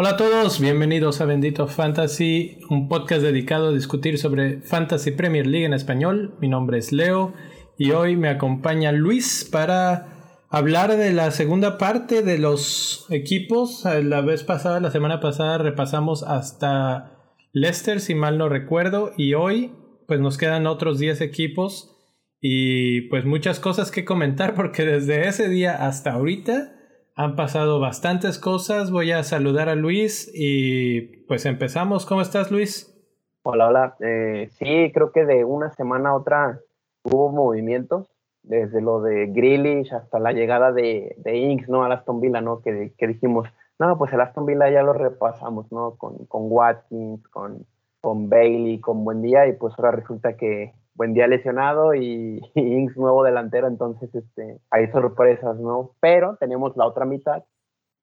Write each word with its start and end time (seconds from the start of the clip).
Hola 0.00 0.10
a 0.10 0.16
todos, 0.16 0.60
bienvenidos 0.60 1.20
a 1.20 1.24
Bendito 1.24 1.66
Fantasy, 1.66 2.60
un 2.70 2.86
podcast 2.86 3.20
dedicado 3.20 3.70
a 3.70 3.72
discutir 3.72 4.16
sobre 4.16 4.60
Fantasy 4.60 5.10
Premier 5.10 5.44
League 5.44 5.66
en 5.66 5.72
español. 5.72 6.36
Mi 6.40 6.46
nombre 6.46 6.78
es 6.78 6.92
Leo 6.92 7.34
y 7.76 7.90
hoy 7.90 8.14
me 8.14 8.28
acompaña 8.28 8.92
Luis 8.92 9.48
para 9.50 10.06
hablar 10.50 10.96
de 10.96 11.12
la 11.12 11.32
segunda 11.32 11.78
parte 11.78 12.22
de 12.22 12.38
los 12.38 13.06
equipos. 13.10 13.84
La 13.84 14.20
vez 14.20 14.44
pasada, 14.44 14.78
la 14.78 14.92
semana 14.92 15.18
pasada, 15.18 15.58
repasamos 15.58 16.22
hasta 16.22 17.18
Leicester, 17.52 18.00
si 18.00 18.14
mal 18.14 18.38
no 18.38 18.48
recuerdo, 18.48 19.10
y 19.16 19.34
hoy 19.34 19.72
pues 20.08 20.20
nos 20.20 20.38
quedan 20.38 20.66
otros 20.66 20.98
10 20.98 21.20
equipos 21.20 21.94
y 22.40 23.02
pues 23.10 23.26
muchas 23.26 23.60
cosas 23.60 23.90
que 23.90 24.06
comentar 24.06 24.54
porque 24.56 24.84
desde 24.84 25.28
ese 25.28 25.48
día 25.48 25.86
hasta 25.86 26.14
ahorita 26.14 26.72
han 27.14 27.36
pasado 27.36 27.78
bastantes 27.78 28.38
cosas. 28.38 28.90
Voy 28.90 29.12
a 29.12 29.22
saludar 29.22 29.68
a 29.68 29.74
Luis 29.74 30.30
y 30.34 31.24
pues 31.26 31.44
empezamos. 31.44 32.06
¿Cómo 32.06 32.22
estás, 32.22 32.50
Luis? 32.50 32.94
Hola, 33.42 33.68
hola. 33.68 33.96
Eh, 34.00 34.48
sí, 34.52 34.90
creo 34.94 35.12
que 35.12 35.26
de 35.26 35.44
una 35.44 35.72
semana 35.72 36.10
a 36.10 36.16
otra 36.16 36.60
hubo 37.02 37.30
movimientos, 37.30 38.08
desde 38.42 38.80
lo 38.80 39.02
de 39.02 39.26
Grealish 39.26 39.92
hasta 39.92 40.18
la 40.18 40.32
llegada 40.32 40.72
de, 40.72 41.16
de 41.18 41.36
Inks, 41.36 41.68
¿no? 41.68 41.84
Al 41.84 41.92
Aston 41.92 42.20
Villa, 42.20 42.40
¿no? 42.40 42.62
Que, 42.62 42.94
que, 42.96 43.08
dijimos, 43.08 43.48
no, 43.78 43.98
pues 43.98 44.12
el 44.12 44.20
Aston 44.20 44.46
Villa 44.46 44.70
ya 44.70 44.82
lo 44.82 44.94
repasamos, 44.94 45.70
¿no? 45.70 45.96
Con, 45.96 46.24
con 46.26 46.44
Watkins, 46.46 47.26
con, 47.28 47.66
con 48.00 48.28
Bailey, 48.28 48.80
con 48.80 49.04
Buendía, 49.04 49.46
y 49.48 49.54
pues 49.54 49.74
ahora 49.76 49.92
resulta 49.92 50.36
que 50.36 50.72
buen 50.94 51.14
día 51.14 51.26
lesionado 51.26 51.94
y, 51.94 52.40
Inks 52.54 52.96
nuevo 52.96 53.24
delantero, 53.24 53.68
entonces 53.68 54.14
este, 54.14 54.60
hay 54.70 54.90
sorpresas, 54.90 55.58
¿no? 55.58 55.92
Pero 56.00 56.36
tenemos 56.38 56.76
la 56.76 56.86
otra 56.86 57.06
mitad 57.06 57.44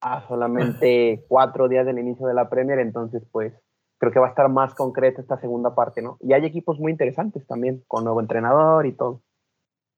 a 0.01 0.27
solamente 0.27 1.25
cuatro 1.27 1.67
días 1.67 1.85
del 1.85 1.99
inicio 1.99 2.25
de 2.27 2.33
la 2.33 2.49
Premier, 2.49 2.79
entonces 2.79 3.23
pues 3.31 3.53
creo 3.99 4.11
que 4.11 4.19
va 4.19 4.27
a 4.27 4.29
estar 4.29 4.49
más 4.49 4.73
concreta 4.73 5.21
esta 5.21 5.39
segunda 5.39 5.75
parte, 5.75 6.01
¿no? 6.01 6.17
Y 6.21 6.33
hay 6.33 6.45
equipos 6.45 6.79
muy 6.79 6.91
interesantes 6.91 7.45
también, 7.47 7.83
con 7.87 8.03
nuevo 8.03 8.21
entrenador 8.21 8.85
y 8.85 8.93
todo. 8.93 9.21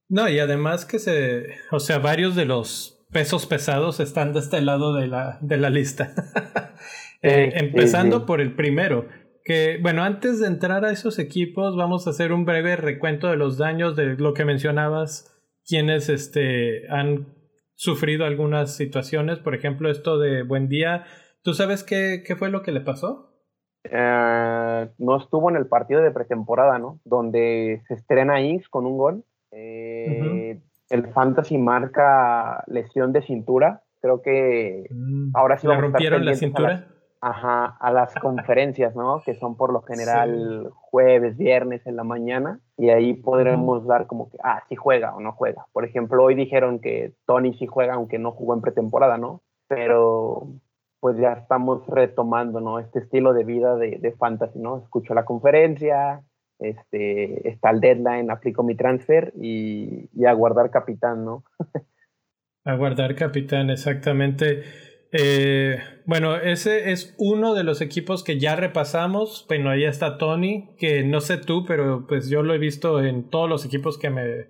No, 0.09 0.29
y 0.29 0.39
además 0.39 0.85
que 0.85 0.99
se, 0.99 1.47
o 1.71 1.79
sea, 1.79 1.99
varios 1.99 2.35
de 2.35 2.45
los 2.45 3.05
pesos 3.11 3.45
pesados 3.45 3.99
están 3.99 4.33
de 4.33 4.39
este 4.39 4.61
lado 4.61 4.93
de 4.93 5.07
la, 5.07 5.37
de 5.41 5.57
la 5.57 5.69
lista. 5.69 6.13
eh, 7.21 7.51
empezando 7.55 8.25
por 8.25 8.39
el 8.39 8.55
primero, 8.55 9.07
que, 9.47 9.79
bueno, 9.81 10.03
antes 10.03 10.41
de 10.41 10.47
entrar 10.47 10.83
a 10.83 10.91
esos 10.91 11.19
equipos, 11.19 11.77
vamos 11.77 12.05
a 12.05 12.09
hacer 12.09 12.33
un 12.33 12.43
breve 12.43 12.75
recuento 12.75 13.29
de 13.29 13.37
los 13.37 13.57
daños 13.57 13.95
de 13.95 14.17
lo 14.17 14.33
que 14.33 14.43
mencionabas, 14.43 15.33
quienes 15.65 16.09
este, 16.09 16.85
han 16.89 17.27
sufrido 17.73 18.25
algunas 18.25 18.75
situaciones, 18.75 19.39
por 19.39 19.55
ejemplo, 19.55 19.89
esto 19.89 20.19
de 20.19 20.43
Buen 20.43 20.67
Día. 20.67 21.05
¿Tú 21.43 21.53
sabes 21.53 21.85
qué, 21.85 22.23
qué 22.27 22.35
fue 22.35 22.49
lo 22.49 22.61
que 22.61 22.73
le 22.73 22.81
pasó? 22.81 23.39
Eh, 23.85 24.89
no 24.97 25.17
estuvo 25.17 25.49
en 25.49 25.55
el 25.55 25.67
partido 25.67 26.01
de 26.01 26.11
pretemporada, 26.11 26.77
¿no? 26.77 26.99
Donde 27.05 27.83
se 27.87 27.93
estrena 27.93 28.41
Inks 28.41 28.67
con 28.67 28.85
un 28.85 28.97
gol. 28.97 29.23
Eh, 29.51 30.59
el 30.89 31.07
Fantasy 31.13 31.57
marca 31.57 32.65
lesión 32.67 33.13
de 33.13 33.21
cintura. 33.21 33.83
Creo 34.01 34.21
que 34.21 34.87
mm. 34.91 35.29
ahora 35.35 35.57
sí 35.57 35.67
¿Le 35.67 35.77
rompieron 35.77 36.25
la 36.25 36.35
cintura? 36.35 36.87
Ajá, 37.19 37.77
a 37.79 37.91
las 37.91 38.13
conferencias, 38.15 38.95
¿no? 38.95 39.21
Que 39.25 39.33
son 39.35 39.57
por 39.57 39.73
lo 39.73 39.81
general 39.81 40.69
jueves, 40.73 41.35
viernes 41.35 41.85
en 41.87 41.95
la 41.95 42.03
mañana 42.03 42.59
y 42.77 42.89
ahí 42.89 43.15
podremos 43.15 43.87
dar 43.87 44.05
como 44.05 44.29
que, 44.29 44.37
ah, 44.43 44.63
sí 44.69 44.75
juega 44.75 45.15
o 45.15 45.19
no 45.19 45.31
juega. 45.31 45.65
Por 45.73 45.83
ejemplo, 45.83 46.23
hoy 46.23 46.35
dijeron 46.35 46.79
que 46.79 47.13
Tony 47.25 47.53
sí 47.55 47.65
juega 47.65 47.95
aunque 47.95 48.19
no 48.19 48.33
jugó 48.33 48.53
en 48.53 48.61
pretemporada, 48.61 49.17
¿no? 49.17 49.41
Pero 49.67 50.47
pues 50.99 51.17
ya 51.17 51.33
estamos 51.33 51.85
retomando, 51.87 52.59
¿no? 52.59 52.79
Este 52.79 52.99
estilo 52.99 53.33
de 53.33 53.43
vida 53.43 53.75
de, 53.75 53.97
de 53.97 54.11
fantasy, 54.11 54.59
¿no? 54.59 54.77
Escucho 54.77 55.13
la 55.15 55.25
conferencia, 55.25 56.21
este, 56.59 57.49
está 57.49 57.71
el 57.71 57.79
deadline, 57.79 58.29
aplico 58.29 58.63
mi 58.63 58.75
transfer 58.75 59.33
y, 59.35 60.09
y 60.13 60.25
a 60.25 60.33
guardar 60.33 60.69
capitán, 60.69 61.25
¿no? 61.25 61.43
a 62.63 62.75
guardar 62.75 63.15
capitán, 63.15 63.69
exactamente. 63.69 64.63
Eh, 65.11 65.79
bueno, 66.05 66.35
ese 66.35 66.91
es 66.91 67.15
uno 67.17 67.53
de 67.53 67.63
los 67.63 67.81
equipos 67.81 68.23
que 68.23 68.39
ya 68.39 68.55
repasamos. 68.55 69.45
Bueno, 69.47 69.69
ahí 69.69 69.85
está 69.85 70.17
Tony, 70.17 70.75
que 70.77 71.03
no 71.03 71.21
sé 71.21 71.37
tú, 71.37 71.65
pero 71.65 72.05
pues 72.07 72.29
yo 72.29 72.43
lo 72.43 72.53
he 72.53 72.57
visto 72.57 73.03
en 73.03 73.29
todos 73.29 73.49
los 73.49 73.65
equipos 73.65 73.97
que 73.97 74.09
me, 74.09 74.47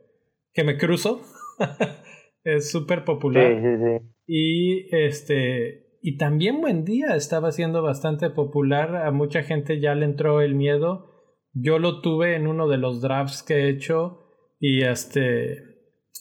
que 0.54 0.64
me 0.64 0.78
cruzo. 0.78 1.22
es 2.44 2.72
súper 2.72 3.04
popular. 3.04 3.56
Sí, 3.56 3.62
sí, 3.62 3.84
sí. 3.84 4.08
Y 4.28 4.96
este. 4.96 5.86
Y 6.02 6.18
también 6.18 6.62
Buen 6.62 6.86
Día 6.86 7.16
estaba 7.16 7.52
siendo 7.52 7.82
bastante 7.82 8.30
popular. 8.30 8.96
A 8.96 9.12
mucha 9.12 9.44
gente 9.44 9.80
ya 9.80 9.96
le 9.96 10.06
entró 10.06 10.42
el 10.42 10.56
miedo. 10.56 11.14
Yo 11.54 11.80
lo 11.80 12.02
tuve 12.02 12.36
en 12.36 12.48
uno 12.48 12.68
de 12.68 12.78
los 12.78 13.02
drafts 13.02 13.44
que 13.44 13.56
he 13.56 13.70
hecho. 13.70 14.26
Y 14.60 14.82
este. 14.84 15.64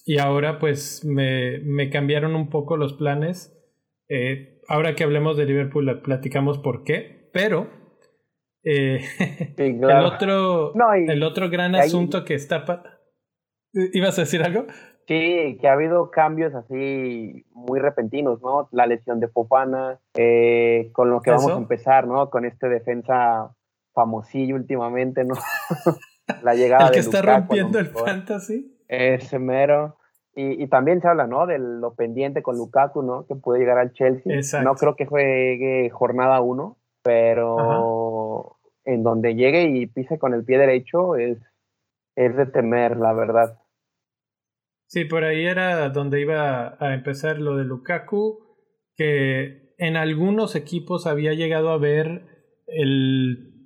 Y 0.04 0.18
ahora 0.18 0.58
pues 0.58 1.04
me, 1.04 1.58
me 1.60 1.90
cambiaron 1.90 2.36
un 2.36 2.48
poco 2.48 2.76
los 2.76 2.94
planes 2.94 3.55
eh, 4.08 4.60
ahora 4.68 4.94
que 4.94 5.04
hablemos 5.04 5.36
de 5.36 5.46
Liverpool, 5.46 6.00
platicamos 6.02 6.58
por 6.58 6.84
qué, 6.84 7.30
pero 7.32 7.68
eh, 8.62 9.00
el, 9.56 9.84
otro, 9.84 10.72
el 10.94 11.22
otro 11.22 11.50
gran 11.50 11.74
asunto 11.74 12.24
que 12.24 12.34
está... 12.34 12.64
¿Ibas 13.72 14.18
a 14.18 14.22
decir 14.22 14.42
algo? 14.42 14.66
Sí, 15.06 15.58
que 15.60 15.68
ha 15.68 15.74
habido 15.74 16.10
cambios 16.10 16.52
así 16.54 17.46
muy 17.52 17.78
repentinos, 17.78 18.42
¿no? 18.42 18.68
La 18.72 18.86
lesión 18.86 19.20
de 19.20 19.28
Fofana, 19.28 20.00
eh, 20.14 20.90
con 20.92 21.10
lo 21.10 21.20
que 21.20 21.30
vamos 21.30 21.52
a 21.52 21.58
empezar, 21.58 22.08
¿no? 22.08 22.28
Con 22.28 22.44
este 22.44 22.68
defensa 22.68 23.54
famosillo 23.94 24.56
últimamente, 24.56 25.24
¿no? 25.24 25.34
la 26.42 26.54
llegada 26.54 26.86
el 26.86 26.92
que 26.92 26.98
está 26.98 27.22
rompiendo 27.22 27.78
el 27.78 27.86
fantasy. 27.86 28.76
Ese 28.88 29.38
mero. 29.38 29.96
Y, 30.38 30.66
también 30.66 31.00
se 31.00 31.08
habla, 31.08 31.26
¿no? 31.26 31.46
De 31.46 31.58
lo 31.58 31.94
pendiente 31.94 32.42
con 32.42 32.58
Lukaku, 32.58 33.02
¿no? 33.02 33.26
Que 33.26 33.34
puede 33.36 33.58
llegar 33.58 33.78
al 33.78 33.94
Chelsea. 33.94 34.62
No 34.62 34.74
creo 34.74 34.94
que 34.94 35.06
juegue 35.06 35.88
jornada 35.88 36.42
uno, 36.42 36.76
pero 37.02 38.58
en 38.84 39.02
donde 39.02 39.34
llegue 39.34 39.62
y 39.62 39.86
pise 39.86 40.18
con 40.18 40.34
el 40.34 40.44
pie 40.44 40.58
derecho 40.58 41.16
es, 41.16 41.38
es 42.16 42.36
de 42.36 42.44
temer, 42.44 42.98
la 42.98 43.14
verdad. 43.14 43.58
Sí, 44.88 45.06
por 45.06 45.24
ahí 45.24 45.46
era 45.46 45.88
donde 45.88 46.20
iba 46.20 46.76
a 46.80 46.92
empezar 46.92 47.38
lo 47.38 47.56
de 47.56 47.64
Lukaku, 47.64 48.38
que 48.94 49.74
en 49.78 49.96
algunos 49.96 50.54
equipos 50.54 51.06
había 51.06 51.32
llegado 51.32 51.70
a 51.70 51.78
ver 51.78 52.26
el, 52.66 53.56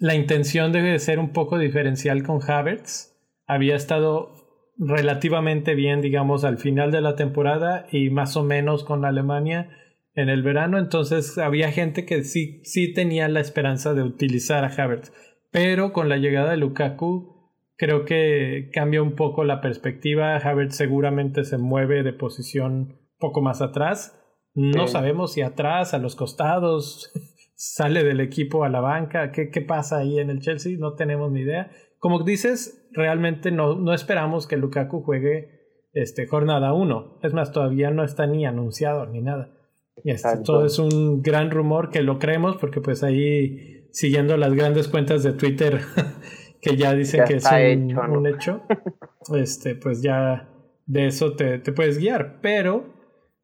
la 0.00 0.14
intención 0.14 0.72
de 0.72 0.98
ser 0.98 1.20
un 1.20 1.32
poco 1.32 1.56
diferencial 1.58 2.24
con 2.24 2.40
Havertz. 2.42 3.16
Había 3.46 3.76
estado 3.76 4.39
relativamente 4.80 5.74
bien, 5.74 6.00
digamos, 6.00 6.44
al 6.44 6.56
final 6.56 6.90
de 6.90 7.02
la 7.02 7.14
temporada 7.14 7.86
y 7.92 8.08
más 8.08 8.36
o 8.36 8.42
menos 8.42 8.82
con 8.82 9.04
Alemania 9.04 9.68
en 10.14 10.30
el 10.30 10.42
verano. 10.42 10.78
Entonces 10.78 11.36
había 11.36 11.70
gente 11.70 12.06
que 12.06 12.24
sí, 12.24 12.62
sí 12.64 12.92
tenía 12.92 13.28
la 13.28 13.40
esperanza 13.40 13.92
de 13.92 14.02
utilizar 14.02 14.64
a 14.64 14.68
Havertz. 14.68 15.12
Pero 15.50 15.92
con 15.92 16.08
la 16.08 16.16
llegada 16.16 16.52
de 16.52 16.56
Lukaku, 16.56 17.52
creo 17.76 18.04
que 18.06 18.70
cambia 18.72 19.02
un 19.02 19.16
poco 19.16 19.44
la 19.44 19.60
perspectiva. 19.60 20.36
Havertz 20.36 20.76
seguramente 20.76 21.44
se 21.44 21.58
mueve 21.58 22.02
de 22.02 22.14
posición 22.14 22.98
poco 23.18 23.42
más 23.42 23.60
atrás. 23.60 24.16
No 24.54 24.88
sabemos 24.88 25.34
si 25.34 25.42
atrás, 25.42 25.92
a 25.92 25.98
los 25.98 26.16
costados, 26.16 27.12
sale 27.54 28.02
del 28.02 28.20
equipo 28.20 28.64
a 28.64 28.70
la 28.70 28.80
banca. 28.80 29.30
¿Qué, 29.30 29.50
¿Qué 29.50 29.60
pasa 29.60 29.98
ahí 29.98 30.18
en 30.18 30.30
el 30.30 30.40
Chelsea? 30.40 30.78
No 30.78 30.94
tenemos 30.94 31.30
ni 31.30 31.40
idea. 31.40 31.70
Como 32.00 32.24
dices, 32.24 32.88
realmente 32.92 33.52
no, 33.52 33.76
no 33.76 33.92
esperamos 33.92 34.46
que 34.46 34.56
Lukaku 34.56 35.02
juegue 35.02 35.60
este, 35.92 36.26
jornada 36.26 36.72
1. 36.72 37.18
Es 37.22 37.34
más, 37.34 37.52
todavía 37.52 37.90
no 37.90 38.04
está 38.04 38.26
ni 38.26 38.46
anunciado 38.46 39.04
ni 39.06 39.20
nada. 39.20 39.54
Y 40.02 40.10
este, 40.10 40.38
todo 40.44 40.64
es 40.64 40.78
un 40.78 41.20
gran 41.20 41.50
rumor 41.50 41.90
que 41.90 42.02
lo 42.02 42.18
creemos 42.18 42.56
porque 42.56 42.80
pues 42.80 43.02
ahí 43.02 43.86
siguiendo 43.92 44.38
las 44.38 44.54
grandes 44.54 44.88
cuentas 44.88 45.22
de 45.22 45.34
Twitter 45.34 45.82
que 46.62 46.76
ya 46.78 46.94
dicen 46.94 47.24
que 47.26 47.34
es 47.34 47.44
un 47.44 47.90
hecho, 47.90 48.00
un 48.08 48.26
hecho, 48.26 48.62
este, 49.36 49.74
pues 49.74 50.00
ya 50.00 50.48
de 50.86 51.06
eso 51.06 51.34
te, 51.34 51.58
te 51.58 51.72
puedes 51.72 51.98
guiar. 51.98 52.40
Pero 52.40 52.94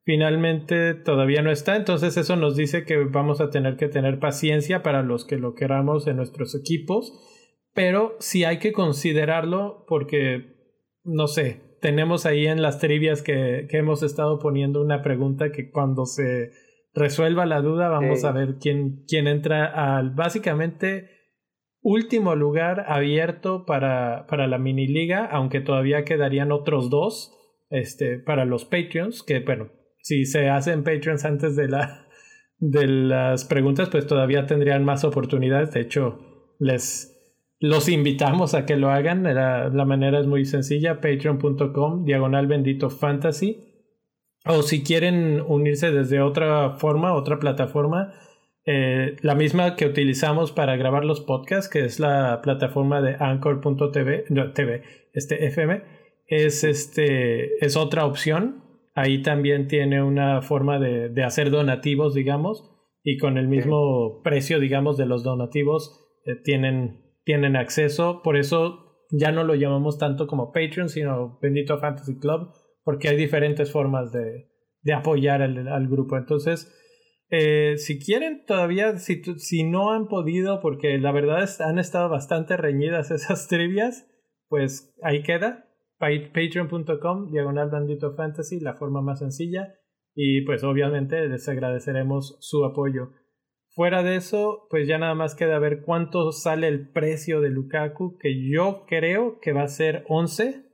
finalmente 0.03 0.95
todavía 0.95 1.43
no 1.43 1.51
está. 1.51 1.75
Entonces 1.75 2.17
eso 2.17 2.35
nos 2.37 2.55
dice 2.55 2.85
que 2.85 3.03
vamos 3.03 3.39
a 3.39 3.51
tener 3.51 3.77
que 3.77 3.87
tener 3.87 4.17
paciencia 4.17 4.81
para 4.81 5.03
los 5.03 5.25
que 5.25 5.37
lo 5.37 5.53
queramos 5.53 6.07
en 6.07 6.17
nuestros 6.17 6.55
equipos 6.55 7.13
pero 7.77 8.15
sí 8.17 8.43
hay 8.43 8.57
que 8.57 8.73
considerarlo 8.73 9.85
porque, 9.87 10.55
no 11.03 11.27
sé, 11.27 11.77
tenemos 11.79 12.25
ahí 12.25 12.47
en 12.47 12.63
las 12.63 12.79
trivias 12.79 13.21
que, 13.21 13.67
que 13.69 13.77
hemos 13.77 14.01
estado 14.01 14.39
poniendo 14.39 14.81
una 14.81 15.03
pregunta 15.03 15.51
que 15.51 15.69
cuando 15.69 16.07
se 16.07 16.49
resuelva 16.95 17.45
la 17.45 17.61
duda 17.61 17.87
vamos 17.89 18.23
a 18.23 18.31
ver 18.31 18.55
quién, 18.59 19.03
quién 19.07 19.27
entra 19.27 19.95
al... 19.95 20.09
Básicamente, 20.09 21.11
último 21.83 22.33
lugar 22.33 22.85
abierto 22.87 23.63
para, 23.67 24.25
para 24.25 24.47
la 24.47 24.57
mini 24.57 24.87
liga, 24.87 25.25
aunque 25.25 25.61
todavía 25.61 26.03
quedarían 26.03 26.51
otros 26.51 26.89
dos 26.89 27.37
este, 27.69 28.17
para 28.17 28.45
los 28.45 28.65
Patreons, 28.65 29.21
que 29.21 29.41
bueno, 29.41 29.69
si 30.01 30.25
se 30.25 30.49
hacen 30.49 30.83
Patreons 30.83 31.25
antes 31.25 31.55
de, 31.55 31.67
la, 31.67 32.07
de 32.57 32.87
las 32.87 33.45
preguntas, 33.45 33.89
pues 33.91 34.07
todavía 34.07 34.47
tendrían 34.47 34.83
más 34.83 35.03
oportunidades. 35.03 35.73
De 35.73 35.81
hecho, 35.81 36.55
les 36.57 37.13
los 37.59 37.89
invitamos 37.89 38.53
a 38.53 38.65
que 38.65 38.75
lo 38.75 38.89
hagan. 38.89 39.23
La, 39.23 39.69
la 39.69 39.85
manera 39.85 40.19
es 40.19 40.27
muy 40.27 40.45
sencilla, 40.45 41.01
patreon.com, 41.01 42.05
diagonal 42.05 42.47
bendito 42.47 42.89
fantasy. 42.89 43.63
O 44.45 44.61
si 44.61 44.83
quieren 44.83 45.41
unirse 45.45 45.91
desde 45.91 46.21
otra 46.21 46.77
forma, 46.77 47.13
otra 47.13 47.39
plataforma, 47.39 48.13
eh, 48.69 49.15
la 49.21 49.33
misma 49.33 49.77
que 49.77 49.85
utilizamos 49.85 50.51
para 50.51 50.75
grabar 50.75 51.05
los 51.05 51.21
podcasts, 51.21 51.69
que 51.69 51.85
es 51.85 52.01
la 52.01 52.41
plataforma 52.41 53.01
de 53.01 53.15
anchor.tv, 53.17 54.25
no, 54.29 54.51
TV, 54.51 54.83
este 55.13 55.47
FM, 55.47 55.83
es, 56.27 56.65
este, 56.65 57.63
es 57.65 57.77
otra 57.77 58.05
opción. 58.05 58.63
Ahí 58.93 59.21
también 59.21 59.69
tiene 59.69 60.03
una 60.03 60.41
forma 60.41 60.79
de, 60.79 61.07
de 61.07 61.23
hacer 61.23 61.49
donativos, 61.49 62.13
digamos, 62.13 62.69
y 63.03 63.17
con 63.17 63.37
el 63.37 63.47
mismo 63.47 64.21
precio, 64.21 64.59
digamos, 64.59 64.97
de 64.97 65.05
los 65.05 65.23
donativos, 65.23 66.05
eh, 66.25 66.35
tienen, 66.43 67.06
tienen 67.27 67.57
acceso. 67.57 68.21
Por 68.23 68.37
eso 68.37 69.03
ya 69.11 69.33
no 69.33 69.43
lo 69.43 69.53
llamamos 69.53 69.97
tanto 69.97 70.27
como 70.27 70.53
Patreon, 70.53 70.87
sino 70.87 71.37
Bendito 71.41 71.77
Fantasy 71.77 72.17
Club, 72.17 72.53
porque 72.85 73.09
hay 73.09 73.17
diferentes 73.17 73.69
formas 73.69 74.13
de, 74.13 74.49
de 74.81 74.93
apoyar 74.93 75.41
al, 75.41 75.87
grupo. 75.89 76.15
Entonces, 76.15 76.73
eh, 77.29 77.73
si 77.75 77.99
quieren 77.99 78.45
todavía, 78.45 78.97
si, 78.97 79.21
si 79.39 79.65
no 79.65 79.91
han 79.91 80.07
podido, 80.07 80.61
porque 80.61 80.97
la 80.99 81.11
verdad 81.11 81.49
han 81.59 81.79
estado 81.79 82.07
bastante 82.07 82.55
reñidas 82.55 83.11
esas 83.11 83.49
trivias, 83.49 84.09
pues 84.47 84.95
ahí 85.03 85.21
queda. 85.21 85.65
Patreon.com, 85.99 87.31
diagonal 87.31 87.69
bandito 87.69 88.15
fantasy, 88.15 88.61
la 88.61 88.75
forma 88.75 89.01
más 89.01 89.19
sencilla. 89.19 89.73
Y 90.15 90.41
pues 90.45 90.63
obviamente 90.63 91.27
les 91.27 91.49
agradeceremos 91.49 92.37
su 92.39 92.63
apoyo. 92.63 93.09
Fuera 93.77 94.01
de 94.01 94.15
eso, 94.15 94.65
pues 94.71 94.87
ya 94.87 94.97
nada 94.97 95.13
más 95.13 95.35
queda 95.35 95.59
ver 95.59 95.83
cuánto 95.83 96.31
sale 96.31 96.67
el 96.67 96.89
precio 96.89 97.41
de 97.41 97.51
Lukaku, 97.51 98.17
que 98.17 98.49
yo 98.49 98.87
creo 98.87 99.39
que 99.39 99.53
va 99.53 99.61
a 99.61 99.67
ser 99.67 100.03
11, 100.09 100.65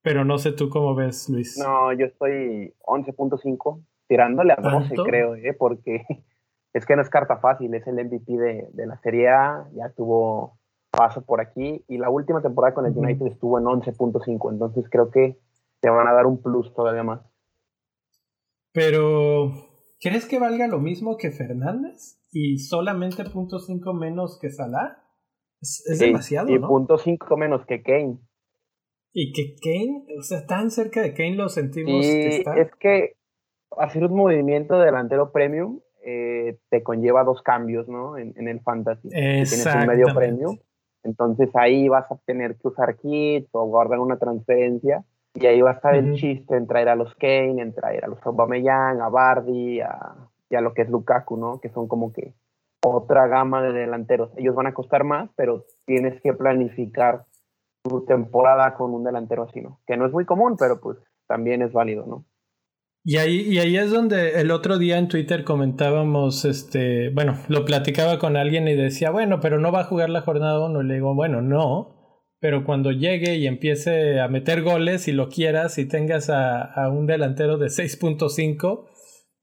pero 0.00 0.24
no 0.24 0.38
sé 0.38 0.52
tú 0.52 0.70
cómo 0.70 0.94
ves, 0.94 1.28
Luis. 1.28 1.58
No, 1.58 1.92
yo 1.92 2.06
estoy 2.06 2.72
11.5 2.86 3.84
tirándole 4.08 4.54
a 4.54 4.56
12, 4.56 4.94
creo, 5.04 5.34
¿eh? 5.34 5.52
porque 5.52 6.06
es 6.72 6.86
que 6.86 6.96
no 6.96 7.02
es 7.02 7.10
carta 7.10 7.36
fácil, 7.40 7.74
es 7.74 7.86
el 7.86 8.02
MVP 8.02 8.32
de, 8.38 8.68
de, 8.72 8.86
la 8.86 8.96
Serie 9.02 9.28
A, 9.28 9.68
ya 9.74 9.90
tuvo 9.90 10.58
paso 10.90 11.26
por 11.26 11.42
aquí 11.42 11.84
y 11.88 11.98
la 11.98 12.08
última 12.08 12.40
temporada 12.40 12.72
con 12.72 12.86
el 12.86 12.96
United 12.96 13.26
estuvo 13.26 13.58
en 13.58 13.66
11.5, 13.66 14.50
entonces 14.50 14.86
creo 14.90 15.10
que 15.10 15.36
te 15.80 15.90
van 15.90 16.08
a 16.08 16.14
dar 16.14 16.24
un 16.24 16.40
plus 16.40 16.72
todavía 16.72 17.02
más. 17.02 17.20
Pero, 18.72 19.73
¿crees 20.04 20.26
que 20.26 20.38
valga 20.38 20.68
lo 20.68 20.78
mismo 20.78 21.16
que 21.16 21.30
Fernández 21.30 22.20
y 22.30 22.58
solamente 22.58 23.24
.5 23.24 23.98
menos 23.98 24.38
que 24.38 24.50
Salah? 24.50 24.98
Es, 25.60 25.82
es 25.90 25.98
demasiado, 25.98 26.50
y 26.50 26.58
¿no? 26.58 26.68
Y 26.68 26.70
.5 26.70 27.38
menos 27.38 27.64
que 27.66 27.82
Kane. 27.82 28.18
Y 29.14 29.32
que 29.32 29.56
Kane, 29.62 30.04
o 30.18 30.22
sea, 30.22 30.44
tan 30.44 30.70
cerca 30.70 31.00
de 31.00 31.14
Kane 31.14 31.36
lo 31.36 31.48
sentimos 31.48 32.04
y 32.04 32.08
que 32.08 32.36
está. 32.36 32.54
Es 32.56 32.70
que 32.78 33.16
hacer 33.78 34.04
un 34.04 34.14
movimiento 34.14 34.78
de 34.78 34.84
delantero 34.84 35.32
premium 35.32 35.80
eh, 36.04 36.58
te 36.68 36.82
conlleva 36.82 37.24
dos 37.24 37.40
cambios, 37.40 37.88
¿no? 37.88 38.18
En, 38.18 38.34
en 38.36 38.48
el 38.48 38.60
fantasy. 38.60 39.08
Tienes 39.08 39.66
un 39.66 39.86
medio 39.86 40.06
premium, 40.14 40.58
entonces 41.02 41.48
ahí 41.54 41.88
vas 41.88 42.10
a 42.12 42.18
tener 42.26 42.56
que 42.56 42.68
usar 42.68 42.98
kits 42.98 43.48
o 43.52 43.66
guardar 43.66 44.00
una 44.00 44.18
transferencia 44.18 45.02
y 45.34 45.46
ahí 45.46 45.60
va 45.60 45.70
a 45.70 45.74
estar 45.74 45.94
uh 45.94 45.98
-huh. 45.98 46.12
el 46.12 46.14
chiste 46.14 46.56
en 46.56 46.66
traer 46.66 46.88
a 46.88 46.96
los 46.96 47.14
Kane, 47.16 47.60
en 47.60 47.74
traer 47.74 48.04
a 48.04 48.08
los 48.08 48.24
Aubameyang, 48.24 49.00
a 49.00 49.08
Bardi, 49.08 49.80
a, 49.80 50.14
y 50.48 50.54
a 50.54 50.60
lo 50.60 50.72
que 50.72 50.82
es 50.82 50.88
Lukaku, 50.88 51.36
¿no? 51.36 51.60
Que 51.60 51.70
son 51.70 51.88
como 51.88 52.12
que 52.12 52.34
otra 52.84 53.26
gama 53.26 53.62
de 53.62 53.72
delanteros. 53.72 54.30
Ellos 54.36 54.54
van 54.54 54.66
a 54.66 54.74
costar 54.74 55.04
más, 55.04 55.30
pero 55.36 55.64
tienes 55.86 56.20
que 56.22 56.32
planificar 56.34 57.24
tu 57.82 58.04
temporada 58.04 58.74
con 58.74 58.94
un 58.94 59.04
delantero 59.04 59.42
así, 59.42 59.60
¿no? 59.60 59.80
Que 59.86 59.96
no 59.96 60.06
es 60.06 60.12
muy 60.12 60.24
común, 60.24 60.56
pero 60.58 60.80
pues 60.80 60.98
también 61.26 61.62
es 61.62 61.72
válido, 61.72 62.06
¿no? 62.06 62.24
Y 63.06 63.18
ahí, 63.18 63.40
y 63.42 63.58
ahí 63.58 63.76
es 63.76 63.90
donde 63.90 64.40
el 64.40 64.50
otro 64.50 64.78
día 64.78 64.96
en 64.96 65.08
Twitter 65.08 65.44
comentábamos, 65.44 66.46
este, 66.46 67.10
bueno, 67.10 67.34
lo 67.48 67.66
platicaba 67.66 68.18
con 68.18 68.38
alguien 68.38 68.66
y 68.66 68.74
decía, 68.74 69.10
bueno, 69.10 69.40
pero 69.40 69.58
no 69.58 69.70
va 69.70 69.80
a 69.80 69.84
jugar 69.84 70.08
la 70.08 70.22
jornada 70.22 70.64
1. 70.64 70.80
Y 70.80 70.86
le 70.86 70.94
digo, 70.94 71.14
bueno, 71.14 71.42
no, 71.42 71.93
pero 72.44 72.62
cuando 72.62 72.92
llegue 72.92 73.36
y 73.36 73.46
empiece 73.46 74.20
a 74.20 74.28
meter 74.28 74.60
goles 74.60 75.08
y 75.08 75.12
lo 75.12 75.30
quieras 75.30 75.78
y 75.78 75.88
tengas 75.88 76.28
a, 76.28 76.60
a 76.60 76.90
un 76.90 77.06
delantero 77.06 77.56
de 77.56 77.68
6.5, 77.68 78.60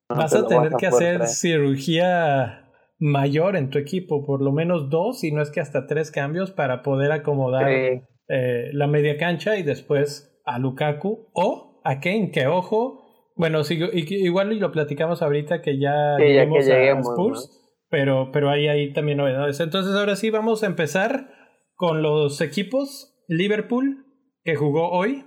no, 0.08 0.16
vas 0.16 0.36
a 0.36 0.46
tener 0.46 0.66
vas 0.66 0.76
a 0.76 0.78
que 0.78 0.86
hacer 0.86 1.16
traer. 1.16 1.28
cirugía 1.28 2.70
mayor 3.00 3.56
en 3.56 3.72
tu 3.72 3.80
equipo, 3.80 4.24
por 4.24 4.44
lo 4.44 4.52
menos 4.52 4.92
dos, 4.92 5.24
y 5.24 5.32
no 5.32 5.42
es 5.42 5.50
que 5.50 5.62
hasta 5.62 5.88
tres 5.88 6.12
cambios 6.12 6.52
para 6.52 6.84
poder 6.84 7.12
acomodar 7.12 7.70
sí. 7.70 8.02
eh, 8.30 8.70
la 8.72 8.86
media 8.86 9.18
cancha 9.18 9.58
y 9.58 9.64
después 9.64 10.40
a 10.46 10.60
Lukaku 10.60 11.32
o 11.34 11.82
a 11.84 12.02
Kane, 12.02 12.30
que 12.30 12.46
ojo 12.46 13.00
bueno, 13.36 13.64
sí, 13.64 13.80
igual 14.10 14.60
lo 14.60 14.72
platicamos 14.72 15.24
ahorita 15.24 15.64
que 15.64 15.80
ya, 15.80 16.18
sí, 16.20 16.36
ya 16.36 16.48
que 16.48 16.62
lleguemos, 16.62 17.10
a 17.10 17.14
Spurs, 17.14 17.50
¿no? 17.50 17.88
pero, 17.90 18.30
pero 18.32 18.52
hay 18.52 18.68
ahí 18.68 18.94
también 18.94 19.18
novedades. 19.18 19.60
Entonces 19.60 19.96
ahora 19.96 20.16
sí 20.16 20.30
vamos 20.30 20.62
a 20.62 20.68
empezar 20.68 21.41
con 21.82 22.04
los 22.04 22.42
equipos. 22.42 23.12
Liverpool, 23.28 24.06
que 24.44 24.56
jugó 24.56 24.92
hoy 24.92 25.26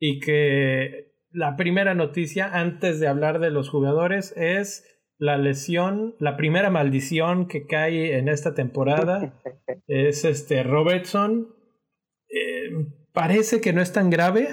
y 0.00 0.18
que 0.18 1.12
la 1.30 1.54
primera 1.54 1.94
noticia 1.94 2.50
antes 2.52 2.98
de 2.98 3.06
hablar 3.06 3.38
de 3.38 3.52
los 3.52 3.70
jugadores 3.70 4.36
es 4.36 5.00
la 5.18 5.36
lesión, 5.36 6.16
la 6.18 6.36
primera 6.36 6.68
maldición 6.68 7.46
que 7.46 7.68
cae 7.68 8.18
en 8.18 8.26
esta 8.26 8.54
temporada 8.54 9.40
es 9.86 10.24
este 10.24 10.64
Robertson. 10.64 11.54
Eh, 12.28 12.70
parece 13.12 13.60
que 13.60 13.72
no 13.72 13.80
es 13.80 13.92
tan 13.92 14.10
grave, 14.10 14.48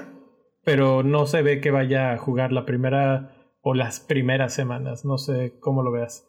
pero 0.64 1.02
no 1.02 1.26
se 1.26 1.42
ve 1.42 1.60
que 1.60 1.72
vaya 1.72 2.12
a 2.12 2.18
jugar 2.20 2.52
la 2.52 2.68
primera 2.68 3.34
o 3.62 3.74
las 3.74 4.00
primeras 4.00 4.54
semanas. 4.54 5.06
No 5.06 5.18
sé 5.18 5.58
cómo 5.60 5.82
lo 5.82 5.92
veas. 5.92 6.24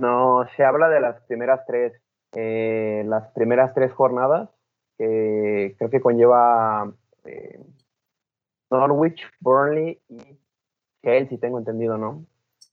No, 0.00 0.46
se 0.56 0.64
habla 0.64 0.88
de 0.88 1.02
las 1.02 1.20
primeras 1.26 1.66
tres, 1.66 1.92
eh, 2.32 3.02
las 3.04 3.30
primeras 3.34 3.74
tres 3.74 3.92
jornadas, 3.92 4.53
que 4.96 5.74
creo 5.78 5.90
que 5.90 6.00
conlleva 6.00 6.92
eh, 7.24 7.60
Norwich, 8.70 9.22
Burnley 9.40 10.00
y 10.08 10.18
Chelsea, 11.02 11.38
tengo 11.38 11.58
entendido, 11.58 11.98
¿no? 11.98 12.26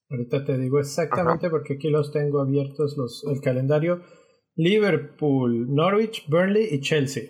Ahorita 0.10 0.44
te 0.44 0.58
digo 0.58 0.80
exactamente 0.80 1.48
Ajá. 1.48 1.52
porque 1.52 1.76
aquí 1.76 1.90
los 1.90 2.12
tengo 2.12 2.42
abiertos 2.42 2.98
los, 2.98 3.26
el 3.30 3.42
calendario. 3.42 4.02
Liverpool, 4.56 5.74
Norwich, 5.74 6.28
Burnley 6.30 6.68
y 6.70 6.82
Chelsea. 6.82 7.24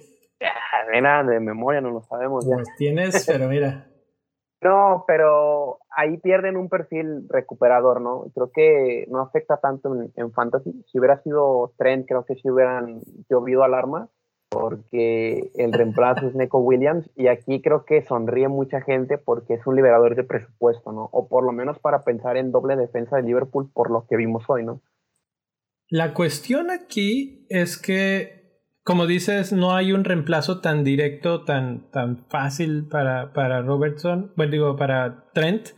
Mira, 0.92 1.24
de 1.24 1.40
memoria 1.40 1.80
no 1.82 1.92
lo 1.92 2.02
sabemos 2.02 2.46
ya. 2.46 2.56
Pues 2.56 2.70
tienes, 2.78 3.26
pero 3.26 3.48
mira. 3.48 3.88
no, 4.62 5.06
pero 5.08 5.80
ahí 5.96 6.18
pierden 6.18 6.58
un 6.58 6.70
perfil 6.70 7.28
recuperador, 7.30 8.02
¿no? 8.02 8.26
Creo 8.34 8.52
que 8.52 9.06
no 9.10 9.22
afecta 9.22 9.58
tanto 9.58 9.94
en, 9.96 10.12
en, 10.16 10.32
fantasy. 10.34 10.84
Si 10.92 11.00
hubiera 11.00 11.22
sido 11.22 11.74
Trent, 11.78 12.08
creo 12.08 12.26
que 12.26 12.36
si 12.36 12.50
hubieran 12.50 13.00
llovido 13.30 13.64
alarma, 13.64 14.10
porque 14.52 15.50
el 15.56 15.72
reemplazo 15.72 16.28
es 16.28 16.36
Neko 16.36 16.60
Williams, 16.60 17.10
y 17.16 17.28
aquí 17.28 17.62
creo 17.62 17.86
que 17.86 18.04
sonríe 18.06 18.50
mucha 18.50 18.82
gente 18.82 19.18
porque 19.18 19.54
es 19.56 19.66
un 19.66 19.78
liberador 19.78 20.16
de 20.16 20.26
presupuesto, 20.26 20.92
¿no? 20.92 21.10
O 21.14 21.28
por 21.30 21.46
lo 21.46 21.54
menos 21.54 21.80
para 21.80 22.04
pensar 22.04 22.36
en 22.36 22.52
doble 22.52 22.76
defensa 22.76 23.16
de 23.16 23.24
Liverpool 23.24 23.72
por 23.74 23.90
lo 23.90 24.06
que 24.08 24.18
vimos 24.18 24.44
hoy, 24.50 24.66
¿no? 24.66 24.82
La 25.90 26.14
cuestión 26.14 26.70
aquí 26.70 27.48
es 27.50 27.78
que 27.82 28.42
como 28.84 29.06
dices, 29.06 29.54
no 29.54 29.76
hay 29.76 29.94
un 29.94 30.04
reemplazo 30.04 30.60
tan 30.60 30.84
directo, 30.84 31.44
tan, 31.44 31.92
tan 31.92 32.26
fácil 32.30 32.88
para, 32.88 33.32
para 33.32 33.62
Robertson. 33.62 34.34
Bueno, 34.36 34.52
digo, 34.52 34.76
para 34.76 35.30
Trent, 35.34 35.70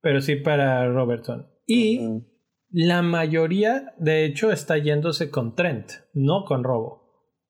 pero 0.00 0.20
sí 0.20 0.36
para 0.36 0.86
Robertson. 0.88 1.46
Y 1.64 2.00
uh 2.00 2.02
-huh. 2.02 2.26
la 2.70 3.02
mayoría, 3.02 3.94
de 3.98 4.24
hecho, 4.24 4.50
está 4.50 4.78
yéndose 4.78 5.30
con 5.30 5.54
Trent, 5.54 5.90
no 6.12 6.44
con 6.44 6.64
Robo. 6.64 6.99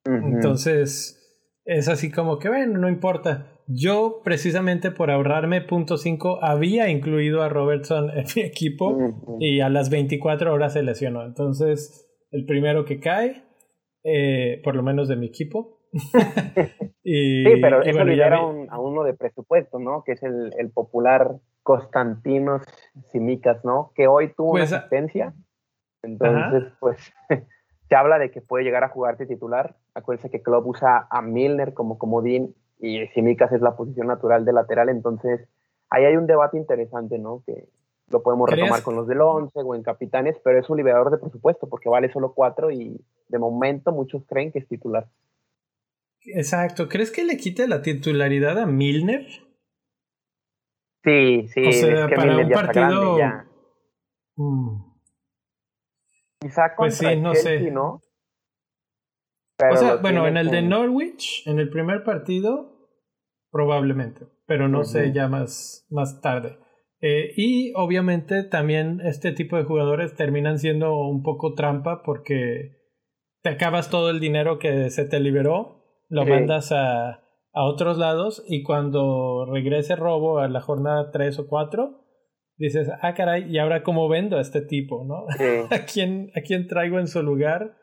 Uh 0.06 0.12
-huh. 0.12 0.34
Entonces, 0.34 1.16
es 1.64 1.88
así 1.88 2.10
como 2.10 2.38
que, 2.38 2.48
bueno, 2.48 2.78
no 2.78 2.88
importa. 2.88 3.46
Yo, 3.66 4.20
precisamente 4.24 4.90
por 4.90 5.10
ahorrarme 5.10 5.60
punto 5.60 5.96
.5, 5.96 6.38
había 6.42 6.88
incluido 6.88 7.42
a 7.42 7.48
Robertson 7.48 8.10
en 8.10 8.24
mi 8.34 8.42
equipo 8.42 8.88
uh 8.88 8.98
-huh. 8.98 9.36
y 9.40 9.60
a 9.60 9.68
las 9.68 9.90
24 9.90 10.52
horas 10.52 10.72
se 10.72 10.82
lesionó. 10.82 11.24
Entonces, 11.24 12.08
el 12.32 12.44
primero 12.46 12.84
que 12.84 12.98
cae 12.98 13.44
eh, 14.04 14.60
por 14.64 14.76
lo 14.76 14.82
menos 14.82 15.08
de 15.08 15.16
mi 15.16 15.26
equipo. 15.26 15.78
y, 17.02 17.44
sí, 17.44 17.60
pero 17.60 17.84
y 17.84 17.88
eso 17.88 17.98
bueno, 17.98 18.10
libera 18.10 18.38
a 18.38 18.80
uno 18.80 19.02
de 19.02 19.14
presupuesto, 19.14 19.78
¿no? 19.78 20.02
Que 20.04 20.12
es 20.12 20.22
el, 20.22 20.52
el 20.58 20.70
popular 20.70 21.36
Constantinos 21.62 22.62
Simicas, 23.12 23.64
¿no? 23.64 23.92
Que 23.94 24.06
hoy 24.06 24.32
tuvo 24.34 24.52
pues, 24.52 24.70
una 24.70 24.78
asistencia. 24.78 25.34
Entonces, 26.02 26.62
ajá. 26.62 26.76
pues, 26.80 27.12
se 27.90 27.96
habla 27.96 28.20
de 28.20 28.30
que 28.30 28.40
puede 28.40 28.62
llegar 28.62 28.84
a 28.84 28.88
jugarte 28.88 29.26
titular. 29.26 29.74
Acuérdense 29.94 30.30
que 30.30 30.42
Klopp 30.42 30.64
usa 30.64 31.08
a 31.10 31.22
Milner 31.22 31.74
como 31.74 31.98
comodín 31.98 32.54
y 32.78 33.04
Simicas 33.08 33.50
es 33.50 33.60
la 33.60 33.76
posición 33.76 34.06
natural 34.06 34.44
de 34.44 34.52
lateral, 34.52 34.88
entonces 34.88 35.48
ahí 35.90 36.04
hay 36.04 36.16
un 36.16 36.28
debate 36.28 36.56
interesante, 36.56 37.18
¿no? 37.18 37.42
Que 37.44 37.68
lo 38.08 38.22
podemos 38.22 38.48
retomar 38.48 38.82
con 38.82 38.94
los 38.94 39.08
del 39.08 39.20
11 39.20 39.58
o 39.64 39.74
en 39.74 39.82
capitanes, 39.82 40.36
pero 40.44 40.60
es 40.60 40.70
un 40.70 40.76
liberador 40.76 41.10
de 41.10 41.18
presupuesto 41.18 41.68
porque 41.68 41.88
vale 41.88 42.12
solo 42.12 42.32
cuatro 42.32 42.70
y 42.70 43.04
de 43.28 43.38
momento 43.38 43.90
muchos 43.90 44.24
creen 44.24 44.52
que 44.52 44.60
es 44.60 44.68
titular. 44.68 45.08
Exacto. 46.26 46.88
¿Crees 46.88 47.10
que 47.10 47.24
le 47.24 47.36
quite 47.36 47.66
la 47.66 47.82
titularidad 47.82 48.56
a 48.56 48.66
Milner? 48.66 49.26
Sí, 51.02 51.48
sí. 51.48 51.66
O 51.66 51.72
sea, 51.72 52.08
para 52.08 52.36
un 52.36 52.50
partido. 52.50 53.18
Mm. 54.36 54.89
Quizá 56.40 56.74
pues 56.76 56.96
sí, 56.96 57.16
no 57.16 57.34
sé. 57.34 57.70
¿no? 57.70 58.00
o 59.70 59.76
sea, 59.76 59.96
bueno, 59.96 60.26
en 60.26 60.36
el 60.36 60.50
de 60.50 60.62
Norwich, 60.62 61.46
en 61.46 61.58
el 61.58 61.68
primer 61.68 62.02
partido, 62.02 62.88
probablemente, 63.50 64.26
pero 64.46 64.68
no 64.68 64.84
sé 64.84 65.12
ya 65.12 65.28
más, 65.28 65.86
más 65.90 66.20
tarde. 66.20 66.58
Eh, 67.02 67.32
y 67.36 67.72
obviamente 67.76 68.44
también 68.44 69.00
este 69.02 69.32
tipo 69.32 69.56
de 69.56 69.64
jugadores 69.64 70.14
terminan 70.14 70.58
siendo 70.58 70.98
un 70.98 71.22
poco 71.22 71.54
trampa 71.54 72.02
porque 72.02 72.76
te 73.42 73.50
acabas 73.50 73.88
todo 73.88 74.10
el 74.10 74.20
dinero 74.20 74.58
que 74.58 74.90
se 74.90 75.06
te 75.06 75.18
liberó, 75.18 75.84
lo 76.08 76.26
mandas 76.26 76.72
a, 76.72 77.22
a 77.52 77.64
otros 77.64 77.96
lados 77.98 78.44
y 78.46 78.62
cuando 78.62 79.46
regrese 79.46 79.96
robo 79.96 80.38
a 80.38 80.48
la 80.48 80.60
jornada 80.60 81.10
3 81.10 81.38
o 81.38 81.48
4, 81.48 82.00
dices, 82.60 82.88
ah, 83.00 83.14
caray, 83.14 83.50
¿y 83.50 83.58
ahora 83.58 83.82
cómo 83.82 84.08
vendo 84.08 84.36
a 84.36 84.40
este 84.40 84.60
tipo, 84.60 85.04
no? 85.04 85.26
¿A, 85.70 85.86
quién, 85.86 86.30
¿A 86.36 86.42
quién 86.42 86.66
traigo 86.68 86.98
en 86.98 87.06
su 87.06 87.22
lugar? 87.22 87.76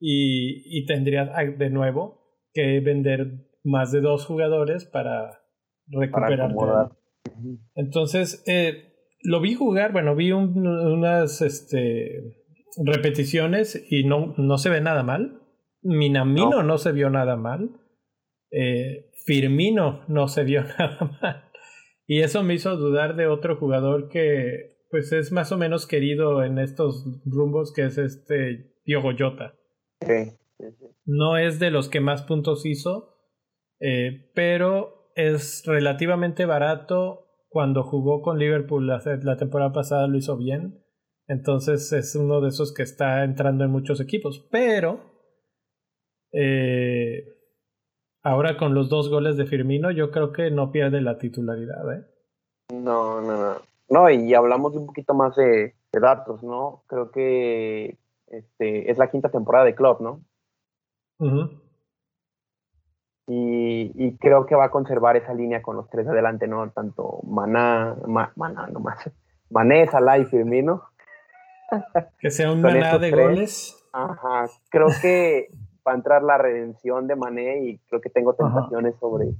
Y, 0.00 0.62
y 0.78 0.86
tendrías 0.86 1.30
ah, 1.34 1.44
de 1.44 1.70
nuevo 1.70 2.18
que 2.52 2.80
vender 2.80 3.48
más 3.64 3.90
de 3.90 4.00
dos 4.00 4.26
jugadores 4.26 4.84
para 4.84 5.40
recuperar. 5.88 6.52
Entonces, 7.74 8.42
eh, 8.46 8.92
lo 9.22 9.40
vi 9.40 9.54
jugar, 9.54 9.92
bueno, 9.92 10.14
vi 10.14 10.32
unas 10.32 11.42
este, 11.42 12.36
repeticiones 12.84 13.84
y 13.90 14.04
no, 14.04 14.34
no 14.36 14.58
se 14.58 14.70
ve 14.70 14.80
nada 14.80 15.02
mal. 15.02 15.42
Minamino 15.82 16.62
no, 16.62 16.78
se 16.78 16.92
vio 16.92 17.10
nada 17.10 17.36
mal. 17.36 17.70
Eh, 18.50 19.10
Firmino 19.26 20.04
no 20.08 20.28
se 20.28 20.44
vio 20.44 20.62
nada 20.78 21.18
mal. 21.20 21.47
Y 22.08 22.22
eso 22.22 22.42
me 22.42 22.54
hizo 22.54 22.74
dudar 22.76 23.16
de 23.16 23.26
otro 23.26 23.56
jugador 23.56 24.08
que 24.08 24.78
pues 24.90 25.12
es 25.12 25.30
más 25.30 25.52
o 25.52 25.58
menos 25.58 25.86
querido 25.86 26.42
en 26.42 26.58
estos 26.58 27.04
rumbos 27.26 27.70
que 27.74 27.84
es 27.84 27.98
este 27.98 28.72
Diogo 28.86 29.10
Jota. 29.16 29.54
No 31.04 31.36
es 31.36 31.58
de 31.58 31.70
los 31.70 31.90
que 31.90 32.00
más 32.00 32.22
puntos 32.22 32.64
hizo, 32.64 33.14
eh, 33.78 34.30
pero 34.34 35.12
es 35.16 35.62
relativamente 35.66 36.46
barato. 36.46 37.26
Cuando 37.50 37.82
jugó 37.82 38.22
con 38.22 38.38
Liverpool 38.38 38.86
la, 38.86 39.02
la, 39.22 39.36
temporada 39.36 39.72
pasada 39.72 40.06
lo 40.06 40.16
hizo 40.16 40.38
bien. 40.38 40.82
Entonces 41.26 41.92
es 41.92 42.14
uno 42.14 42.40
de 42.40 42.48
esos 42.48 42.72
que 42.72 42.82
está 42.82 43.22
entrando 43.22 43.64
en 43.64 43.70
muchos 43.70 44.00
equipos. 44.00 44.48
Pero 44.50 45.12
eh, 46.32 47.37
Ahora 48.28 48.58
con 48.58 48.74
los 48.74 48.90
dos 48.90 49.08
goles 49.08 49.38
de 49.38 49.46
Firmino, 49.46 49.90
yo 49.90 50.10
creo 50.10 50.32
que 50.32 50.50
no 50.50 50.70
pierde 50.70 51.00
la 51.00 51.16
titularidad, 51.16 51.94
¿eh? 51.94 52.04
No, 52.74 53.22
no, 53.22 53.38
no. 53.38 53.54
No, 53.88 54.10
y 54.10 54.34
hablamos 54.34 54.76
un 54.76 54.84
poquito 54.84 55.14
más 55.14 55.34
de, 55.36 55.74
datos, 55.92 56.42
¿no? 56.42 56.82
Creo 56.88 57.10
que 57.10 57.96
este, 58.26 58.90
es 58.90 58.98
la 58.98 59.10
quinta 59.10 59.30
temporada 59.30 59.64
de 59.64 59.74
Club, 59.74 60.00
¿no? 60.00 60.20
y, 63.26 64.18
creo 64.18 64.44
que 64.44 64.54
va 64.54 64.66
a 64.66 64.70
conservar 64.70 65.16
esa 65.16 65.32
línea 65.32 65.62
con 65.62 65.76
los 65.76 65.88
tres 65.88 66.06
adelante, 66.06 66.46
¿no? 66.46 66.70
Tanto 66.70 67.20
Maná, 67.24 67.96
Maná 68.06 68.66
nomás, 68.66 69.10
Mané, 69.48 69.86
Salah 69.86 70.18
y 70.18 70.26
Firmino. 70.26 70.82
Que 72.18 72.30
sea 72.30 72.52
un 72.52 72.60
Maná 72.60 72.98
de 72.98 73.10
goles. 73.10 73.82
Ajá, 73.90 74.50
creo 74.68 74.88
que 75.00 75.48
va 75.88 75.92
a 75.92 75.96
entrar 75.96 76.22
la 76.22 76.38
redención 76.38 77.06
de 77.06 77.16
Mané 77.16 77.64
y 77.64 77.78
creo 77.88 78.00
que 78.00 78.10
tengo 78.10 78.34
tentaciones 78.34 78.94
sobre, 79.00 79.30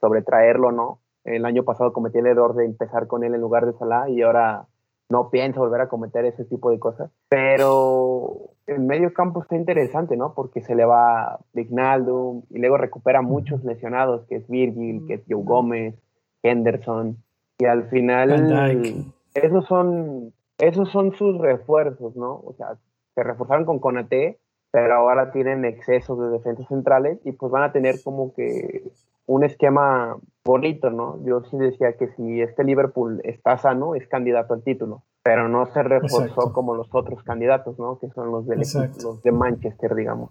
sobre 0.00 0.22
traerlo, 0.22 0.72
¿no? 0.72 1.00
El 1.24 1.44
año 1.44 1.62
pasado 1.62 1.92
cometí 1.92 2.18
el 2.18 2.26
error 2.26 2.54
de 2.54 2.64
empezar 2.64 3.06
con 3.06 3.22
él 3.22 3.34
en 3.34 3.40
lugar 3.40 3.66
de 3.66 3.74
Salah 3.74 4.08
y 4.08 4.22
ahora 4.22 4.66
no 5.10 5.30
pienso 5.30 5.60
volver 5.60 5.80
a 5.80 5.88
cometer 5.88 6.24
ese 6.24 6.44
tipo 6.44 6.70
de 6.70 6.78
cosas. 6.78 7.10
Pero 7.28 8.50
en 8.66 8.86
medio 8.86 9.12
campo 9.12 9.42
está 9.42 9.56
interesante, 9.56 10.16
¿no? 10.16 10.34
Porque 10.34 10.60
se 10.60 10.74
le 10.74 10.84
va 10.84 11.38
Vignaldo 11.52 12.42
y 12.50 12.58
luego 12.58 12.76
recupera 12.76 13.22
muchos 13.22 13.64
lesionados, 13.64 14.26
que 14.26 14.36
es 14.36 14.48
Virgil, 14.48 15.06
que 15.06 15.14
es 15.14 15.22
Joe 15.28 15.42
Gómez, 15.42 15.94
Henderson. 16.42 17.16
Y 17.58 17.64
al 17.64 17.88
final, 17.88 19.12
esos 19.34 19.66
son, 19.66 20.32
esos 20.58 20.90
son 20.90 21.12
sus 21.12 21.38
refuerzos, 21.38 22.14
¿no? 22.16 22.40
O 22.44 22.54
sea, 22.56 22.76
se 23.14 23.22
reforzaron 23.22 23.64
con 23.64 23.78
Conate 23.80 24.38
pero 24.70 24.94
ahora 24.94 25.32
tienen 25.32 25.64
excesos 25.64 26.18
de 26.20 26.30
defensas 26.30 26.66
centrales 26.68 27.18
y 27.24 27.32
pues 27.32 27.50
van 27.50 27.62
a 27.62 27.72
tener 27.72 28.02
como 28.02 28.34
que 28.34 28.90
un 29.26 29.44
esquema 29.44 30.16
bonito, 30.44 30.90
¿no? 30.90 31.22
Yo 31.24 31.42
sí 31.50 31.56
decía 31.58 31.96
que 31.98 32.08
si 32.16 32.40
este 32.40 32.64
Liverpool 32.64 33.20
está 33.24 33.58
sano, 33.58 33.94
es 33.94 34.08
candidato 34.08 34.54
al 34.54 34.62
título, 34.62 35.04
pero 35.22 35.48
no 35.48 35.66
se 35.66 35.82
reforzó 35.82 36.52
como 36.52 36.74
los 36.74 36.88
otros 36.92 37.22
candidatos, 37.22 37.78
¿no? 37.78 37.98
Que 37.98 38.08
son 38.08 38.30
los, 38.30 38.46
del 38.46 38.60
los 38.60 39.22
de 39.22 39.32
Manchester, 39.32 39.94
digamos. 39.94 40.30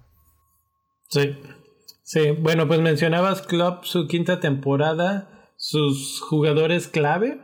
Sí, 1.10 1.40
sí. 2.04 2.32
Bueno, 2.42 2.68
pues 2.68 2.82
mencionabas 2.82 3.44
Club, 3.44 3.84
su 3.84 4.08
quinta 4.08 4.40
temporada, 4.40 5.30
sus 5.56 6.22
jugadores 6.22 6.88
clave, 6.88 7.40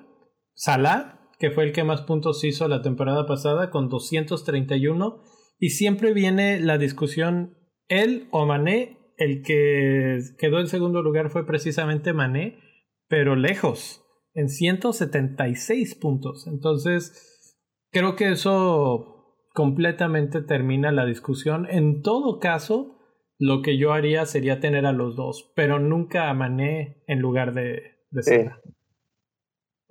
Salah, 0.56 1.20
que 1.38 1.52
fue 1.52 1.66
el 1.66 1.72
que 1.72 1.84
más 1.84 2.02
puntos 2.02 2.44
hizo 2.44 2.68
la 2.68 2.82
temporada 2.82 3.28
pasada 3.28 3.70
con 3.70 3.90
231 3.90 5.22
y 5.64 5.70
siempre 5.70 6.14
viene 6.14 6.60
la 6.60 6.78
discusión, 6.78 7.58
él 7.88 8.28
o 8.32 8.46
Mané, 8.46 8.98
el 9.16 9.44
que 9.44 10.20
quedó 10.38 10.60
en 10.60 10.68
segundo 10.68 11.02
lugar 11.02 11.30
fue 11.30 11.46
precisamente 11.46 12.12
Mané, 12.12 12.60
pero 13.08 13.38
lejos, 13.38 14.04
en 14.34 14.50
176 14.50 15.96
puntos. 15.96 16.48
Entonces, 16.48 17.56
creo 17.94 18.18
que 18.18 18.34
eso 18.34 19.38
completamente 19.54 20.42
termina 20.42 20.92
la 20.92 21.06
discusión. 21.06 21.66
En 21.70 22.02
todo 22.02 22.40
caso, 22.40 23.00
lo 23.40 23.62
que 23.62 23.78
yo 23.78 23.94
haría 23.94 24.26
sería 24.26 24.60
tener 24.60 24.86
a 24.86 24.92
los 24.92 25.16
dos, 25.16 25.54
pero 25.56 25.80
nunca 25.80 26.30
a 26.30 26.34
Mané 26.34 27.06
en 27.08 27.20
lugar 27.20 27.54
de, 27.54 27.84
de 28.12 28.52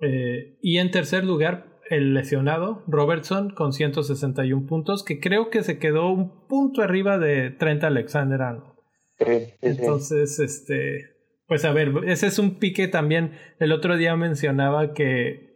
eh, 0.01 0.59
y 0.61 0.77
en 0.77 0.91
tercer 0.91 1.23
lugar, 1.23 1.72
el 1.89 2.13
lesionado, 2.13 2.83
Robertson, 2.87 3.49
con 3.49 3.73
161 3.73 4.65
puntos, 4.65 5.03
que 5.03 5.19
creo 5.19 5.49
que 5.49 5.63
se 5.63 5.79
quedó 5.79 6.11
un 6.11 6.47
punto 6.47 6.81
arriba 6.81 7.17
de 7.17 7.51
Trent 7.51 7.83
Alexander 7.83 8.39
Entonces, 9.61 10.39
este, 10.39 11.13
pues 11.47 11.65
a 11.65 11.71
ver, 11.71 11.91
ese 12.05 12.27
es 12.27 12.39
un 12.39 12.55
pique 12.59 12.87
también. 12.87 13.33
El 13.59 13.71
otro 13.71 13.97
día 13.97 14.15
mencionaba 14.15 14.93
que 14.93 15.53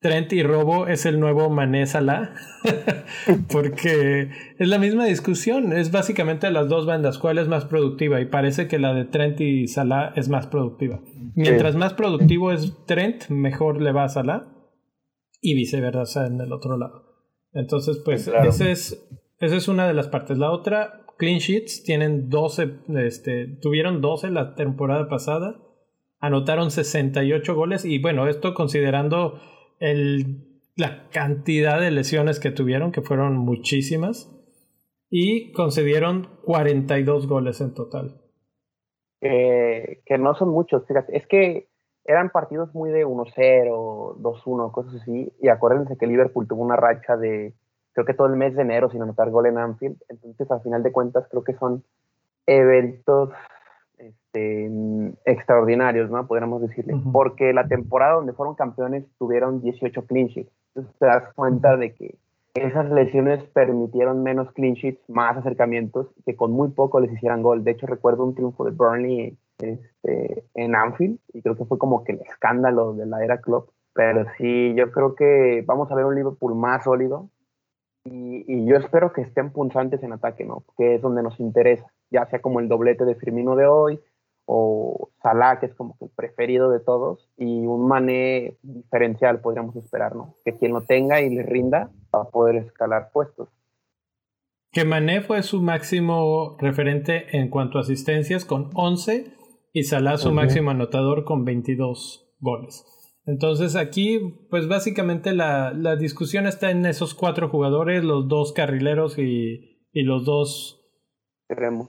Trent 0.00 0.32
y 0.32 0.42
Robo 0.42 0.88
es 0.88 1.06
el 1.06 1.20
nuevo 1.20 1.48
Mané 1.48 1.86
Salah, 1.86 2.34
porque 3.52 4.30
es 4.58 4.68
la 4.68 4.78
misma 4.78 5.04
discusión, 5.06 5.72
es 5.72 5.92
básicamente 5.92 6.50
las 6.50 6.68
dos 6.68 6.86
bandas, 6.86 7.18
cuál 7.18 7.38
es 7.38 7.46
más 7.46 7.66
productiva 7.66 8.20
y 8.20 8.26
parece 8.26 8.66
que 8.66 8.80
la 8.80 8.94
de 8.94 9.04
Trent 9.04 9.40
y 9.40 9.68
Salah 9.68 10.12
es 10.16 10.28
más 10.28 10.48
productiva. 10.48 11.00
Mientras 11.34 11.76
más 11.76 11.94
productivo 11.94 12.50
es 12.52 12.76
Trent, 12.86 13.28
mejor 13.28 13.80
le 13.80 13.92
va 13.92 14.04
a 14.04 14.08
Salah 14.08 14.52
y 15.42 15.54
viceversa 15.54 16.26
en 16.26 16.40
el 16.40 16.52
otro 16.52 16.78
lado. 16.78 17.04
Entonces, 17.52 18.00
pues, 18.02 18.28
ese 18.28 18.70
es, 18.70 19.06
esa 19.40 19.56
es 19.56 19.68
una 19.68 19.86
de 19.86 19.92
las 19.92 20.08
partes. 20.08 20.38
La 20.38 20.52
otra, 20.52 21.04
clean 21.18 21.40
sheets, 21.40 21.82
tienen 21.82 22.30
12, 22.30 22.78
este, 23.04 23.58
tuvieron 23.60 24.00
12 24.00 24.30
la 24.30 24.54
temporada 24.54 25.08
pasada, 25.08 25.60
anotaron 26.20 26.70
68 26.70 27.54
goles 27.54 27.84
y 27.84 27.98
bueno, 27.98 28.28
esto 28.28 28.54
considerando 28.54 29.40
el, 29.80 30.60
la 30.76 31.08
cantidad 31.10 31.80
de 31.80 31.90
lesiones 31.90 32.40
que 32.40 32.52
tuvieron, 32.52 32.92
que 32.92 33.02
fueron 33.02 33.36
muchísimas, 33.36 34.30
y 35.10 35.52
concedieron 35.52 36.28
42 36.44 37.26
goles 37.26 37.60
en 37.60 37.74
total. 37.74 38.22
que 39.20 40.18
no 40.18 40.34
son 40.34 40.50
muchos, 40.50 40.86
fíjate, 40.86 41.16
es 41.16 41.26
que 41.26 41.71
eran 42.04 42.30
partidos 42.30 42.74
muy 42.74 42.90
de 42.90 43.06
1-0, 43.06 44.16
2-1, 44.16 44.72
cosas 44.72 45.00
así. 45.00 45.32
Y 45.40 45.48
acuérdense 45.48 45.96
que 45.96 46.06
Liverpool 46.06 46.48
tuvo 46.48 46.62
una 46.62 46.76
racha 46.76 47.16
de, 47.16 47.54
creo 47.92 48.06
que 48.06 48.14
todo 48.14 48.26
el 48.26 48.36
mes 48.36 48.54
de 48.54 48.62
enero 48.62 48.90
sin 48.90 49.02
anotar 49.02 49.30
gol 49.30 49.46
en 49.46 49.58
Anfield. 49.58 49.96
Entonces, 50.08 50.50
al 50.50 50.62
final 50.62 50.82
de 50.82 50.92
cuentas, 50.92 51.26
creo 51.30 51.44
que 51.44 51.54
son 51.54 51.84
eventos 52.46 53.30
este, 53.98 54.70
extraordinarios, 55.24 56.10
¿no? 56.10 56.26
Podríamos 56.26 56.62
decirle. 56.62 56.94
Porque 57.12 57.52
la 57.52 57.68
temporada 57.68 58.14
donde 58.14 58.32
fueron 58.32 58.56
campeones 58.56 59.04
tuvieron 59.18 59.60
18 59.60 60.06
clean 60.06 60.26
sheets. 60.26 60.52
Entonces, 60.74 60.98
te 60.98 61.06
das 61.06 61.32
cuenta 61.34 61.76
de 61.76 61.94
que 61.94 62.16
esas 62.54 62.90
lesiones 62.90 63.42
permitieron 63.54 64.22
menos 64.22 64.50
clean 64.52 64.74
sheets, 64.74 65.00
más 65.08 65.36
acercamientos, 65.36 66.08
que 66.26 66.36
con 66.36 66.52
muy 66.52 66.68
poco 66.70 67.00
les 67.00 67.12
hicieran 67.12 67.42
gol. 67.42 67.64
De 67.64 67.70
hecho, 67.70 67.86
recuerdo 67.86 68.24
un 68.24 68.34
triunfo 68.34 68.64
de 68.64 68.72
Burnley 68.72 69.38
este, 69.62 70.44
en 70.54 70.74
Anfield 70.74 71.18
y 71.32 71.42
creo 71.42 71.56
que 71.56 71.64
fue 71.64 71.78
como 71.78 72.04
que 72.04 72.12
el 72.12 72.20
escándalo 72.20 72.94
de 72.94 73.06
la 73.06 73.24
era 73.24 73.40
club. 73.40 73.70
Pero 73.94 74.24
sí, 74.38 74.74
yo 74.74 74.90
creo 74.90 75.14
que 75.14 75.62
vamos 75.66 75.90
a 75.90 75.94
ver 75.94 76.04
un 76.04 76.14
Liverpool 76.14 76.54
más 76.54 76.84
sólido 76.84 77.28
y, 78.04 78.44
y 78.46 78.66
yo 78.66 78.76
espero 78.76 79.12
que 79.12 79.20
estén 79.22 79.50
punzantes 79.50 80.02
en 80.02 80.12
ataque, 80.12 80.44
¿no? 80.44 80.64
Que 80.76 80.96
es 80.96 81.02
donde 81.02 81.22
nos 81.22 81.38
interesa, 81.40 81.86
ya 82.10 82.26
sea 82.26 82.40
como 82.40 82.60
el 82.60 82.68
doblete 82.68 83.04
de 83.04 83.14
Firmino 83.14 83.54
de 83.54 83.66
hoy 83.66 84.00
o 84.46 85.10
Salah, 85.22 85.60
que 85.60 85.66
es 85.66 85.74
como 85.74 85.96
que 85.98 86.06
el 86.06 86.10
preferido 86.10 86.70
de 86.70 86.80
todos, 86.80 87.28
y 87.36 87.66
un 87.66 87.86
Mané 87.86 88.56
diferencial 88.62 89.40
podríamos 89.40 89.76
esperar, 89.76 90.16
¿no? 90.16 90.34
Que 90.44 90.56
quien 90.56 90.72
lo 90.72 90.82
tenga 90.82 91.20
y 91.20 91.30
le 91.30 91.42
rinda 91.42 91.90
va 92.14 92.22
a 92.22 92.28
poder 92.28 92.56
escalar 92.56 93.10
puestos. 93.12 93.48
Que 94.72 94.84
Mané 94.84 95.20
fue 95.20 95.42
su 95.42 95.60
máximo 95.60 96.56
referente 96.58 97.36
en 97.36 97.48
cuanto 97.50 97.78
a 97.78 97.82
asistencias 97.82 98.44
con 98.44 98.70
11 98.74 99.32
y 99.72 99.84
Salah 99.84 100.18
su 100.18 100.32
máximo 100.32 100.70
anotador 100.70 101.24
con 101.24 101.44
22 101.44 102.36
goles. 102.40 102.84
Entonces 103.24 103.76
aquí, 103.76 104.18
pues 104.50 104.68
básicamente 104.68 105.32
la, 105.32 105.72
la, 105.72 105.96
discusión 105.96 106.46
está 106.46 106.70
en 106.70 106.84
esos 106.86 107.14
cuatro 107.14 107.48
jugadores, 107.48 108.02
los 108.02 108.28
dos 108.28 108.52
carrileros 108.52 109.16
y, 109.18 109.78
y 109.92 110.02
los 110.02 110.24
dos 110.24 110.80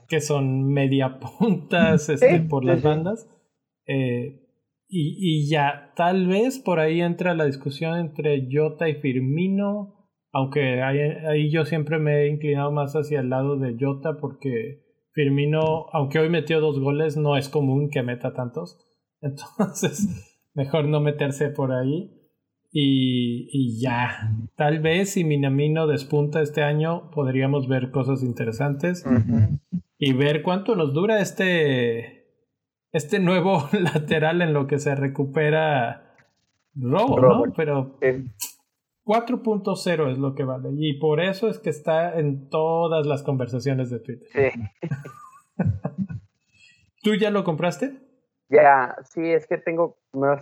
que 0.08 0.20
son 0.20 0.68
media 0.72 1.18
puntas 1.38 2.08
este, 2.08 2.40
por 2.40 2.64
las 2.64 2.82
bandas. 2.82 3.28
Eh, 3.86 4.42
y, 4.88 5.16
y, 5.18 5.48
ya, 5.48 5.92
tal 5.96 6.28
vez 6.28 6.58
por 6.58 6.78
ahí 6.78 7.00
entra 7.00 7.34
la 7.34 7.46
discusión 7.46 7.98
entre 7.98 8.46
Jota 8.50 8.88
y 8.88 8.94
Firmino, 8.94 10.08
aunque 10.30 10.82
ahí, 10.82 10.98
ahí 11.00 11.50
yo 11.50 11.64
siempre 11.64 11.98
me 11.98 12.22
he 12.22 12.28
inclinado 12.28 12.70
más 12.70 12.94
hacia 12.94 13.20
el 13.20 13.30
lado 13.30 13.56
de 13.56 13.76
Jota 13.78 14.18
porque 14.20 14.83
Firmino, 15.14 15.86
aunque 15.92 16.18
hoy 16.18 16.28
metió 16.28 16.60
dos 16.60 16.78
goles, 16.80 17.16
no 17.16 17.36
es 17.36 17.48
común 17.48 17.88
que 17.88 18.02
meta 18.02 18.34
tantos. 18.34 18.84
Entonces 19.20 20.34
mejor 20.54 20.86
no 20.86 21.00
meterse 21.00 21.48
por 21.48 21.72
ahí. 21.72 22.20
Y, 22.76 23.48
y, 23.52 23.80
ya, 23.80 24.32
tal 24.56 24.80
vez 24.80 25.10
si 25.10 25.22
Minamino 25.22 25.86
despunta 25.86 26.42
este 26.42 26.64
año, 26.64 27.08
podríamos 27.12 27.68
ver 27.68 27.92
cosas 27.92 28.24
interesantes 28.24 29.04
y 29.96 30.12
ver 30.12 30.42
cuánto 30.42 30.74
nos 30.74 30.92
dura 30.92 31.20
este, 31.20 32.26
este 32.90 33.20
nuevo 33.20 33.68
lateral 33.80 34.42
en 34.42 34.52
lo 34.52 34.66
que 34.66 34.80
se 34.80 34.96
recupera 34.96 36.16
Robo, 36.74 37.20
¿no? 37.20 37.52
Pero 37.56 37.96
4.0 39.04 40.10
es 40.10 40.18
lo 40.18 40.34
que 40.34 40.44
vale. 40.44 40.70
Y 40.76 40.98
por 40.98 41.20
eso 41.20 41.48
es 41.48 41.58
que 41.58 41.70
está 41.70 42.18
en 42.18 42.48
todas 42.48 43.06
las 43.06 43.22
conversaciones 43.22 43.90
de 43.90 44.00
Twitter. 44.00 44.28
Sí. 44.32 44.60
¿Tú 47.02 47.14
ya 47.14 47.30
lo 47.30 47.44
compraste? 47.44 48.00
Ya, 48.48 48.96
sí, 49.10 49.20
es 49.32 49.46
que 49.46 49.58
tengo, 49.58 49.96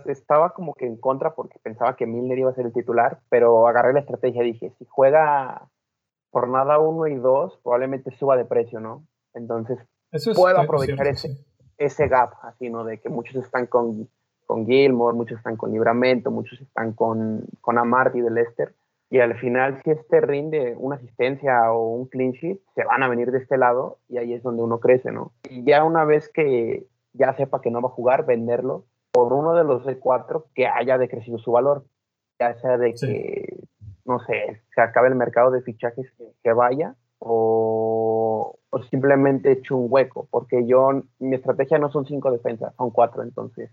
estaba 0.05 0.51
como 0.51 0.73
que 0.75 0.85
en 0.85 0.97
contra 0.97 1.35
porque 1.35 1.57
pensaba 1.61 1.95
que 1.95 2.05
Milner 2.05 2.37
iba 2.37 2.51
a 2.51 2.53
ser 2.53 2.65
el 2.65 2.73
titular, 2.73 3.19
pero 3.29 3.67
agarré 3.67 3.93
la 3.93 4.01
estrategia 4.01 4.43
y 4.43 4.53
dije, 4.53 4.73
si 4.77 4.85
juega 4.85 5.69
por 6.29 6.49
nada 6.49 6.79
uno 6.79 7.07
y 7.07 7.15
dos, 7.15 7.59
probablemente 7.63 8.11
suba 8.11 8.37
de 8.37 8.45
precio, 8.45 8.79
¿no? 8.79 9.05
Entonces, 9.33 9.79
puedo 10.35 10.59
aprovechar 10.59 11.07
ese, 11.07 11.45
ese 11.77 12.07
gap, 12.07 12.33
así, 12.43 12.69
¿no? 12.69 12.83
De 12.83 12.99
que 12.99 13.09
muchos 13.09 13.35
están 13.43 13.67
con, 13.67 14.09
con 14.45 14.65
Gilmore, 14.65 15.15
muchos 15.15 15.37
están 15.37 15.57
con 15.57 15.71
Libramento, 15.71 16.31
muchos 16.31 16.59
están 16.61 16.93
con, 16.93 17.45
con 17.61 17.77
Amarty 17.77 18.21
de 18.21 18.31
Leicester, 18.31 18.73
y 19.13 19.19
al 19.19 19.37
final, 19.37 19.79
si 19.83 19.91
este 19.91 20.21
rinde 20.21 20.75
una 20.75 20.95
asistencia 20.95 21.71
o 21.71 21.87
un 21.89 22.07
clean 22.07 22.31
sheet, 22.31 22.59
se 22.73 22.83
van 22.83 23.03
a 23.03 23.07
venir 23.07 23.29
de 23.29 23.37
este 23.37 23.59
lado 23.59 23.99
y 24.09 24.17
ahí 24.17 24.33
es 24.33 24.41
donde 24.41 24.63
uno 24.63 24.79
crece, 24.79 25.11
¿no? 25.11 25.33
Y 25.47 25.63
ya 25.63 25.83
una 25.83 26.03
vez 26.03 26.29
que 26.29 26.87
ya 27.13 27.35
sepa 27.35 27.61
que 27.61 27.69
no 27.69 27.79
va 27.79 27.89
a 27.89 27.91
jugar, 27.91 28.25
venderlo 28.25 28.85
por 29.11 29.31
uno 29.31 29.53
de 29.53 29.65
los 29.65 29.85
C4 29.85 30.45
que 30.55 30.65
haya 30.65 30.97
decrecido 30.97 31.37
su 31.37 31.51
valor. 31.51 31.85
Ya 32.39 32.55
sea 32.55 32.79
de 32.79 32.95
que, 32.95 33.59
no 34.03 34.17
sé, 34.21 34.63
se 34.73 34.81
acabe 34.81 35.09
el 35.09 35.15
mercado 35.15 35.51
de 35.51 35.61
fichajes 35.61 36.11
que, 36.41 36.53
vaya 36.53 36.95
o, 37.19 38.57
o, 38.71 38.83
simplemente 38.85 39.51
eche 39.51 39.75
un 39.75 39.85
hueco, 39.89 40.27
porque 40.31 40.65
yo, 40.65 41.03
mi 41.19 41.35
estrategia 41.35 41.77
no 41.77 41.91
son 41.91 42.07
cinco 42.07 42.31
defensas, 42.31 42.73
son 42.77 42.89
cuatro, 42.89 43.21
entonces 43.21 43.69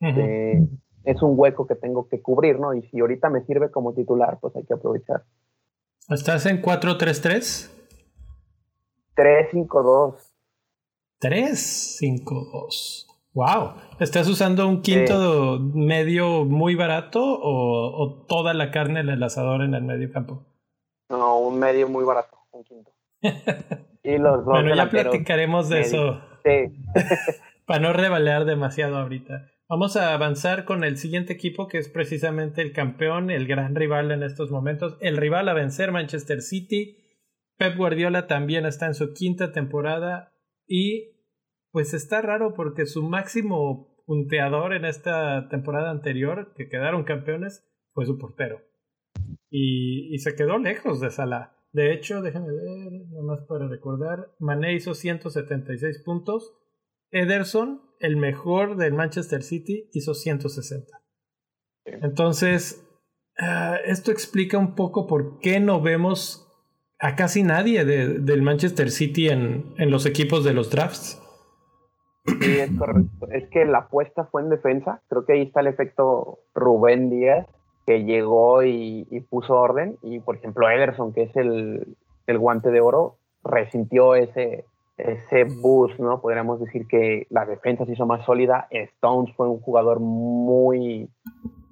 este, 0.00 0.68
es 1.04 1.22
un 1.22 1.34
hueco 1.36 1.66
que 1.66 1.74
tengo 1.74 2.08
que 2.08 2.20
cubrir, 2.20 2.58
¿no? 2.58 2.74
Y 2.74 2.82
si 2.88 3.00
ahorita 3.00 3.30
me 3.30 3.44
sirve 3.44 3.70
como 3.70 3.94
titular, 3.94 4.38
pues 4.40 4.54
hay 4.56 4.64
que 4.64 4.74
aprovechar. 4.74 5.24
¿Estás 6.08 6.46
en 6.46 6.62
4-3-3? 6.62 7.70
3-5-2. 9.16 10.14
352. 11.18 13.08
Wow. 13.34 13.74
¿Estás 14.00 14.28
usando 14.28 14.66
un 14.66 14.82
quinto 14.82 15.58
medio 15.60 16.44
muy 16.44 16.74
barato 16.74 17.20
o, 17.22 18.24
toda 18.28 18.54
la 18.54 18.70
carne 18.70 19.04
del 19.04 19.22
asador 19.22 19.62
en 19.62 19.74
el 19.74 19.82
medio 19.82 20.10
campo? 20.12 20.44
No, 21.08 21.38
un 21.38 21.58
medio 21.58 21.88
muy 21.88 22.04
barato, 22.04 22.38
un 22.52 22.64
quinto. 22.64 22.92
y 24.02 24.18
los 24.18 24.44
dos 24.44 24.46
bueno, 24.46 24.74
ya 24.74 24.88
platicaremos 24.88 25.68
de 25.68 25.80
eso. 25.80 26.20
Sí. 26.44 26.74
Para 27.66 27.80
no 27.80 27.92
revalear 27.92 28.44
demasiado 28.44 28.96
ahorita. 28.96 29.46
Vamos 29.70 29.96
a 29.96 30.14
avanzar 30.14 30.64
con 30.64 30.82
el 30.82 30.96
siguiente 30.96 31.34
equipo 31.34 31.68
que 31.68 31.76
es 31.76 31.90
precisamente 31.90 32.62
el 32.62 32.72
campeón, 32.72 33.30
el 33.30 33.46
gran 33.46 33.74
rival 33.74 34.10
en 34.12 34.22
estos 34.22 34.50
momentos, 34.50 34.96
el 35.00 35.18
rival 35.18 35.46
a 35.46 35.52
vencer 35.52 35.92
Manchester 35.92 36.40
City. 36.40 36.96
Pep 37.58 37.76
Guardiola 37.76 38.26
también 38.26 38.64
está 38.64 38.86
en 38.86 38.94
su 38.94 39.12
quinta 39.12 39.52
temporada 39.52 40.32
y 40.66 41.18
pues 41.70 41.92
está 41.92 42.22
raro 42.22 42.54
porque 42.54 42.86
su 42.86 43.02
máximo 43.02 43.94
punteador 44.06 44.72
en 44.72 44.86
esta 44.86 45.50
temporada 45.50 45.90
anterior, 45.90 46.54
que 46.56 46.70
quedaron 46.70 47.04
campeones, 47.04 47.68
fue 47.92 48.06
su 48.06 48.16
portero. 48.16 48.62
Y, 49.50 50.16
se 50.18 50.34
quedó 50.34 50.58
lejos 50.58 50.98
de 51.00 51.10
Salah. 51.10 51.52
De 51.72 51.92
hecho, 51.92 52.22
déjenme 52.22 52.52
ver, 52.52 53.06
nomás 53.10 53.40
para 53.46 53.68
recordar, 53.68 54.34
Mané 54.38 54.72
hizo 54.72 54.94
176 54.94 56.02
puntos. 56.04 56.54
Ederson, 57.10 57.82
el 58.00 58.16
mejor 58.16 58.76
del 58.76 58.94
Manchester 58.94 59.42
City, 59.42 59.88
hizo 59.92 60.14
160. 60.14 60.86
Entonces, 61.84 62.86
ah, 63.38 63.76
esto 63.84 64.10
explica 64.10 64.58
un 64.58 64.74
poco 64.74 65.06
por 65.06 65.38
qué 65.40 65.60
no 65.60 65.80
vemos 65.80 66.44
a 66.98 67.14
casi 67.14 67.42
nadie 67.42 67.84
del 67.84 68.42
Manchester 68.42 68.90
City 68.90 69.28
en, 69.28 69.74
en, 69.78 69.90
los 69.90 70.04
equipos 70.04 70.44
de 70.44 70.52
los 70.52 70.70
drafts. 70.70 71.22
Sí, 72.40 72.58
es 72.58 72.70
correcto. 72.76 73.28
Es 73.30 73.48
que 73.50 73.64
la 73.64 73.78
apuesta 73.78 74.24
fue 74.24 74.42
en 74.42 74.50
defensa. 74.50 75.00
Creo 75.08 75.24
que 75.24 75.34
ahí 75.34 75.42
está 75.42 75.60
el 75.60 75.68
efecto 75.68 76.40
Rubén 76.54 77.08
Díaz, 77.08 77.46
que 77.86 78.04
llegó 78.04 78.64
y, 78.64 79.04
puso 79.30 79.54
orden. 79.54 79.96
Y, 80.02 80.20
por 80.20 80.36
ejemplo, 80.36 80.68
Ederson, 80.68 81.12
que 81.12 81.22
es 81.22 81.36
el, 81.36 81.96
el, 82.26 82.38
guante 82.38 82.70
de 82.70 82.80
oro, 82.80 83.16
resintió 83.44 84.14
ese, 84.14 84.64
ese 84.98 85.44
boost, 85.44 85.98
¿no? 85.98 86.20
Podríamos 86.20 86.60
decir 86.60 86.86
que 86.86 87.26
la 87.30 87.46
defensa 87.46 87.86
se 87.86 87.92
hizo 87.92 88.06
más 88.06 88.24
sólida. 88.26 88.68
Stones 88.70 89.34
fue 89.36 89.48
un 89.48 89.60
jugador 89.60 90.00
muy, 90.00 91.08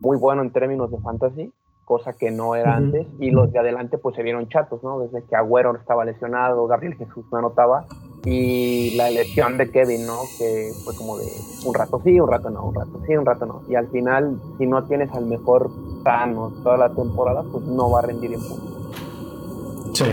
muy 0.00 0.16
bueno 0.16 0.42
en 0.42 0.52
términos 0.52 0.90
de 0.90 0.98
fantasy 0.98 1.52
cosa 1.86 2.12
que 2.12 2.32
no 2.32 2.56
era 2.56 2.74
antes, 2.74 3.06
y 3.20 3.30
los 3.30 3.52
de 3.52 3.60
adelante 3.60 3.96
pues 3.96 4.16
se 4.16 4.24
vieron 4.24 4.48
chatos, 4.48 4.82
¿no? 4.82 4.98
Desde 4.98 5.24
que 5.24 5.36
Agüero 5.36 5.74
estaba 5.76 6.04
lesionado, 6.04 6.66
Gabriel 6.66 6.96
Jesús 6.96 7.24
no 7.30 7.38
anotaba, 7.38 7.86
y 8.24 8.96
la 8.96 9.08
lesión 9.08 9.56
de 9.56 9.70
Kevin, 9.70 10.04
¿no? 10.04 10.18
Que 10.36 10.72
fue 10.84 10.96
como 10.96 11.16
de 11.16 11.26
un 11.64 11.72
rato 11.72 12.00
sí, 12.02 12.18
un 12.18 12.28
rato 12.28 12.50
no, 12.50 12.66
un 12.66 12.74
rato 12.74 13.00
sí, 13.06 13.16
un 13.16 13.24
rato 13.24 13.46
no, 13.46 13.62
y 13.68 13.76
al 13.76 13.86
final, 13.88 14.36
si 14.58 14.66
no 14.66 14.84
tienes 14.84 15.12
al 15.12 15.26
mejor 15.26 15.70
sano 16.02 16.52
toda 16.64 16.76
la 16.76 16.92
temporada, 16.92 17.44
pues 17.52 17.64
no 17.64 17.88
va 17.88 18.00
a 18.00 18.02
rendir 18.02 18.32
en 18.34 18.40
punto. 18.40 19.94
Sí. 19.94 20.06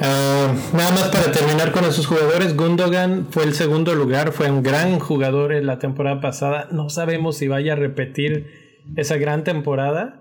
Ah, 0.00 0.54
nada 0.72 0.90
más 0.92 1.08
para 1.08 1.32
terminar 1.32 1.72
con 1.72 1.84
esos 1.84 2.06
jugadores, 2.06 2.56
Gundogan 2.56 3.26
fue 3.30 3.44
el 3.44 3.54
segundo 3.54 3.94
lugar, 3.94 4.32
fue 4.32 4.50
un 4.50 4.62
gran 4.62 4.98
jugador 4.98 5.52
en 5.52 5.66
la 5.66 5.78
temporada 5.78 6.20
pasada, 6.20 6.68
no 6.70 6.88
sabemos 6.90 7.36
si 7.36 7.48
vaya 7.48 7.72
a 7.72 7.76
repetir 7.76 8.82
esa 8.96 9.16
gran 9.16 9.44
temporada, 9.44 10.20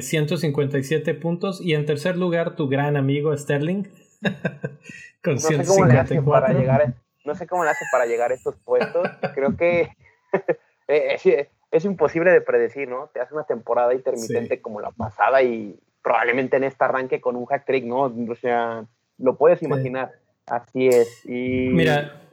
157 0.00 1.14
puntos. 1.14 1.60
Y 1.60 1.74
en 1.74 1.86
tercer 1.86 2.16
lugar, 2.16 2.56
tu 2.56 2.68
gran 2.68 2.96
amigo 2.96 3.36
Sterling. 3.36 3.84
con 5.22 5.34
no 5.34 5.40
154. 5.40 6.06
Sé 6.06 6.22
para 6.22 6.52
llegar, 6.52 6.94
no 7.24 7.34
sé 7.34 7.46
cómo 7.46 7.64
le 7.64 7.70
hace 7.70 7.84
para 7.90 8.06
llegar 8.06 8.30
a 8.30 8.34
estos 8.34 8.56
puestos. 8.56 9.08
Creo 9.34 9.56
que 9.56 9.90
es, 10.88 11.84
imposible 11.84 12.32
de 12.32 12.40
predecir, 12.40 12.88
¿no? 12.88 13.08
Te 13.12 13.20
hace 13.20 13.34
una 13.34 13.44
temporada 13.44 13.94
intermitente 13.94 14.60
como 14.60 14.80
la 14.80 14.90
pasada 14.90 15.42
y 15.42 15.78
probablemente 16.02 16.56
en 16.56 16.64
este 16.64 16.84
arranque 16.84 17.20
con 17.20 17.36
un 17.36 17.46
hack 17.46 17.64
trick, 17.64 17.84
¿no? 17.84 18.02
O 18.02 18.34
sea, 18.34 18.86
lo 19.18 19.36
puedes 19.36 19.62
imaginar. 19.62 20.12
Así 20.46 20.86
es. 20.86 21.24
Y... 21.26 21.68
Mira, 21.70 22.30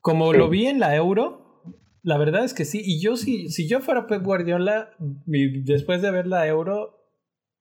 como 0.00 0.32
lo 0.32 0.48
vi 0.48 0.66
en 0.66 0.80
la 0.80 0.96
Euro, 0.96 1.62
la 2.02 2.18
verdad 2.18 2.44
es 2.44 2.54
que 2.54 2.64
sí. 2.64 2.82
Y 2.84 3.00
yo, 3.00 3.16
si, 3.16 3.48
si 3.48 3.68
yo 3.68 3.80
fuera 3.80 4.06
Pep 4.06 4.22
Guardiola, 4.22 4.90
después 5.26 6.02
de 6.02 6.10
ver 6.10 6.26
la 6.26 6.46
Euro, 6.46 6.98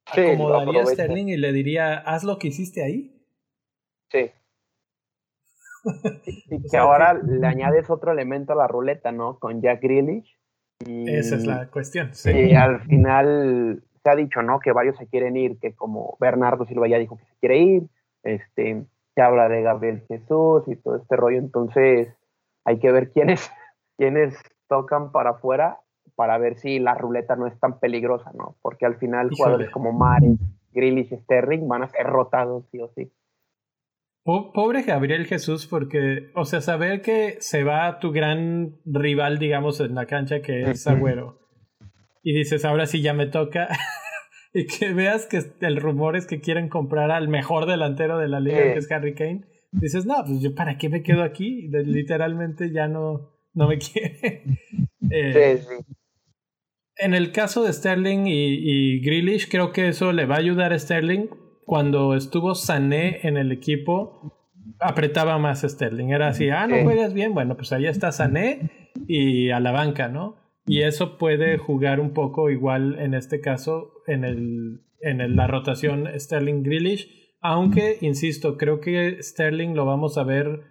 acomodaría 0.06 0.82
a 0.82 0.86
Sterling 0.86 1.28
y 1.28 1.38
le 1.38 1.54
diría, 1.54 1.98
haz 1.98 2.24
lo 2.24 2.40
que 2.40 2.48
hiciste 2.48 2.84
ahí. 2.84 3.22
Sí. 4.10 4.32
y 6.50 6.70
que 6.70 6.78
ahora 6.78 7.14
le 7.14 7.46
añades 7.46 7.90
otro 7.90 8.12
elemento 8.12 8.54
a 8.54 8.56
la 8.56 8.68
ruleta, 8.68 9.12
¿no? 9.12 9.38
Con 9.40 9.62
Jack 9.62 9.82
Grealish. 9.82 10.38
Esa 10.80 11.36
es 11.36 11.46
la 11.46 11.70
cuestión. 11.70 12.12
Y 12.26 12.56
al 12.56 12.82
final 12.82 13.84
se 14.04 14.10
ha 14.10 14.16
dicho, 14.16 14.42
¿no? 14.42 14.60
Que 14.60 14.72
varios 14.72 14.98
se 14.98 15.08
quieren 15.08 15.38
ir, 15.38 15.58
que 15.60 15.74
como 15.74 16.18
Bernardo 16.20 16.66
Silva 16.66 16.88
ya 16.88 16.98
dijo 16.98 17.18
que 17.18 17.26
se 17.26 17.36
quiere 17.40 17.58
ir, 17.60 17.84
este, 18.24 18.86
se 19.16 19.22
habla 19.22 19.50
de 19.50 19.62
Gabriel 19.62 20.04
Jesús 20.08 20.64
y 20.68 20.76
todo 20.76 20.98
este 20.98 21.16
rollo, 21.16 21.38
entonces 21.38 22.16
hay 22.66 22.80
que 22.80 22.92
ver 22.92 23.12
quiénes, 23.12 23.52
quiénes 23.98 24.36
tocan 24.68 25.12
para 25.12 25.32
afuera 25.32 25.80
para 26.16 26.38
ver 26.38 26.58
si 26.58 26.80
la 26.80 26.96
ruleta 26.96 27.36
no 27.36 27.48
es 27.48 27.60
tan 27.60 27.80
peligrosa, 27.80 28.32
¿no? 28.34 28.56
Porque 28.62 28.86
al 28.86 28.98
final 28.98 29.30
jugadores 29.32 29.70
como 29.72 29.94
Mares, 29.94 30.38
Grealish 30.72 31.12
y 31.12 31.18
Sterling 31.18 31.68
van 31.68 31.84
a 31.84 31.88
ser 31.88 32.06
rotados 32.06 32.66
sí 32.72 32.80
o 32.80 32.90
sí. 32.90 33.12
Pobre 34.24 34.84
Gabriel 34.84 35.26
Jesús, 35.26 35.68
porque, 35.68 36.32
o 36.34 36.46
sea, 36.46 36.62
saber 36.62 37.02
que 37.02 37.36
se 37.40 37.66
va 37.66 38.00
tu 38.00 38.14
gran 38.14 38.78
rival, 38.86 39.38
digamos, 39.38 39.82
en 39.82 39.96
la 39.96 40.06
cancha, 40.06 40.42
que 40.42 40.62
es 40.62 40.88
Agüero, 40.88 41.40
y 42.22 42.34
dices, 42.34 42.64
ahora 42.64 42.86
sí 42.86 43.02
ya 43.02 43.14
me 43.14 43.26
toca, 43.26 43.68
y 44.56 44.68
que 44.68 44.94
veas 44.94 45.26
que 45.26 45.42
el 45.62 45.78
rumor 45.78 46.16
es 46.16 46.28
que 46.28 46.40
quieren 46.40 46.70
comprar 46.70 47.12
al 47.12 47.28
mejor 47.28 47.66
delantero 47.66 48.18
de 48.18 48.28
la 48.28 48.40
liga, 48.40 48.62
que 48.62 48.78
es 48.78 48.92
Harry 48.92 49.16
Kane, 49.16 49.46
dices, 49.72 50.06
no, 50.06 50.16
pues 50.26 50.42
yo 50.42 50.54
para 50.54 50.78
qué 50.78 50.90
me 50.90 51.02
quedo 51.02 51.24
aquí, 51.24 51.68
literalmente 51.70 52.72
ya 52.72 52.88
no, 52.88 53.32
no 53.54 53.68
me 53.68 53.78
quiere. 53.80 54.44
Eh, 55.10 55.58
sí, 55.58 55.68
sí. 55.68 55.96
En 56.98 57.16
el 57.16 57.32
caso 57.32 57.64
de 57.64 57.74
Sterling 57.74 58.28
y, 58.28 58.60
y 58.62 59.00
Grealish, 59.02 59.50
creo 59.50 59.72
que 59.72 59.88
eso 59.88 60.14
le 60.14 60.26
va 60.26 60.36
a 60.36 60.40
ayudar 60.40 60.74
a 60.74 60.80
Sterling 60.80 61.28
cuando 61.66 62.16
estuvo 62.16 62.54
Sané 62.54 63.20
en 63.24 63.38
el 63.38 63.52
equipo, 63.52 64.52
apretaba 64.80 65.40
más 65.40 65.62
Sterling. 65.62 66.10
Era 66.10 66.28
así, 66.28 66.50
ah, 66.50 66.68
no 66.68 66.84
juegas 66.84 67.14
bien, 67.14 67.34
bueno, 67.34 67.56
pues 67.56 67.74
ahí 67.74 67.88
está 67.88 68.12
Sané 68.12 68.92
y 69.08 69.50
a 69.50 69.60
la 69.60 69.72
banca, 69.72 70.08
¿no? 70.08 70.43
Y 70.66 70.84
eso 70.84 71.18
puede 71.18 71.58
jugar 71.58 72.00
un 72.00 72.14
poco 72.14 72.50
igual 72.50 72.98
en 73.00 73.14
este 73.14 73.42
caso 73.42 73.92
en, 74.08 74.24
el, 74.24 74.82
en 75.02 75.36
la 75.36 75.48
rotación 75.48 76.08
Sterling 76.18 76.64
Grealish, 76.64 77.24
aunque, 77.42 77.98
insisto, 78.00 78.58
creo 78.58 78.80
que 78.80 79.22
Sterling 79.22 79.76
lo 79.76 79.86
vamos 79.86 80.18
a 80.18 80.24
ver 80.24 80.62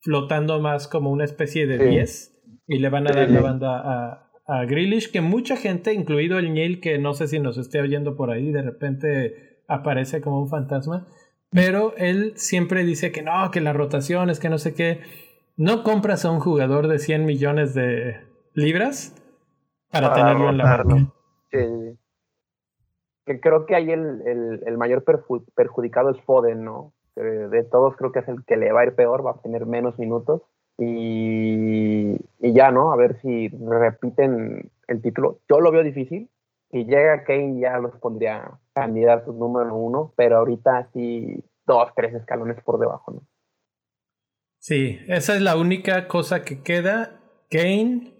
flotando 0.00 0.60
más 0.60 0.86
como 0.86 1.10
una 1.10 1.24
especie 1.24 1.66
de 1.66 1.78
10 1.78 2.42
y 2.68 2.78
le 2.78 2.88
van 2.88 3.08
a 3.08 3.12
dar 3.12 3.28
la 3.28 3.40
banda 3.40 3.80
a, 3.80 4.30
a 4.46 4.64
Grealish, 4.64 5.10
que 5.10 5.20
mucha 5.20 5.56
gente, 5.56 5.92
incluido 5.92 6.38
el 6.38 6.54
Neil, 6.54 6.80
que 6.80 6.98
no 6.98 7.14
sé 7.14 7.26
si 7.26 7.40
nos 7.40 7.58
esté 7.58 7.80
oyendo 7.80 8.16
por 8.16 8.30
ahí, 8.30 8.52
de 8.52 8.62
repente 8.62 9.62
aparece 9.66 10.20
como 10.20 10.40
un 10.40 10.48
fantasma, 10.48 11.08
pero 11.50 11.94
él 11.96 12.32
siempre 12.36 12.84
dice 12.84 13.10
que 13.10 13.22
no, 13.22 13.50
que 13.50 13.60
la 13.60 13.72
rotación 13.72 14.30
es 14.30 14.38
que 14.38 14.48
no 14.48 14.58
sé 14.58 14.74
qué. 14.74 15.00
No 15.56 15.82
compras 15.82 16.24
a 16.24 16.30
un 16.30 16.38
jugador 16.38 16.86
de 16.86 17.00
100 17.00 17.24
millones 17.24 17.74
de 17.74 18.18
libras 18.54 19.19
para, 19.90 20.14
tenerlo 20.14 20.50
en 20.50 20.58
la 20.58 20.76
banca. 20.76 21.12
Que 23.26 23.40
creo 23.40 23.66
que 23.66 23.76
ahí 23.76 23.90
el, 23.90 24.62
el, 24.66 24.78
mayor 24.78 25.04
perjudicado 25.54 26.10
es 26.10 26.20
Foden, 26.22 26.64
¿no? 26.64 26.92
De 27.16 27.64
todos 27.64 27.96
creo 27.96 28.12
que 28.12 28.20
es 28.20 28.28
el 28.28 28.44
que 28.44 28.56
le 28.56 28.72
va 28.72 28.80
a 28.80 28.84
ir 28.86 28.94
peor, 28.94 29.24
va 29.24 29.32
a 29.32 29.42
tener 29.42 29.66
menos 29.66 29.98
minutos. 29.98 30.42
Y, 30.78 32.16
y 32.38 32.52
ya, 32.54 32.70
¿no? 32.70 32.92
A 32.92 32.96
ver 32.96 33.20
si 33.20 33.48
repiten 33.48 34.70
el 34.88 35.02
título. 35.02 35.40
Yo 35.48 35.60
lo 35.60 35.70
veo 35.70 35.82
difícil, 35.82 36.30
si 36.70 36.84
llega 36.84 37.24
Kane 37.24 37.60
ya 37.60 37.78
los 37.78 37.96
pondría 37.96 38.58
candidatos 38.72 39.34
número 39.34 39.74
uno, 39.74 40.12
pero 40.16 40.38
ahorita 40.38 40.88
sí 40.92 41.44
dos, 41.66 41.90
tres 41.94 42.14
escalones 42.14 42.62
por 42.62 42.78
debajo, 42.78 43.12
¿no? 43.12 43.22
Sí, 44.58 44.98
esa 45.08 45.34
es 45.34 45.40
la 45.40 45.56
única 45.56 46.06
cosa 46.06 46.42
que 46.42 46.62
queda. 46.62 47.18
Kane 47.50 48.12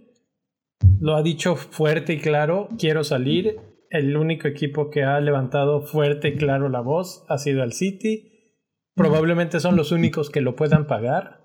lo 1.01 1.17
ha 1.17 1.23
dicho 1.23 1.57
fuerte 1.57 2.15
y 2.15 2.19
claro, 2.19 2.69
quiero 2.79 3.05
salir. 3.05 3.57
El 3.91 4.17
único 4.17 4.47
equipo 4.47 4.91
que 4.91 5.03
ha 5.03 5.21
levantado 5.21 5.83
fuerte 5.83 6.29
y 6.29 6.37
claro 6.37 6.69
la 6.69 6.81
voz 6.81 7.25
ha 7.29 7.39
sido 7.39 7.65
el 7.65 7.73
City. 7.73 8.57
Probablemente 8.95 9.61
son 9.61 9.77
los 9.77 9.93
únicos 9.93 10.31
que 10.31 10.41
lo 10.41 10.55
puedan 10.55 10.87
pagar. 10.87 11.41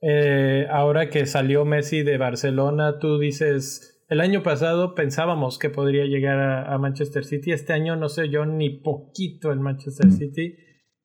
Eh, 0.00 0.66
ahora 0.70 1.08
que 1.08 1.26
salió 1.26 1.64
Messi 1.64 2.02
de 2.02 2.18
Barcelona, 2.18 2.98
tú 2.98 3.18
dices, 3.18 4.04
el 4.08 4.20
año 4.20 4.42
pasado 4.42 4.94
pensábamos 4.94 5.58
que 5.58 5.70
podría 5.70 6.04
llegar 6.04 6.38
a, 6.40 6.78
Manchester 6.78 7.24
City. 7.24 7.52
Este 7.52 7.72
año 7.72 7.96
no 7.96 8.08
sé 8.08 8.28
yo 8.28 8.44
ni 8.44 8.70
poquito 8.70 9.50
en 9.50 9.62
Manchester 9.62 10.10
City. 10.10 10.56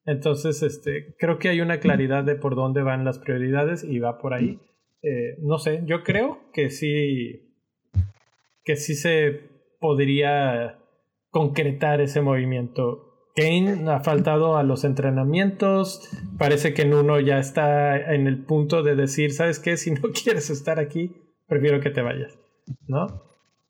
Entonces, 0.04 0.62
este, 0.62 1.14
creo 1.18 1.38
que 1.38 1.48
hay 1.48 1.60
una 1.60 1.80
claridad 1.80 2.24
de 2.24 2.34
por 2.36 2.54
dónde 2.56 2.82
van 2.82 3.04
las 3.04 3.18
prioridades 3.18 3.84
y 3.84 3.98
va 3.98 4.18
por 4.18 4.34
ahí. 4.34 4.58
Eh, 5.02 5.36
no 5.42 5.58
sé, 5.58 5.82
yo 5.86 6.02
creo 6.02 6.50
que 6.52 6.68
sí, 6.68 7.49
que 8.64 8.76
sí 8.76 8.94
se 8.94 9.50
podría 9.78 10.78
concretar 11.30 12.00
ese 12.00 12.20
movimiento. 12.20 13.06
Kane 13.36 13.90
ha 13.90 14.00
faltado 14.00 14.56
a 14.56 14.62
los 14.62 14.84
entrenamientos. 14.84 16.10
Parece 16.38 16.74
que 16.74 16.82
en 16.82 16.94
uno 16.94 17.20
ya 17.20 17.38
está 17.38 18.14
en 18.14 18.26
el 18.26 18.44
punto 18.44 18.82
de 18.82 18.96
decir, 18.96 19.32
¿sabes 19.32 19.58
qué? 19.58 19.76
Si 19.76 19.90
no 19.92 20.00
quieres 20.24 20.50
estar 20.50 20.78
aquí, 20.78 21.16
prefiero 21.46 21.80
que 21.80 21.90
te 21.90 22.02
vayas. 22.02 22.38
¿no? 22.86 23.22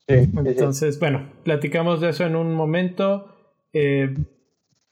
Entonces, 0.07 0.99
bueno, 0.99 1.31
platicamos 1.43 2.01
de 2.01 2.09
eso 2.09 2.25
en 2.25 2.35
un 2.35 2.53
momento. 2.53 3.33
Eh, 3.73 4.15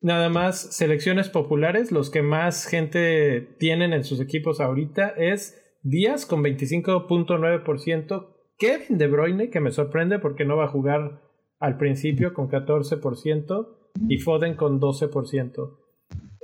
nada 0.02 0.30
más, 0.30 0.60
selecciones 0.76 1.30
populares, 1.30 1.92
los 1.92 2.10
que 2.10 2.22
más 2.22 2.66
gente 2.66 3.42
tienen 3.60 3.94
en 3.94 4.04
sus 4.04 4.22
equipos 4.22 4.62
ahorita 4.62 5.10
es 5.10 5.56
Díaz 5.82 6.26
con 6.26 6.44
25.9%, 6.44 8.28
Kevin 8.60 8.98
De 8.98 9.08
Bruyne, 9.08 9.50
que 9.50 9.60
me 9.60 9.72
sorprende 9.72 10.20
porque 10.20 10.46
no 10.46 10.58
va 10.58 10.66
a 10.66 10.68
jugar 10.68 11.22
al 11.60 11.78
principio 11.78 12.34
con 12.34 12.50
14%, 12.50 13.80
y 14.08 14.20
Foden 14.20 14.56
con 14.56 14.80
12%. 14.80 15.78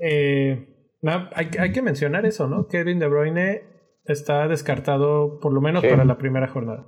Eh, 0.01 0.67
hay, 1.03 1.49
hay, 1.59 1.71
que 1.71 1.81
mencionar 1.81 2.25
eso, 2.25 2.47
¿no? 2.47 2.67
Kevin 2.67 2.99
De 2.99 3.07
Bruyne 3.07 3.61
está 4.05 4.47
descartado 4.47 5.39
por 5.39 5.53
lo 5.53 5.61
menos 5.61 5.83
para 5.85 6.05
la 6.05 6.17
primera 6.17 6.47
jornada. 6.47 6.85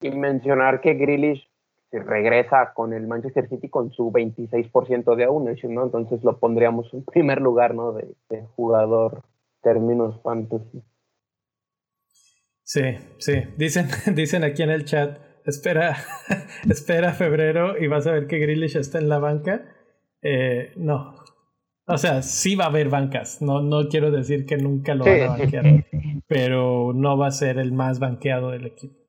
Y 0.00 0.10
mencionar 0.10 0.80
que 0.80 0.94
Grealish 0.94 1.48
regresa 1.92 2.72
con 2.74 2.92
el 2.92 3.06
Manchester 3.06 3.48
City 3.48 3.68
con 3.68 3.90
su 3.90 4.10
26% 4.12 5.16
de 5.16 5.26
ownership, 5.26 5.68
¿no? 5.68 5.84
Entonces 5.84 6.22
lo 6.22 6.38
pondríamos 6.38 6.92
en 6.94 7.04
primer 7.04 7.40
lugar, 7.40 7.74
¿no? 7.74 7.92
De, 7.92 8.06
jugador 8.56 9.22
términos 9.62 10.20
fantasy. 10.22 10.82
Sí, 12.72 12.82
sí. 13.18 13.32
Dicen, 13.56 13.88
dicen 14.14 14.44
aquí 14.44 14.62
en 14.62 14.70
el 14.70 14.84
chat, 14.84 15.18
espera, 15.44 15.96
espera 16.70 17.12
febrero 17.12 17.76
y 17.76 17.88
vas 17.88 18.06
a 18.06 18.12
ver 18.12 18.28
que 18.28 18.38
Grealish 18.38 18.76
está 18.76 18.98
en 18.98 19.08
la 19.08 19.18
banca. 19.18 19.64
Eh, 20.22 20.72
no. 20.76 21.16
O 21.88 21.98
sea, 21.98 22.22
sí 22.22 22.54
va 22.54 22.66
a 22.66 22.68
haber 22.68 22.88
bancas. 22.88 23.42
No, 23.42 23.60
no 23.60 23.88
quiero 23.88 24.12
decir 24.12 24.46
que 24.46 24.56
nunca 24.56 24.94
lo 24.94 25.04
van 25.04 25.22
a 25.22 25.28
banquear, 25.30 25.84
pero 26.28 26.92
no 26.94 27.18
va 27.18 27.26
a 27.26 27.32
ser 27.32 27.58
el 27.58 27.72
más 27.72 27.98
banqueado 27.98 28.50
del 28.50 28.66
equipo 28.66 29.00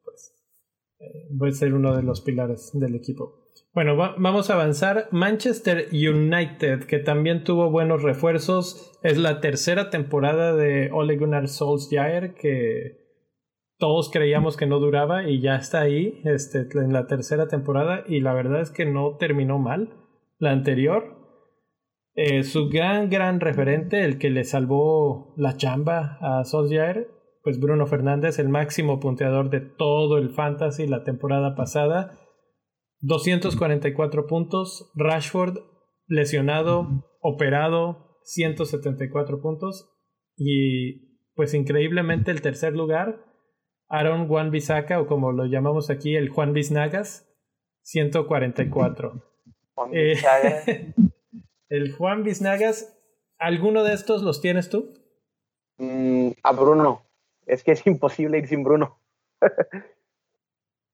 va 1.41 1.47
a 1.47 1.52
ser 1.52 1.74
uno 1.74 1.95
de 1.95 2.04
los 2.04 2.21
pilares 2.21 2.71
del 2.74 2.95
equipo. 2.95 3.50
Bueno, 3.74 3.95
vamos 3.95 4.50
a 4.50 4.54
avanzar. 4.54 5.08
Manchester 5.12 5.88
United, 5.91 6.84
que 6.84 7.00
también 7.00 7.43
tuvo 7.43 7.69
buenos 7.69 8.04
refuerzos, 8.04 9.00
es 9.02 9.17
la 9.17 9.39
tercera 9.39 9.89
temporada 9.89 10.56
de 10.56 10.89
Ole 10.91 11.17
Gunnar 11.17 11.47
Solskjaer, 11.47 12.34
que 12.34 13.00
todos 13.82 14.12
creíamos 14.12 14.58
que 14.58 14.67
no 14.67 14.80
duraba 14.80 15.28
y 15.28 15.41
ya 15.41 15.56
está 15.56 15.82
ahí 15.82 16.22
este, 16.24 16.67
en 16.76 16.94
la 16.94 17.08
tercera 17.08 17.48
temporada 17.48 18.04
y 18.08 18.20
la 18.20 18.32
verdad 18.32 18.62
es 18.62 18.70
que 18.70 18.86
no 18.86 19.17
terminó 19.17 19.58
mal. 19.58 19.89
La 20.38 20.52
anterior, 20.52 21.17
eh, 22.13 22.44
su 22.44 22.70
gran, 22.70 23.10
gran 23.10 23.39
referente, 23.39 24.06
el 24.06 24.20
que 24.20 24.30
le 24.30 24.44
salvó 24.44 25.34
la 25.36 25.58
chamba 25.58 26.20
a 26.22 26.44
Solskjaer, 26.44 27.08
pues 27.44 27.60
Bruno 27.60 27.88
Fernández, 27.88 28.38
el 28.38 28.50
máximo 28.50 29.00
punteador 29.00 29.50
de 29.50 29.62
todo 29.62 30.20
el 30.20 30.30
fantasy 30.30 30.86
la 30.86 31.04
temporada 31.04 31.56
pasada. 31.56 32.20
244 33.00 34.28
puntos. 34.28 34.91
Rashford 34.94 35.58
lesionado, 36.06 36.88
operado, 37.20 38.20
174 38.26 39.41
puntos. 39.41 39.89
Y 40.38 41.34
pues 41.34 41.56
increíblemente 41.56 42.30
el 42.30 42.44
tercer 42.44 42.74
lugar, 42.74 43.31
Aaron 43.91 44.30
Juan 44.30 44.51
Bisaca, 44.51 45.01
o 45.01 45.06
como 45.06 45.34
lo 45.34 45.45
llamamos 45.45 45.89
aquí, 45.89 46.15
el 46.15 46.30
Juan 46.30 46.54
Biznagas, 46.54 47.30
144. 47.84 49.21
Eh, 49.91 50.15
el 51.69 51.91
Juan 51.93 52.23
Biznagas, 52.23 52.97
¿alguno 53.38 53.84
de 53.84 53.93
estos 53.93 54.23
los 54.23 54.39
tienes 54.39 54.69
tú? 54.69 54.93
Mm, 55.77 56.30
a 56.41 56.51
Bruno 56.54 57.04
es 57.45 57.63
que 57.63 57.73
es 57.73 57.86
imposible 57.86 58.38
ir 58.38 58.47
sin 58.47 58.63
Bruno. 58.63 58.97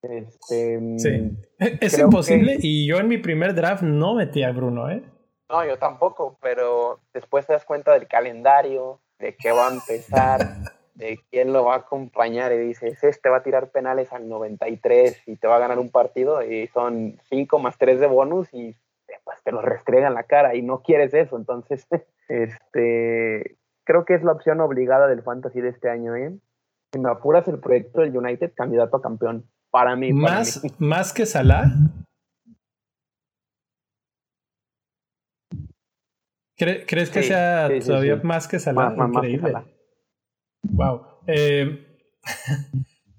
Este, 0.04 0.80
sí. 1.00 1.38
Es 1.58 1.98
imposible 1.98 2.58
y 2.62 2.88
yo 2.88 2.98
en 2.98 3.08
mi 3.08 3.18
primer 3.18 3.56
draft 3.56 3.82
no 3.82 4.14
metí 4.14 4.44
a 4.44 4.52
Bruno, 4.52 4.90
¿eh? 4.92 5.04
No, 5.50 5.66
yo 5.66 5.78
tampoco, 5.80 6.38
pero 6.40 7.02
después 7.14 7.48
te 7.48 7.54
das 7.54 7.66
cuenta 7.66 7.94
del 7.94 8.08
calendario, 8.08 9.02
de 9.18 9.36
qué 9.36 9.52
va 9.52 9.68
a 9.68 9.74
empezar, 9.74 10.40
de 10.98 11.20
quién 11.30 11.54
lo 11.54 11.64
va 11.64 11.76
a 11.76 11.78
acompañar 11.78 12.52
y 12.52 12.58
dices, 12.58 13.04
este 13.04 13.30
va 13.30 13.38
a 13.38 13.44
tirar 13.44 13.70
penales 13.70 14.12
al 14.12 14.28
93 14.28 15.28
y 15.28 15.36
te 15.36 15.48
va 15.48 15.58
a 15.58 15.60
ganar 15.60 15.78
un 15.78 15.92
partido 15.92 16.44
y 16.44 16.68
son 16.70 17.20
5 17.30 17.60
más 17.60 17.78
3 17.78 18.00
de 18.00 18.08
bonus 18.08 18.52
y 18.52 18.76
pues, 19.24 19.38
te 19.44 19.52
lo 19.52 19.62
restregan 19.62 20.16
la 20.16 20.24
cara 20.24 20.56
y 20.56 20.64
no 20.64 20.82
quieres 20.82 21.14
eso. 21.14 21.38
Entonces, 21.38 21.88
este, 22.28 23.58
creo 23.84 24.06
que 24.06 24.16
es 24.16 24.24
la 24.24 24.32
opción 24.32 24.60
obligada 24.60 25.08
del 25.08 25.22
fantasy 25.22 25.62
de 25.62 25.70
este 25.70 25.88
año. 25.88 26.16
¿eh? 26.16 26.36
Si 26.92 27.00
me 27.00 27.12
apuras 27.12 27.48
el 27.48 27.60
proyecto 27.60 28.02
del 28.02 28.18
United, 28.18 28.54
candidato 28.56 28.98
a 28.98 29.02
campeón. 29.02 29.46
Para 29.70 29.96
mí. 29.96 30.12
¿Más, 30.14 30.64
¿más 30.80 31.14
que 31.14 31.28
Salah? 31.28 31.66
¿Crees 36.58 37.12
que 37.12 37.22
sea 37.22 37.70
todavía 37.86 38.20
más 38.24 38.48
que 38.48 38.58
Salah? 38.58 38.96
Increíble. 38.98 39.77
Wow. 40.72 41.02
Eh, 41.28 41.86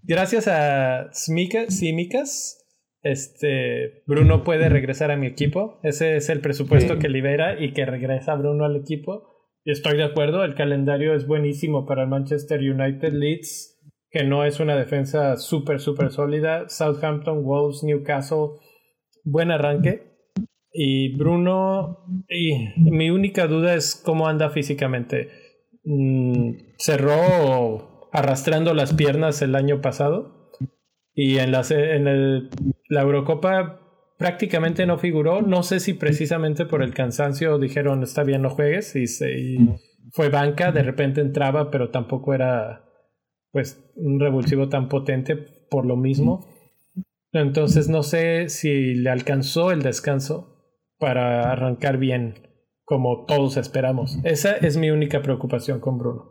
gracias 0.03 0.49
a 0.49 1.09
Simikas, 1.13 2.59
este, 3.03 4.03
Bruno 4.07 4.43
puede 4.45 4.69
regresar 4.69 5.11
a 5.11 5.17
mi 5.17 5.27
equipo. 5.27 5.79
Ese 5.83 6.17
es 6.17 6.29
el 6.29 6.41
presupuesto 6.41 6.99
que 6.99 7.09
libera 7.09 7.61
y 7.63 7.73
que 7.73 7.87
regresa 7.87 8.35
Bruno 8.35 8.65
al 8.65 8.77
equipo. 8.77 9.39
Y 9.65 9.71
estoy 9.71 9.97
de 9.97 10.05
acuerdo, 10.05 10.45
el 10.45 10.55
calendario 10.55 11.15
es 11.15 11.27
buenísimo 11.27 11.87
para 11.87 12.03
el 12.03 12.09
Manchester 12.09 12.61
United 12.61 13.13
Leeds, 13.13 13.79
que 14.11 14.25
no 14.25 14.45
es 14.45 14.61
una 14.61 14.77
defensa 14.77 15.37
súper, 15.37 15.81
súper 15.81 16.11
sólida. 16.11 16.69
Southampton, 16.69 17.45
Wolves, 17.45 17.83
Newcastle, 17.85 18.59
buen 19.25 19.51
arranque. 19.51 20.09
Y 20.73 21.17
Bruno, 21.17 22.05
y 22.29 22.69
mi 22.79 23.11
única 23.11 23.47
duda 23.47 23.75
es 23.75 24.01
cómo 24.05 24.29
anda 24.29 24.51
físicamente. 24.51 25.48
Mm, 25.90 26.74
cerró 26.77 28.11
arrastrando 28.12 28.74
las 28.74 28.92
piernas 28.92 29.40
el 29.40 29.55
año 29.55 29.81
pasado 29.81 30.51
y 31.14 31.38
en 31.38 31.51
la, 31.51 31.62
en 31.70 32.51
la 32.90 33.01
Eurocopa 33.01 33.81
prácticamente 34.18 34.85
no 34.85 34.98
figuró. 34.98 35.40
No 35.40 35.62
sé 35.62 35.81
si 35.81 35.94
precisamente 35.94 36.66
por 36.66 36.83
el 36.83 36.92
cansancio 36.92 37.59
dijeron 37.59 38.03
está 38.03 38.22
bien, 38.22 38.42
no 38.42 38.51
juegues 38.51 38.94
y, 38.96 39.07
fue 40.12 40.29
banca. 40.29 40.72
De 40.72 40.83
repente 40.83 41.22
entraba, 41.22 41.70
pero 41.70 41.88
tampoco 41.88 42.35
era 42.35 42.85
pues 43.51 43.90
un 43.96 44.20
revulsivo 44.20 44.68
tan 44.68 44.90
potente 44.90 45.37
por 45.37 45.87
lo 45.87 45.96
mismo. 45.96 46.46
Entonces 47.33 47.88
no 47.88 48.03
sé 48.03 48.51
si 48.51 48.94
le 48.94 49.09
alcanzó 49.09 49.70
el 49.70 49.81
descanso 49.81 50.85
para 50.98 51.51
arrancar 51.51 51.96
bien 51.96 52.48
como 52.88 53.27
todos 53.27 53.59
esperamos. 53.59 54.18
Esa 54.24 54.53
es 54.53 54.79
mi 54.79 54.90
única 54.90 55.20
preocupación 55.20 55.79
con 55.79 55.98
Bruno. 55.98 56.31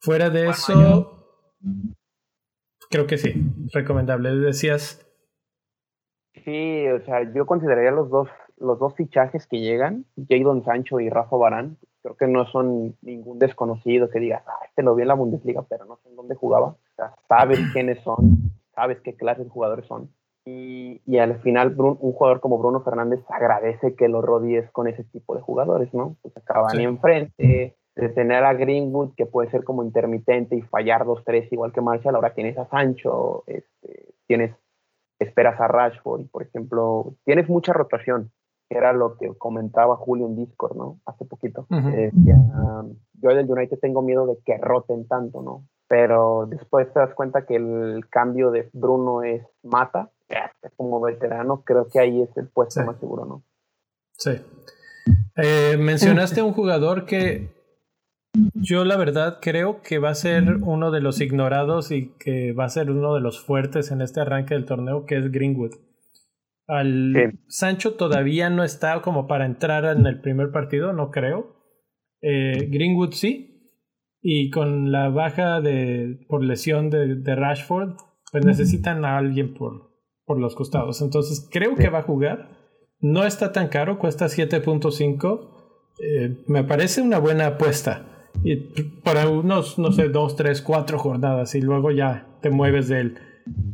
Fuera 0.00 0.30
de 0.30 0.48
eso, 0.48 1.26
creo 2.90 3.06
que 3.06 3.18
sí, 3.18 3.34
recomendable. 3.72 4.34
Decías. 4.36 5.06
Sí, 6.44 6.88
o 6.88 7.04
sea, 7.04 7.30
yo 7.34 7.44
consideraría 7.44 7.90
los 7.90 8.08
dos, 8.08 8.28
los 8.56 8.78
dos 8.78 8.94
fichajes 8.96 9.46
que 9.46 9.60
llegan, 9.60 10.06
Jadon 10.28 10.64
Sancho 10.64 10.98
y 10.98 11.10
Rafa 11.10 11.36
Barán. 11.36 11.76
Creo 12.02 12.16
que 12.16 12.26
no 12.26 12.46
son 12.46 12.96
ningún 13.02 13.38
desconocido 13.38 14.08
que 14.08 14.18
diga, 14.18 14.42
ah, 14.46 14.64
este 14.66 14.82
lo 14.82 14.96
vi 14.96 15.02
en 15.02 15.08
la 15.08 15.14
Bundesliga, 15.14 15.62
pero 15.68 15.84
no 15.84 15.98
sé 15.98 16.08
en 16.08 16.16
dónde 16.16 16.34
jugaba. 16.34 16.68
O 16.68 16.94
sea, 16.96 17.14
sabes 17.28 17.60
quiénes 17.72 18.02
son, 18.02 18.50
sabes 18.74 18.98
qué 19.02 19.14
clases 19.14 19.44
de 19.44 19.50
jugadores 19.50 19.86
son. 19.86 20.10
Y, 20.44 21.00
y 21.06 21.18
al 21.18 21.40
final 21.40 21.74
un 21.78 22.12
jugador 22.12 22.40
como 22.40 22.58
Bruno 22.58 22.82
Fernández 22.82 23.20
agradece 23.28 23.94
que 23.94 24.08
lo 24.08 24.22
rodees 24.22 24.68
con 24.72 24.88
ese 24.88 25.04
tipo 25.04 25.36
de 25.36 25.40
jugadores, 25.40 25.94
¿no? 25.94 26.16
Pues 26.20 26.36
acaban 26.36 26.80
enfrente, 26.80 27.76
de 27.94 28.08
tener 28.08 28.44
a 28.44 28.54
Greenwood 28.54 29.14
que 29.16 29.26
puede 29.26 29.50
ser 29.50 29.64
como 29.64 29.84
intermitente 29.84 30.56
y 30.56 30.62
fallar 30.62 31.04
dos, 31.04 31.22
tres 31.24 31.52
igual 31.52 31.72
que 31.72 31.80
Marshall, 31.80 32.14
ahora 32.14 32.34
tienes 32.34 32.56
a 32.56 32.66
Sancho, 32.68 33.44
este, 33.46 34.14
tienes, 34.26 34.56
esperas 35.18 35.60
a 35.60 35.68
Rashford, 35.68 36.22
y 36.22 36.24
por 36.24 36.42
ejemplo, 36.42 37.14
tienes 37.24 37.48
mucha 37.48 37.72
rotación, 37.72 38.32
que 38.68 38.78
era 38.78 38.92
lo 38.92 39.16
que 39.18 39.28
comentaba 39.36 39.96
Julio 39.96 40.26
en 40.26 40.36
Discord, 40.36 40.76
¿no? 40.76 41.00
Hace 41.04 41.24
poquito. 41.26 41.66
yo 41.68 43.28
del 43.34 43.50
United 43.50 43.78
tengo 43.78 44.02
miedo 44.02 44.26
de 44.26 44.38
que 44.44 44.56
roten 44.58 45.06
tanto, 45.06 45.42
¿no? 45.42 45.64
Pero 45.86 46.46
después 46.46 46.90
te 46.92 47.00
das 47.00 47.14
cuenta 47.14 47.44
que 47.44 47.56
el 47.56 48.06
cambio 48.08 48.50
de 48.50 48.70
Bruno 48.72 49.22
es 49.22 49.46
mata, 49.62 50.10
como 50.76 51.00
veterano, 51.00 51.62
creo 51.64 51.88
que 51.88 52.00
ahí 52.00 52.22
es 52.22 52.36
el 52.36 52.48
puesto 52.48 52.82
más 52.84 52.98
seguro, 52.98 53.24
¿no? 53.24 53.44
Sí. 54.12 54.32
Eh, 55.36 55.76
mencionaste 55.78 56.40
a 56.40 56.44
un 56.44 56.52
jugador 56.52 57.06
que 57.06 57.50
yo 58.54 58.84
la 58.84 58.96
verdad 58.96 59.38
creo 59.42 59.82
que 59.82 59.98
va 59.98 60.10
a 60.10 60.14
ser 60.14 60.56
uno 60.62 60.90
de 60.90 61.00
los 61.00 61.20
ignorados 61.20 61.90
y 61.90 62.14
que 62.18 62.52
va 62.52 62.64
a 62.64 62.70
ser 62.70 62.90
uno 62.90 63.14
de 63.14 63.20
los 63.20 63.44
fuertes 63.44 63.90
en 63.90 64.00
este 64.00 64.20
arranque 64.20 64.54
del 64.54 64.64
torneo, 64.64 65.04
que 65.04 65.18
es 65.18 65.30
Greenwood. 65.30 65.72
Al 66.66 67.38
Sancho 67.48 67.94
todavía 67.94 68.48
no 68.48 68.64
está 68.64 69.02
como 69.02 69.26
para 69.26 69.44
entrar 69.44 69.84
en 69.84 70.06
el 70.06 70.20
primer 70.20 70.50
partido, 70.50 70.92
no 70.92 71.10
creo. 71.10 71.56
Eh, 72.22 72.68
Greenwood 72.70 73.12
sí. 73.12 73.48
Y 74.22 74.50
con 74.50 74.92
la 74.92 75.08
baja 75.08 75.60
de, 75.60 76.24
por 76.28 76.44
lesión 76.44 76.88
de, 76.88 77.16
de 77.16 77.34
Rashford, 77.34 77.96
pues 78.30 78.46
necesitan 78.46 79.04
a 79.04 79.18
alguien 79.18 79.52
por, 79.52 79.91
por 80.32 80.40
los 80.40 80.54
costados. 80.54 81.02
Entonces 81.02 81.46
creo 81.50 81.74
que 81.74 81.90
va 81.90 81.98
a 81.98 82.04
jugar. 82.04 82.48
No 83.00 83.26
está 83.26 83.52
tan 83.52 83.68
caro, 83.68 83.98
cuesta 83.98 84.28
7.5. 84.28 85.50
Eh, 86.00 86.42
me 86.46 86.64
parece 86.64 87.02
una 87.02 87.18
buena 87.18 87.48
apuesta. 87.48 88.30
Y 88.42 88.56
para 89.04 89.28
unos, 89.28 89.78
no 89.78 89.92
sé, 89.92 90.08
dos, 90.08 90.34
tres, 90.34 90.62
cuatro 90.62 90.98
jornadas 90.98 91.54
y 91.54 91.60
luego 91.60 91.90
ya 91.90 92.38
te 92.40 92.48
mueves 92.48 92.88
de 92.88 93.00
él. 93.00 93.18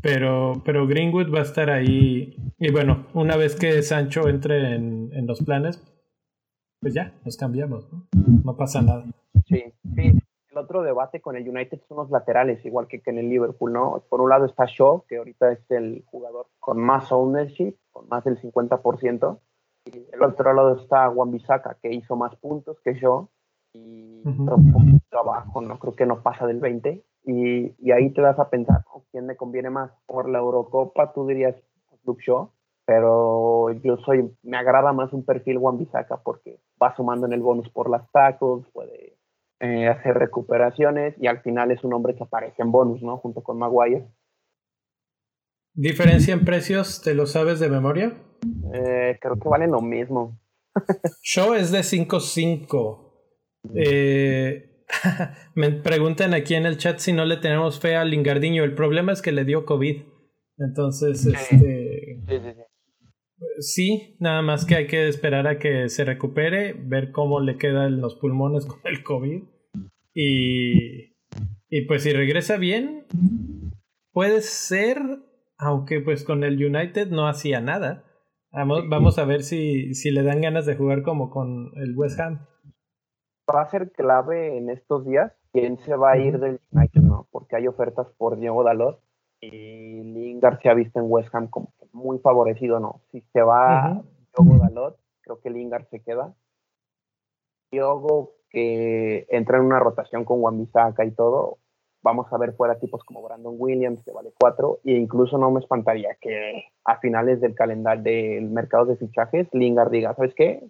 Pero, 0.03 0.63
pero 0.65 0.89
Greenwood 0.89 1.33
va 1.33 1.39
a 1.39 1.43
estar 1.43 1.71
ahí. 1.71 2.35
Y 2.59 2.73
bueno, 2.73 3.07
una 3.15 3.37
vez 3.37 3.55
que 3.55 3.81
Sancho 3.85 4.29
entre 4.29 4.75
en, 4.75 5.11
en 5.13 5.29
los 5.29 5.39
planes, 5.45 5.81
pues 6.81 6.93
ya, 6.93 7.15
nos 7.25 7.37
cambiamos, 7.37 7.89
¿no? 7.93 8.09
No 8.45 8.57
pasa 8.57 8.83
nada. 8.83 9.05
Sí, 9.47 9.63
sí 9.95 10.13
otro 10.59 10.83
debate 10.83 11.21
con 11.21 11.37
el 11.37 11.49
United 11.49 11.81
son 11.89 11.99
los 11.99 12.11
laterales, 12.11 12.65
igual 12.65 12.87
que, 12.87 13.01
en 13.05 13.19
el 13.19 13.29
Liverpool, 13.29 13.73
¿no? 13.73 14.03
Por 14.09 14.21
un 14.21 14.31
lado 14.31 14.45
está 14.45 14.67
Shaw, 14.67 15.05
que 15.07 15.19
ahorita 15.19 15.53
es 15.53 15.71
el 15.71 16.05
jugador 16.07 16.47
con 16.61 16.79
más 16.79 17.11
ownership, 17.13 17.77
con 17.91 18.09
más 18.09 18.25
del 18.25 18.41
50%, 18.41 19.39
y 19.87 20.07
el 20.13 20.23
otro 20.23 20.53
lado 20.53 20.77
está 20.77 21.09
Wan-Bissaka, 21.09 21.79
que 21.81 21.93
hizo 21.93 22.17
más 22.17 22.37
puntos 22.37 22.79
que 22.85 22.95
Shaw, 22.95 23.29
y 23.73 24.23
un 24.25 24.73
poquito 24.73 25.05
trabajo, 25.11 25.61
¿no? 25.61 25.79
Creo 25.79 25.95
que 25.95 26.07
no 26.07 26.23
pasa 26.23 26.47
del 26.47 26.61
20, 26.61 27.03
y, 27.25 27.75
y 27.79 27.93
ahí 27.93 28.11
te 28.11 28.23
das 28.23 28.39
a 28.39 28.51
pensar, 28.51 28.85
¿quién 29.11 29.27
me 29.27 29.37
conviene 29.37 29.71
más? 29.71 29.91
Por 30.07 30.29
la 30.29 30.39
Eurocopa 30.39 31.13
tú 31.13 31.27
dirías 31.27 31.55
Luke 32.05 32.23
Shaw, 32.25 32.51
pero 32.89 33.71
yo 33.71 33.99
soy, 33.99 34.35
me 34.43 34.57
agrada 34.57 34.95
más 34.95 35.13
un 35.13 35.23
perfil 35.23 35.59
Wan-Bissaka 35.59 36.23
porque 36.23 36.59
va 36.83 36.97
sumando 36.97 37.27
en 37.27 37.35
el 37.35 37.43
bonus 37.43 37.69
por 37.69 37.91
las 37.91 38.11
tacos, 38.13 38.67
puede 38.73 39.08
eh, 39.61 39.89
hacer 39.89 40.15
recuperaciones 40.15 41.15
y 41.21 41.27
al 41.27 41.41
final 41.43 41.71
es 41.71 41.83
un 41.83 41.93
hombre 41.93 42.15
que 42.15 42.23
aparece 42.23 42.63
en 42.63 42.71
bonus, 42.71 43.03
¿no? 43.03 43.19
Junto 43.19 43.43
con 43.43 43.59
Maguire. 43.59 44.07
¿Diferencia 45.75 46.35
en 46.35 46.45
precios? 46.45 47.03
¿Te 47.03 47.15
lo 47.15 47.27
sabes 47.27 47.61
de 47.61 47.69
memoria? 47.69 48.17
Eh, 48.75 49.19
creo 49.21 49.39
que 49.39 49.49
valen 49.49 49.71
lo 49.71 49.81
mismo. 49.81 50.41
Show 51.23 51.55
es 51.55 51.71
de 51.71 51.81
5.5. 51.81 53.09
Eh, 53.75 54.85
me 55.55 55.71
preguntan 55.73 56.35
aquí 56.35 56.55
en 56.55 56.67
el 56.67 56.79
chat 56.79 56.99
si 56.99 57.13
no 57.13 57.25
le 57.25 57.37
tenemos 57.37 57.81
fe 57.81 57.97
a 57.97 58.05
Lingardiño. 58.05 58.65
El 58.65 58.75
problema 58.75 59.13
es 59.13 59.23
que 59.23 59.33
le 59.33 59.45
dio 59.45 59.67
COVID. 59.67 60.03
Entonces, 60.59 61.27
este. 61.27 62.23
Sí, 62.29 62.39
sí, 62.41 62.63
sí. 63.61 64.17
Nada 64.21 64.43
más 64.43 64.65
que 64.65 64.77
hay 64.77 64.87
que 64.87 65.09
esperar 65.09 65.47
a 65.47 65.59
que 65.59 65.89
se 65.89 66.05
recupere, 66.05 66.75
ver 66.75 67.13
cómo 67.13 67.41
le 67.41 67.57
quedan 67.57 68.01
los 68.01 68.17
pulmones 68.17 68.67
con 68.67 68.81
el 68.85 69.03
COVID. 69.03 69.43
Y, 70.15 71.17
y 71.69 71.83
pues 71.87 72.03
si 72.03 72.13
regresa 72.13 72.57
bien, 72.57 73.07
puede 74.13 74.41
ser, 74.41 74.99
aunque 75.59 76.01
pues 76.01 76.25
con 76.25 76.45
el 76.45 76.65
United 76.65 77.09
no 77.09 77.29
hacía 77.29 77.61
nada. 77.61 78.05
Vamos, 78.51 78.89
vamos 78.89 79.19
a 79.19 79.25
ver 79.25 79.43
si, 79.43 79.95
si 79.95 80.11
le 80.11 80.23
dan 80.23 80.41
ganas 80.41 80.65
de 80.67 80.75
jugar 80.75 81.03
como 81.03 81.31
con 81.31 81.71
el 81.77 81.97
West 81.97 82.19
Ham. 82.19 82.47
Va 83.55 83.63
a 83.63 83.71
ser 83.71 83.93
clave 83.93 84.57
en 84.57 84.71
estos 84.71 85.07
días 85.07 85.33
quién 85.53 85.79
se 85.79 85.95
va 85.95 86.13
a 86.13 86.19
ir 86.19 86.39
del 86.39 86.61
United, 86.73 87.03
¿no? 87.03 87.29
Porque 87.31 87.57
hay 87.57 87.67
ofertas 87.67 88.07
por 88.17 88.39
Diego 88.39 88.65
Dalot 88.65 89.01
y 89.41 90.03
Lingard 90.03 90.61
se 90.61 90.69
ha 90.69 90.75
visto 90.75 90.99
en 90.99 91.07
West 91.09 91.35
Ham 91.35 91.49
como 91.49 91.73
muy 91.99 92.19
favorecido, 92.19 92.81
¿no? 92.81 93.03
Si 93.11 93.21
se 93.33 93.43
va 93.43 94.03
Diogo 94.37 94.59
Dalot, 94.59 94.99
creo 95.21 95.41
que 95.41 95.51
Lingard 95.51 95.89
se 95.91 96.01
queda. 96.01 96.35
Diogo 97.71 98.33
que 98.51 99.27
entra 99.29 99.59
en 99.59 99.65
una 99.65 99.79
rotación 99.79 100.25
con 100.25 100.41
Wambisaka 100.41 101.05
y 101.05 101.11
todo, 101.11 101.59
vamos 102.03 102.33
a 102.33 102.39
ver 102.39 102.55
fuera 102.55 102.79
tipos 102.79 103.05
como 103.05 103.23
Brandon 103.23 103.55
Williams, 103.59 104.03
que 104.03 104.13
vale 104.13 104.33
4, 104.39 104.81
e 104.85 104.93
incluso 104.93 105.37
no 105.37 105.51
me 105.51 105.61
espantaría 105.61 106.17
que 106.21 106.65
a 106.85 106.99
finales 106.99 107.41
del 107.41 107.55
calendario 107.55 108.03
del 108.03 108.51
mercado 108.51 108.87
de 108.87 108.97
fichajes, 108.97 109.49
Lingard 109.53 109.91
diga, 109.91 110.15
¿sabes 110.15 110.35
qué? 110.35 110.63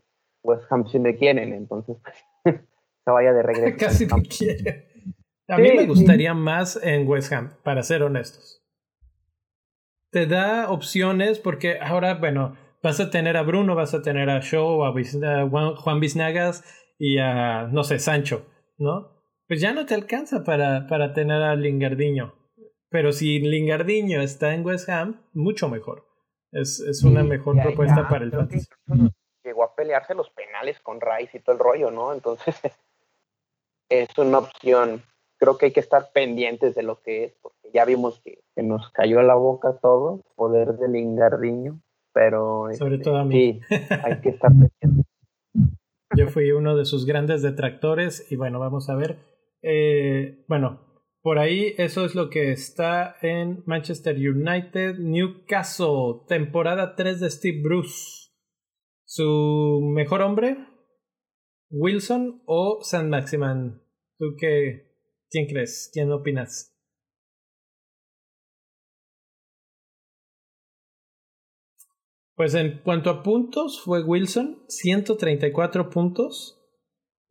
Pues 0.43 0.61
Ham 0.71 0.87
sí 0.89 0.99
me 0.99 1.17
quieren, 1.17 1.53
entonces 1.53 1.97
se 2.45 3.11
vaya 3.11 3.33
de 3.33 3.43
regreso. 3.43 3.77
Casi 3.79 4.07
me 4.07 4.23
quieren. 4.23 4.85
A 5.49 5.57
mí 5.57 5.71
me 5.75 5.87
gustaría 5.87 6.35
más 6.35 6.79
en 6.83 7.09
West 7.09 7.33
Ham, 7.33 7.51
para 7.63 7.83
ser 7.83 8.03
honestos. 8.03 8.63
Te 10.11 10.27
da 10.27 10.71
opciones 10.71 11.39
porque 11.39 11.79
ahora, 11.81 12.15
bueno, 12.15 12.57
vas 12.83 13.01
a 13.01 13.11
tener 13.11 13.37
a 13.37 13.43
Bruno, 13.43 13.75
vas 13.75 13.95
a 13.95 14.03
tener 14.03 14.31
a 14.31 14.41
Shaw, 14.41 14.85
a 14.85 15.75
Juan 15.77 16.01
Biznagas 16.01 16.65
y 16.99 17.19
a, 17.19 17.65
no 17.65 17.85
sé, 17.85 17.99
Sancho, 17.99 18.47
¿no? 18.79 19.17
Pues 19.47 19.61
ya 19.61 19.73
no 19.73 19.87
te 19.87 19.95
alcanza 19.95 20.45
para, 20.45 20.87
para 20.87 21.13
tener 21.13 21.43
a 21.43 21.55
Lingardiño. 21.57 22.35
Pero 22.91 23.13
si 23.13 23.39
Lingardiño 23.41 24.23
está 24.23 24.55
en 24.55 24.65
West 24.65 24.89
Ham, 24.89 25.27
mucho 25.33 25.69
mejor. 25.69 26.07
Es, 26.53 26.81
es 26.81 27.05
una 27.05 27.23
mejor 27.23 27.61
propuesta 27.63 28.09
para 28.09 28.25
el 28.25 28.31
fantasy. 28.31 28.67
Llegó 29.45 29.65
a 29.65 29.75
pelearse 29.75 30.15
los 30.15 30.31
penales 30.31 30.81
con 30.81 31.01
Rice 31.01 31.39
y 31.39 31.41
todo 31.41 31.55
el 31.55 31.61
rollo, 31.61 31.91
¿no? 31.91 32.13
Entonces 32.15 32.55
es 33.91 34.17
una 34.17 34.39
opción 34.39 35.03
creo 35.39 35.57
que 35.57 35.67
hay 35.67 35.73
que 35.73 35.81
estar 35.81 36.11
pendientes 36.13 36.75
de 36.75 36.83
lo 36.83 37.01
que 37.01 37.25
es, 37.25 37.33
porque 37.41 37.58
ya 37.73 37.85
vimos 37.85 38.21
que, 38.25 38.39
nos 38.63 38.91
cayó 38.91 39.23
la 39.23 39.35
boca 39.35 39.79
todo, 39.81 40.25
poder 40.35 40.75
del 40.79 40.97
Ingardiño, 40.97 41.81
pero 42.13 42.67
sobre 42.77 42.97
este, 42.97 43.05
todo 43.05 43.19
a 43.19 43.25
mí. 43.25 43.61
Sí, 43.69 43.77
hay 44.03 44.21
que 44.21 44.31
estar 44.31 44.51
pendientes. 44.51 45.07
Yo 46.17 46.29
fui 46.29 46.51
uno 46.51 46.77
de 46.77 46.85
sus 46.85 47.07
grandes 47.07 47.43
detractores 47.43 48.31
y 48.33 48.37
bueno, 48.37 48.59
vamos 48.59 48.89
a 48.89 48.97
ver. 48.97 49.19
Eh, 49.63 50.45
bueno, 50.49 50.81
por 51.23 51.39
ahí 51.39 51.75
eso 51.79 52.05
es 52.05 52.15
lo 52.15 52.31
que 52.31 52.53
está 52.53 53.17
en 53.21 53.63
Manchester 53.67 54.17
United, 54.17 54.99
Newcastle, 54.99 56.23
temporada 56.27 56.97
3 56.97 57.21
de 57.21 57.31
Steve 57.31 57.61
Bruce. 57.63 58.31
¿Su 59.05 59.81
mejor 59.83 60.23
hombre? 60.23 60.57
¿Wilson 61.71 62.43
o 62.47 62.79
San 62.83 63.11
Maximan? 63.11 63.83
¿Tú 64.19 64.37
qué, 64.39 64.89
¿Quién 65.31 65.47
crees? 65.47 65.91
¿Quién 65.93 66.11
opinas? 66.11 66.78
Pues 72.39 72.55
en 72.55 72.83
cuanto 72.85 73.11
a 73.11 73.25
puntos, 73.25 73.83
fue 73.85 74.01
Wilson, 74.01 74.63
134 74.69 75.91
puntos. 75.91 76.65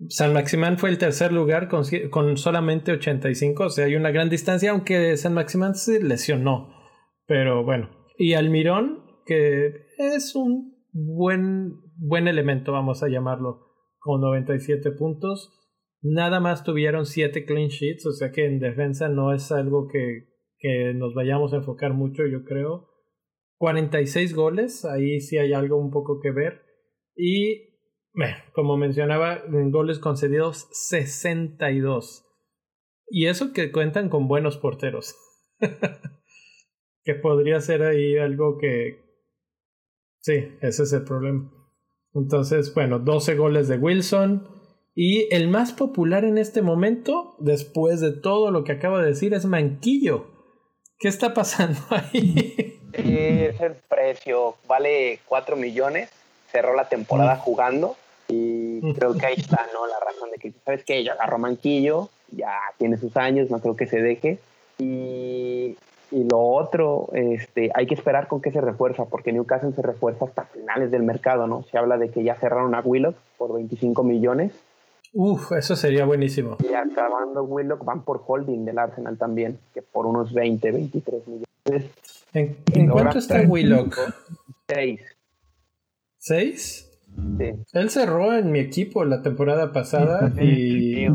San 0.10 0.34
Maximán 0.34 0.78
fue 0.78 0.90
el 0.90 0.98
tercer 0.98 1.32
lugar 1.32 1.70
con, 1.70 1.84
con, 2.12 2.36
solamente 2.36 2.92
85, 2.92 3.64
o 3.64 3.70
sea, 3.70 3.86
hay 3.86 3.96
una 3.96 4.12
gran 4.12 4.30
distancia, 4.30 4.72
aunque 4.72 5.16
San 5.16 5.34
Maximán 5.34 5.76
se 5.76 6.04
lesionó. 6.04 6.74
Pero 7.26 7.64
bueno, 7.64 7.90
y 8.18 8.34
Almirón, 8.34 9.06
que 9.26 9.86
es 9.98 10.36
un 10.36 10.76
buen, 10.92 11.80
buen 11.96 12.28
elemento, 12.28 12.74
vamos 12.74 13.02
a 13.02 13.08
llamarlo, 13.08 13.62
con 14.00 14.20
97 14.20 14.92
puntos. 14.92 15.54
Nada 16.02 16.42
más 16.42 16.66
tuvieron 16.66 17.06
7 17.06 17.46
clean 17.46 17.70
sheets, 17.70 18.06
o 18.08 18.12
sea 18.12 18.34
que 18.34 18.46
en 18.46 18.60
defensa 18.60 19.08
no 19.08 19.34
es 19.34 19.54
algo 19.54 19.88
que, 19.88 20.28
que 20.60 20.94
nos 20.94 21.14
vayamos 21.14 21.54
a 21.54 21.58
enfocar 21.58 21.94
mucho, 21.94 22.28
yo 22.28 22.44
creo. 22.44 22.87
46 23.58 24.36
goles, 24.36 24.86
ahí 24.86 25.20
sí 25.20 25.38
hay 25.38 25.54
algo 25.54 25.78
un 25.78 25.92
poco 25.92 26.20
que 26.22 26.32
ver. 26.32 26.62
Y, 27.16 27.80
como 28.54 28.78
mencionaba, 28.78 29.44
en 29.48 29.72
goles 29.72 30.00
concedidos 30.00 30.68
62. 30.72 32.26
Y 33.10 33.28
eso 33.28 33.54
que 33.54 33.72
cuentan 33.72 34.10
con 34.10 34.28
buenos 34.28 34.58
porteros. 34.58 35.16
que 37.04 37.16
podría 37.16 37.60
ser 37.62 37.84
ahí 37.84 38.18
algo 38.18 38.58
que... 38.58 39.06
Sí, 40.20 40.34
ese 40.62 40.84
es 40.84 40.94
el 40.94 41.04
problema. 41.04 41.52
Entonces, 42.14 42.74
bueno, 42.74 43.00
12 43.00 43.36
goles 43.36 43.68
de 43.68 43.78
Wilson, 43.78 44.48
y 45.00 45.32
el 45.32 45.48
más 45.48 45.74
popular 45.74 46.26
en 46.26 46.40
este 46.40 46.64
momento, 46.64 47.36
después 47.38 48.02
de 48.02 48.14
todo 48.14 48.50
lo 48.50 48.64
que 48.64 48.72
acabo 48.72 48.98
de 48.98 49.06
decir, 49.06 49.36
es 49.36 49.46
Manquillo. 49.46 50.26
¿Qué 50.98 51.08
está 51.08 51.36
pasando 51.36 51.80
ahí? 51.92 52.56
es 52.98 53.62
el 53.62 53.74
precio, 53.74 54.56
vale 54.68 55.20
4 55.28 55.56
millones, 55.56 56.10
cerró 56.52 56.76
la 56.76 56.90
temporada 56.90 57.36
mm. 57.36 57.40
jugando 57.40 57.96
y 58.28 58.94
creo 58.94 59.16
que 59.16 59.26
ahí 59.26 59.36
está, 59.38 59.66
¿no? 59.74 59.88
La 59.88 60.00
razón 60.00 60.32
de 60.32 60.38
que, 60.38 60.54
¿sabes 60.66 60.84
qué? 60.84 61.04
Yo 61.04 61.14
agarro 61.14 61.38
Manquillo, 61.38 62.10
ya 62.32 62.54
tiene 62.78 62.98
sus 62.98 63.16
años, 63.16 63.50
no 63.50 63.60
creo 63.60 63.76
que 63.76 63.88
se 63.88 64.02
deje. 64.02 64.40
Y, 64.80 65.78
y 66.12 66.24
lo 66.30 66.40
otro, 66.40 67.10
este, 67.14 67.72
hay 67.74 67.88
que 67.88 67.96
esperar 67.96 68.28
con 68.28 68.42
qué 68.42 68.52
se 68.52 68.62
refuerza, 68.62 69.06
porque 69.06 69.32
Newcastle 69.32 69.72
se 69.74 69.82
refuerza 69.82 70.26
hasta 70.26 70.44
finales 70.46 70.92
del 70.92 71.04
mercado, 71.04 71.48
¿no? 71.48 71.64
Se 71.72 71.78
habla 71.78 71.98
de 71.98 72.10
que 72.10 72.24
ya 72.24 72.36
cerraron 72.36 72.76
a 72.76 72.82
Willock 72.82 73.16
por 73.38 73.54
25 73.54 74.04
millones 74.04 74.52
Uf, 75.14 75.52
eso 75.54 75.76
sería 75.76 76.06
buenísimo. 76.06 76.58
Y 76.60 76.74
acabando 76.74 77.44
Willock 77.44 77.84
van 77.84 78.04
por 78.04 78.22
holding 78.26 78.66
del 78.66 78.78
Arsenal 78.78 79.18
también, 79.18 79.60
que 79.74 79.82
por 79.82 80.06
unos 80.06 80.34
20, 80.34 80.72
23 80.72 81.28
millones. 81.28 81.92
¿En, 82.34 82.90
cuánto 82.90 83.18
está 83.18 83.42
Willock? 83.42 83.98
6. 84.68 85.02
¿Seis? 86.18 87.00
Sí. 87.38 87.52
Él 87.74 87.90
cerró 87.90 88.36
en 88.36 88.52
mi 88.52 88.60
equipo 88.60 89.06
la 89.06 89.22
temporada 89.22 89.72
pasada 89.72 90.32
y, 90.42 91.08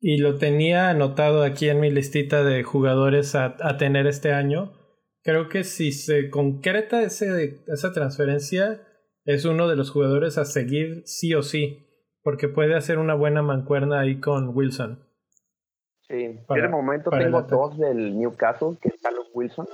y 0.00 0.18
lo 0.18 0.36
tenía 0.36 0.90
anotado 0.90 1.42
aquí 1.42 1.68
en 1.68 1.80
mi 1.80 1.90
listita 1.90 2.44
de 2.44 2.62
jugadores 2.62 3.34
a, 3.34 3.56
a 3.60 3.76
tener 3.76 4.06
este 4.06 4.32
año. 4.32 4.72
Creo 5.22 5.48
que 5.48 5.64
si 5.64 5.92
se 5.92 6.30
concreta 6.30 7.02
ese, 7.02 7.64
esa 7.66 7.92
transferencia, 7.92 8.80
es 9.24 9.44
uno 9.44 9.68
de 9.68 9.76
los 9.76 9.90
jugadores 9.90 10.38
a 10.38 10.44
seguir 10.44 11.02
sí 11.04 11.34
o 11.34 11.42
sí 11.42 11.86
porque 12.26 12.48
puede 12.48 12.74
hacer 12.74 12.98
una 12.98 13.14
buena 13.14 13.40
mancuerna 13.40 14.00
ahí 14.00 14.18
con 14.18 14.48
Wilson. 14.48 14.98
Sí, 16.08 16.24
en 16.24 16.44
el 16.48 16.70
momento 16.70 17.08
tengo 17.08 17.42
dos 17.42 17.78
del 17.78 18.18
Newcastle, 18.18 18.76
que 18.82 18.88
Wilson, 19.36 19.68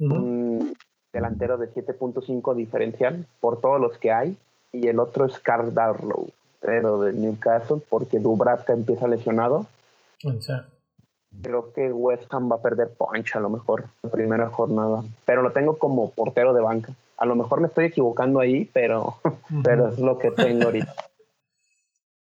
un 0.00 0.74
delantero 1.12 1.56
de 1.56 1.72
7.5 1.72 2.54
diferencial 2.54 3.26
por 3.40 3.60
todos 3.60 3.80
los 3.80 3.96
que 3.98 4.12
hay, 4.12 4.36
y 4.72 4.88
el 4.88 4.98
otro 4.98 5.24
es 5.24 5.38
Carl 5.38 5.72
Darlow, 5.72 6.28
pero 6.60 7.00
del 7.00 7.20
Newcastle, 7.20 7.80
porque 7.88 8.18
Dubravka 8.18 8.72
empieza 8.72 9.08
lesionado. 9.08 9.66
Creo 11.42 11.72
que 11.72 11.92
West 11.92 12.32
Ham 12.32 12.50
va 12.50 12.56
a 12.56 12.62
perder 12.62 12.90
punch 12.94 13.36
a 13.36 13.40
lo 13.40 13.50
mejor 13.50 13.84
la 14.02 14.10
primera 14.10 14.48
jornada, 14.48 15.04
pero 15.24 15.42
lo 15.42 15.52
tengo 15.52 15.78
como 15.78 16.10
portero 16.10 16.52
de 16.52 16.62
banca. 16.62 16.92
A 17.18 17.24
lo 17.24 17.34
mejor 17.34 17.60
me 17.60 17.68
estoy 17.68 17.86
equivocando 17.86 18.40
ahí, 18.40 18.68
pero, 18.72 19.16
pero 19.64 19.88
es 19.88 19.98
lo 19.98 20.18
que 20.18 20.30
tengo 20.30 20.64
ahorita. 20.64 20.94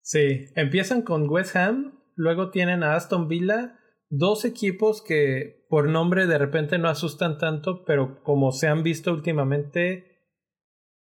Sí, 0.02 0.48
empiezan 0.56 1.02
con 1.02 1.28
West 1.28 1.54
Ham, 1.54 1.92
luego 2.16 2.50
tienen 2.50 2.82
a 2.82 2.96
Aston 2.96 3.28
Villa, 3.28 3.78
dos 4.10 4.44
equipos 4.44 5.02
que 5.02 5.64
por 5.68 5.88
nombre 5.88 6.26
de 6.26 6.36
repente 6.36 6.78
no 6.78 6.88
asustan 6.88 7.38
tanto, 7.38 7.84
pero 7.84 8.22
como 8.22 8.52
se 8.52 8.66
han 8.66 8.82
visto 8.82 9.12
últimamente, 9.12 10.04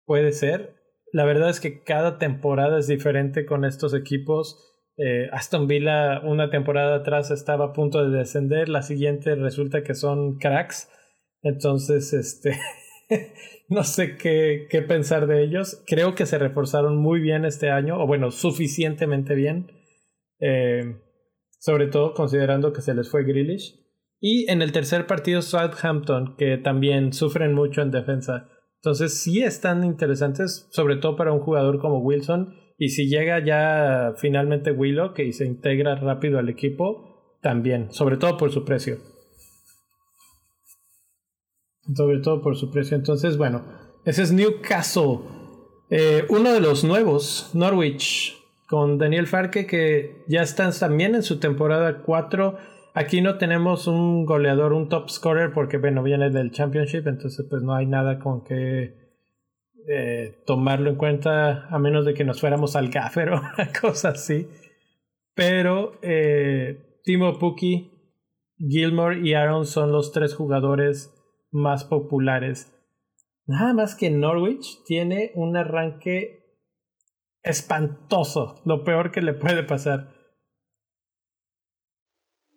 puede 0.05 0.31
ser. 0.31 0.75
La 1.11 1.25
verdad 1.25 1.49
es 1.49 1.59
que 1.59 1.83
cada 1.83 2.19
temporada 2.19 2.77
es 2.77 2.87
diferente 2.87 3.45
con 3.45 3.65
estos 3.65 3.95
equipos. 3.95 4.63
Eh, 4.97 5.27
Aston 5.31 5.67
Villa 5.67 6.21
una 6.23 6.51
temporada 6.51 6.97
atrás 6.97 7.31
estaba 7.31 7.65
a 7.65 7.73
punto 7.73 8.07
de 8.07 8.15
descender, 8.15 8.69
la 8.69 8.83
siguiente 8.83 9.33
resulta 9.35 9.83
que 9.83 9.95
son 9.95 10.37
cracks. 10.37 10.91
Entonces, 11.41 12.13
este, 12.13 12.59
no 13.69 13.83
sé 13.83 14.17
qué, 14.17 14.67
qué, 14.69 14.83
pensar 14.83 15.25
de 15.25 15.41
ellos. 15.41 15.83
Creo 15.87 16.13
que 16.13 16.27
se 16.27 16.37
reforzaron 16.37 16.97
muy 16.97 17.21
bien 17.21 17.45
este 17.45 17.71
año, 17.71 17.99
o 17.99 18.05
bueno, 18.05 18.29
suficientemente 18.29 19.33
bien. 19.33 19.71
Eh, 20.41 20.95
sobre 21.59 21.87
todo 21.87 22.13
considerando 22.13 22.73
que 22.73 22.81
se 22.81 22.93
les 22.93 23.09
fue 23.09 23.23
Grealish. 23.23 23.75
Y 24.19 24.49
en 24.51 24.61
el 24.61 24.71
tercer 24.71 25.05
partido 25.05 25.41
Southampton, 25.41 26.35
que 26.37 26.57
también 26.57 27.13
sufren 27.13 27.53
mucho 27.53 27.81
en 27.81 27.91
defensa. 27.91 28.49
Entonces 28.81 29.21
sí 29.21 29.43
están 29.43 29.83
interesantes, 29.83 30.67
sobre 30.71 30.97
todo 30.97 31.15
para 31.15 31.31
un 31.31 31.39
jugador 31.39 31.79
como 31.79 31.99
Wilson. 31.99 32.55
Y 32.77 32.89
si 32.89 33.07
llega 33.07 33.43
ya 33.43 34.13
finalmente 34.17 34.71
Willock 34.71 35.19
y 35.19 35.33
se 35.33 35.45
integra 35.45 35.95
rápido 35.95 36.39
al 36.39 36.49
equipo, 36.49 37.37
también, 37.41 37.91
sobre 37.91 38.17
todo 38.17 38.37
por 38.37 38.51
su 38.51 38.65
precio 38.65 38.97
sobre 41.95 42.19
todo 42.19 42.41
por 42.41 42.57
su 42.57 42.69
precio. 42.71 42.95
Entonces, 42.97 43.37
bueno, 43.37 43.63
ese 44.05 44.23
es 44.23 44.31
Newcastle. 44.31 45.19
Eh, 45.89 46.25
uno 46.29 46.53
de 46.53 46.61
los 46.61 46.83
nuevos, 46.83 47.49
Norwich, 47.53 48.37
con 48.69 48.99
Daniel 48.99 49.25
Farke, 49.25 49.65
que 49.65 50.23
ya 50.27 50.43
están 50.43 50.71
también 50.79 51.15
en 51.15 51.23
su 51.23 51.39
temporada 51.39 52.03
4. 52.03 52.57
Aquí 52.93 53.19
no 53.19 53.39
tenemos 53.39 53.87
un 53.87 54.25
goleador, 54.25 54.73
un 54.73 54.89
top 54.89 55.09
scorer, 55.09 55.51
porque 55.53 55.77
bueno, 55.77 56.03
viene 56.03 56.29
del 56.29 56.51
Championship, 56.51 57.07
entonces 57.07 57.47
pues 57.49 57.63
no 57.63 57.73
hay 57.73 57.87
nada 57.87 58.19
con 58.19 58.43
que 58.43 58.93
eh, 59.87 60.43
tomarlo 60.45 60.91
en 60.91 60.97
cuenta, 60.97 61.67
a 61.67 61.79
menos 61.79 62.05
de 62.05 62.13
que 62.13 62.23
nos 62.23 62.39
fuéramos 62.39 62.75
al 62.75 62.89
gaffer 62.89 63.29
o 63.33 63.39
una 63.39 63.71
cosa 63.81 64.09
así. 64.09 64.47
Pero 65.33 65.93
eh, 66.03 66.99
Timo 67.03 67.39
Puki, 67.39 67.91
Gilmore 68.59 69.19
y 69.19 69.33
Aaron 69.33 69.65
son 69.65 69.91
los 69.91 70.11
tres 70.11 70.35
jugadores 70.35 71.11
más 71.49 71.85
populares. 71.85 72.71
Nada 73.47 73.73
más 73.73 73.95
que 73.95 74.11
Norwich 74.11 74.83
tiene 74.85 75.31
un 75.33 75.57
arranque 75.57 76.38
espantoso, 77.43 78.61
lo 78.65 78.83
peor 78.83 79.11
que 79.11 79.21
le 79.21 79.33
puede 79.33 79.63
pasar. 79.63 80.07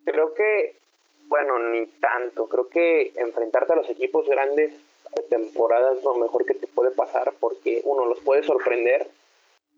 Creo 0.05 0.33
que, 0.33 0.79
bueno, 1.27 1.59
ni 1.71 1.87
tanto. 1.87 2.47
Creo 2.47 2.67
que 2.67 3.13
enfrentarte 3.15 3.73
a 3.73 3.77
los 3.77 3.89
equipos 3.89 4.27
grandes 4.27 4.73
de 5.15 5.23
temporada 5.23 5.93
es 5.93 6.03
lo 6.03 6.15
mejor 6.15 6.45
que 6.45 6.55
te 6.55 6.67
puede 6.67 6.91
pasar 6.91 7.33
porque 7.39 7.81
uno 7.85 8.05
los 8.05 8.19
puede 8.21 8.43
sorprender, 8.43 9.07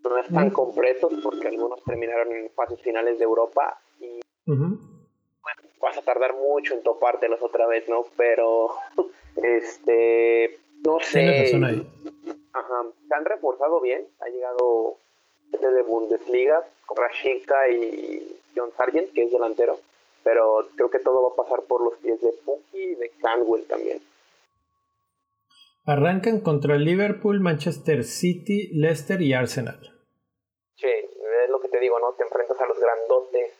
no 0.04 0.18
están 0.18 0.50
completos 0.52 1.14
porque 1.24 1.48
algunos 1.48 1.84
terminaron 1.84 2.32
en 2.32 2.50
fases 2.52 2.80
finales 2.82 3.18
de 3.18 3.26
Europa 3.26 3.80
y 4.00 4.20
vas 5.82 5.98
a 5.98 6.02
tardar 6.02 6.36
mucho 6.36 6.74
en 6.74 6.84
topártelos 6.84 7.42
otra 7.42 7.68
vez, 7.68 7.88
¿no? 7.90 8.06
Pero, 8.18 8.70
este, 9.44 10.60
no 10.86 11.00
sé. 11.00 11.54
Ajá, 12.56 12.86
se 13.06 13.14
han 13.14 13.26
reforzado 13.26 13.82
bien, 13.82 14.08
ha 14.22 14.30
llegado 14.30 14.98
de 15.52 15.82
Bundesliga, 15.82 16.66
Rashinka 16.96 17.68
y 17.68 18.40
John 18.56 18.72
Sargent, 18.78 19.12
que 19.12 19.24
es 19.24 19.32
delantero, 19.32 19.78
pero 20.24 20.66
creo 20.76 20.90
que 20.90 21.00
todo 21.00 21.22
va 21.22 21.34
a 21.34 21.44
pasar 21.44 21.64
por 21.64 21.84
los 21.84 21.96
pies 22.00 22.22
de 22.22 22.32
Puki 22.46 22.78
y 22.78 22.96
de 22.96 23.10
Canwell 23.22 23.68
también. 23.68 24.02
Arrancan 25.86 26.40
contra 26.40 26.78
Liverpool, 26.78 27.42
Manchester 27.42 28.06
City, 28.06 28.70
Leicester 28.74 29.22
y 29.22 29.34
Arsenal. 29.34 29.78
Sí, 30.78 30.88
es 30.88 31.50
lo 31.50 31.60
que 31.60 31.68
te 31.68 31.80
digo, 31.82 32.00
¿no? 32.00 32.14
Te 32.14 32.24
enfrentas 32.24 32.60
a 32.62 32.68
los 32.68 32.80
grandotes, 32.80 33.54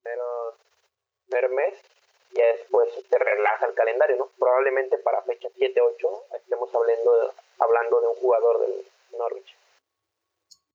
pero 0.00 1.48
mes 1.50 1.74
y 2.32 2.40
después 2.40 2.88
te 3.10 3.18
relaja 3.18 3.66
el 3.66 3.74
calendario, 3.74 4.16
¿no? 4.16 4.30
Probablemente 4.38 4.96
para 4.98 5.20
fecha 5.22 5.48
7-8 5.50 6.36
estemos 6.36 6.74
hablando 6.74 7.12
de, 7.12 7.49
hablando 7.60 8.00
de 8.00 8.06
un 8.08 8.14
jugador 8.16 8.60
del 8.60 9.18
Norwich. 9.18 9.56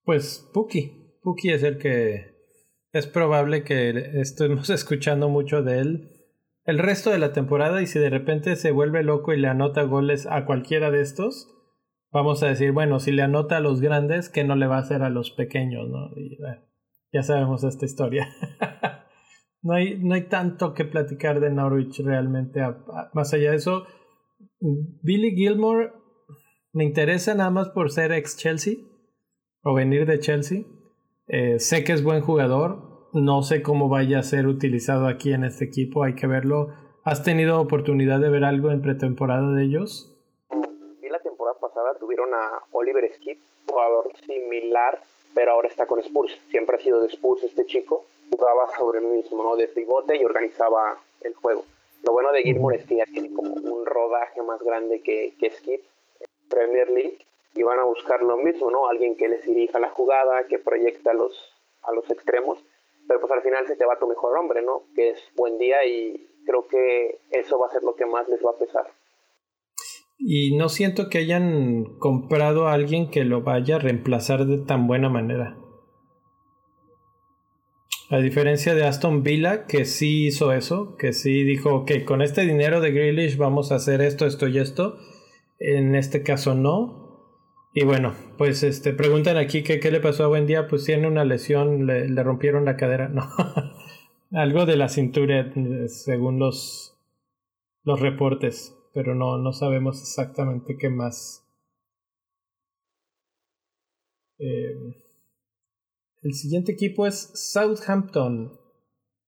Pues 0.04 0.50
Puki. 0.54 1.20
Puki 1.22 1.52
es 1.52 1.64
el 1.64 1.78
que 1.78 2.36
es 2.92 3.08
probable 3.08 3.64
que 3.64 4.20
estemos 4.20 4.70
escuchando 4.70 5.30
mucho 5.30 5.64
de 5.64 5.80
él 5.80 6.12
el 6.66 6.80
resto 6.80 7.12
de 7.12 7.20
la 7.20 7.32
temporada 7.32 7.82
y 7.82 7.88
si 7.88 8.00
de 8.00 8.10
repente 8.10 8.56
se 8.56 8.72
vuelve 8.72 9.04
loco 9.04 9.34
y 9.34 9.40
le 9.40 9.48
anota 9.48 9.84
goles 9.84 10.26
a 10.26 10.46
cualquiera 10.46 10.90
de 10.90 11.02
estos, 11.02 11.48
vamos 12.12 12.42
a 12.42 12.48
decir, 12.48 12.72
bueno, 12.72 13.00
si 13.00 13.12
le 13.12 13.22
anota 13.22 13.58
a 13.58 13.60
los 13.60 13.82
grandes, 13.82 14.30
¿qué 14.30 14.44
no 14.44 14.56
le 14.56 14.66
va 14.66 14.78
a 14.78 14.82
hacer 14.82 15.04
a 15.04 15.10
los 15.10 15.30
pequeños? 15.32 15.88
¿no? 15.88 16.10
ya 17.14 17.22
sabemos 17.22 17.64
esta 17.64 17.86
historia. 17.86 18.28
no, 19.62 19.76
hay, 19.76 20.00
no 20.00 20.16
hay 20.16 20.24
tanto 20.24 20.74
que 20.74 20.86
platicar 20.86 21.40
de 21.40 21.52
Norwich 21.52 22.00
realmente. 22.00 22.62
más 23.14 23.34
allá 23.34 23.52
de 23.52 23.58
eso, 23.58 23.86
Billy 24.60 25.36
Gilmore 25.36 25.92
me 26.76 26.84
interesa 26.84 27.34
nada 27.34 27.50
más 27.52 27.70
por 27.70 27.90
ser 27.90 28.12
ex 28.12 28.36
Chelsea 28.36 28.76
o 29.64 29.74
venir 29.74 30.06
de 30.06 30.20
Chelsea. 30.20 30.64
Eh, 31.30 31.58
sé 31.58 31.86
que 31.86 31.94
es 31.94 32.04
buen 32.04 32.20
jugador, 32.20 33.08
no 33.14 33.44
sé 33.44 33.64
cómo 33.64 33.88
vaya 33.88 34.20
a 34.20 34.24
ser 34.24 34.46
utilizado 34.46 35.08
aquí 35.08 35.32
en 35.32 35.46
este 35.46 35.64
equipo, 35.64 36.04
hay 36.04 36.16
que 36.16 36.28
verlo. 36.28 36.74
¿Has 37.06 37.24
tenido 37.24 37.62
oportunidad 37.62 38.20
de 38.20 38.30
ver 38.30 38.44
algo 38.44 38.72
en 38.72 38.82
pretemporada 38.82 39.54
de 39.54 39.64
ellos? 39.64 40.14
Y 41.02 41.08
la 41.08 41.20
temporada 41.20 41.58
pasada 41.62 41.96
tuvieron 41.98 42.34
a 42.34 42.64
Oliver 42.74 43.10
Skip, 43.16 43.40
jugador 43.70 44.12
similar, 44.26 45.00
pero 45.34 45.54
ahora 45.54 45.70
está 45.70 45.86
con 45.86 46.02
Spurs. 46.02 46.38
Siempre 46.50 46.76
ha 46.76 46.80
sido 46.80 47.02
de 47.02 47.08
Spurs 47.08 47.42
este 47.44 47.66
chico. 47.66 48.04
Jugaba 48.30 48.68
sobre 48.78 49.00
el 49.00 49.06
mismo, 49.06 49.42
¿no? 49.44 49.56
De 49.56 49.70
pivote 49.70 50.18
y 50.18 50.26
organizaba 50.26 50.98
el 51.22 51.36
juego. 51.36 51.64
Lo 52.04 52.12
bueno 52.12 52.34
de 52.34 52.42
Gilmore 52.42 52.76
es 52.76 52.86
que 52.86 52.98
ya 52.98 53.06
tiene 53.06 53.34
como 53.34 53.54
un 53.54 53.86
rodaje 53.86 54.42
más 54.44 54.62
grande 54.62 55.02
que, 55.02 55.36
que 55.40 55.52
Skip 55.52 55.82
Premier 56.50 56.90
League 56.90 57.20
y 57.56 57.64
van 57.64 57.80
a 57.80 57.86
buscar 57.86 58.22
lo 58.22 58.38
mismo, 58.38 58.70
¿no? 58.70 58.88
Alguien 58.88 59.16
que 59.16 59.30
les 59.30 59.46
dirija 59.46 59.80
la 59.80 59.90
jugada, 59.90 60.48
que 60.48 60.60
proyecta 60.60 61.12
a 61.12 61.14
los, 61.14 61.34
a 61.84 61.94
los 61.94 62.10
extremos, 62.12 62.64
pero 63.08 63.20
pues 63.20 63.32
al 63.32 63.42
final 63.42 63.66
se 63.68 63.76
te 63.76 63.86
va 63.86 64.00
tu 64.00 64.08
mejor 64.08 64.38
hombre, 64.38 64.62
¿no? 64.62 64.84
Que 64.96 65.12
es 65.12 65.20
buen 65.36 65.58
día 65.58 65.86
y 65.86 66.28
creo 66.46 66.68
que 66.68 67.20
eso 67.32 67.58
va 67.60 67.68
a 67.68 67.72
ser 67.72 67.84
lo 67.84 67.96
que 67.96 68.06
más 68.06 68.28
les 68.28 68.44
va 68.44 68.52
a 68.52 68.58
pesar. 68.58 68.88
Y 70.18 70.56
no 70.56 70.70
siento 70.70 71.10
que 71.10 71.18
hayan 71.18 71.98
comprado 72.00 72.68
a 72.68 72.74
alguien 72.74 73.10
que 73.10 73.26
lo 73.26 73.42
vaya 73.42 73.76
a 73.76 73.80
reemplazar 73.80 74.46
de 74.46 74.60
tan 74.60 74.88
buena 74.88 75.10
manera. 75.10 75.58
A 78.10 78.20
diferencia 78.20 78.76
de 78.76 78.86
Aston 78.86 79.24
Villa, 79.24 79.66
que 79.66 79.86
sí 79.86 80.28
hizo 80.28 80.52
eso, 80.52 80.96
que 80.96 81.12
sí 81.12 81.44
dijo 81.44 81.86
que 81.86 82.06
con 82.06 82.22
este 82.22 82.42
dinero 82.42 82.80
de 82.80 82.92
Grealish 82.92 83.36
vamos 83.36 83.72
a 83.72 83.76
hacer 83.76 84.02
esto, 84.02 84.26
esto 84.26 84.48
y 84.48 84.60
esto. 84.60 84.98
En 85.60 85.96
este 85.96 86.24
caso 86.24 86.56
no. 86.56 87.06
Y 87.74 87.84
bueno, 87.84 88.14
pues 88.38 88.64
este, 88.64 88.94
preguntan 88.94 89.38
aquí 89.38 89.62
que 89.62 89.80
qué 89.80 89.92
le 89.92 90.00
pasó 90.00 90.24
a 90.24 90.28
Buen 90.28 90.48
Día, 90.48 90.68
pues 90.68 90.86
tiene 90.86 91.08
una 91.08 91.26
lesión, 91.26 91.86
le, 91.86 92.24
rompieron 92.24 92.64
la 92.64 92.78
cadera, 92.78 93.10
no. 93.10 93.24
Algo 94.32 94.66
de 94.66 94.78
la 94.78 94.88
cintura, 94.88 95.52
según 95.88 96.40
los, 96.40 96.98
los 97.84 98.00
reportes, 98.00 98.78
pero 98.94 99.14
no, 99.14 99.38
no 99.38 99.52
sabemos 99.52 100.02
exactamente 100.02 100.78
qué 100.78 100.90
más. 100.90 101.46
Eh, 104.40 104.74
el 106.22 106.34
siguiente 106.34 106.72
equipo 106.72 107.06
es 107.06 107.32
Southampton. 107.34 108.58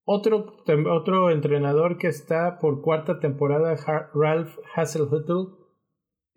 Otro, 0.06 0.56
otro 0.90 1.32
entrenador 1.32 1.98
que 1.98 2.08
está 2.08 2.60
por 2.60 2.82
cuarta 2.82 3.20
temporada, 3.20 3.76
Ralph 4.14 4.58
Hasselhuttel 4.74 5.57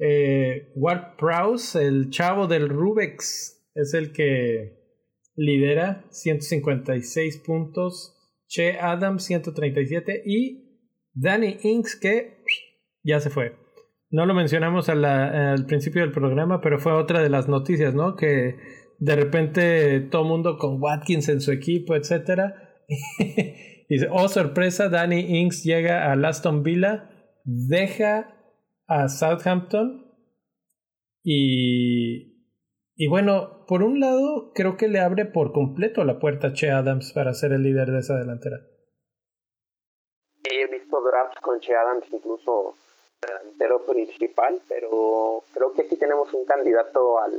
eh, 0.00 0.72
Ward 0.76 1.16
Prowse, 1.18 1.86
el 1.86 2.08
chavo 2.10 2.46
del 2.46 2.68
Rubex, 2.68 3.70
es 3.74 3.94
el 3.94 4.12
que 4.12 4.78
lidera 5.36 6.04
156 6.10 7.38
puntos. 7.38 8.16
Che 8.48 8.80
Adams 8.80 9.22
137 9.24 10.22
y 10.26 10.80
Danny 11.12 11.58
Inks 11.62 11.94
que 11.94 12.42
ya 13.04 13.20
se 13.20 13.30
fue. 13.30 13.54
No 14.10 14.26
lo 14.26 14.34
mencionamos 14.34 14.88
al 14.88 15.66
principio 15.66 16.02
del 16.02 16.10
programa, 16.10 16.60
pero 16.60 16.80
fue 16.80 16.92
otra 16.92 17.22
de 17.22 17.30
las 17.30 17.46
noticias, 17.46 17.94
¿no? 17.94 18.16
Que 18.16 18.56
de 18.98 19.16
repente 19.16 20.00
todo 20.00 20.24
mundo 20.24 20.58
con 20.58 20.82
Watkins 20.82 21.28
en 21.28 21.40
su 21.40 21.52
equipo, 21.52 21.94
etc. 21.94 22.54
y 23.88 24.04
oh 24.10 24.28
sorpresa, 24.28 24.88
Danny 24.88 25.20
Inks 25.38 25.62
llega 25.62 26.10
a 26.10 26.28
Aston 26.28 26.64
Villa, 26.64 27.08
deja 27.44 28.39
a 28.90 29.08
Southampton. 29.08 30.04
Y, 31.22 32.44
y 32.96 33.08
bueno, 33.08 33.64
por 33.66 33.82
un 33.82 34.00
lado, 34.00 34.52
creo 34.52 34.76
que 34.76 34.88
le 34.88 34.98
abre 34.98 35.26
por 35.26 35.52
completo 35.52 36.04
la 36.04 36.18
puerta 36.18 36.48
a 36.48 36.52
Che 36.52 36.70
Adams 36.70 37.12
para 37.12 37.32
ser 37.32 37.52
el 37.52 37.62
líder 37.62 37.92
de 37.92 38.00
esa 38.00 38.16
delantera. 38.18 38.58
He 40.42 40.66
visto 40.66 41.00
drafts 41.02 41.40
con 41.40 41.60
Che 41.60 41.74
Adams, 41.74 42.04
incluso 42.10 42.74
delantero 43.20 43.86
principal, 43.86 44.60
pero 44.68 45.44
creo 45.52 45.72
que 45.72 45.82
aquí 45.82 45.96
tenemos 45.96 46.32
un 46.34 46.44
candidato 46.44 47.20
al, 47.20 47.32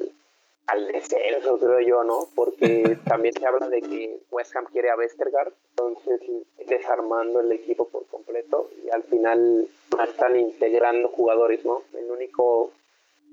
al 0.72 0.88
descenso, 0.88 1.59
creo 1.59 1.80
yo, 1.82 2.03
¿no? 2.03 2.28
Porque 2.36 2.97
también 3.07 3.34
se 3.34 3.45
habla 3.45 3.67
de 3.67 3.82
que 3.82 4.19
West 4.32 4.55
Ham 4.55 4.65
quiere 4.72 4.89
a 4.89 4.95
Westergaard, 4.95 5.53
entonces 5.72 6.22
desarmando 6.67 7.41
el 7.41 7.51
equipo 7.51 7.89
por 7.89 8.07
completo 8.07 8.69
y 8.84 8.89
al 8.89 9.03
final 9.03 9.67
están 10.07 10.39
integrando 10.39 11.09
jugadores, 11.09 11.65
¿no? 11.65 11.84
El 11.93 12.09
único 12.09 12.72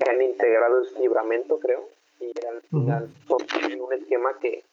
que 0.01 0.11
han 0.11 0.21
integrado 0.23 0.83
es 0.83 0.99
Libramento, 0.99 1.59
creo, 1.59 1.89
y 2.21 2.33
al 2.47 2.61
final 2.63 3.09
son 3.27 3.39
en 3.71 3.81
un 3.81 3.93
esquema 3.93 4.37
que, 4.41 4.65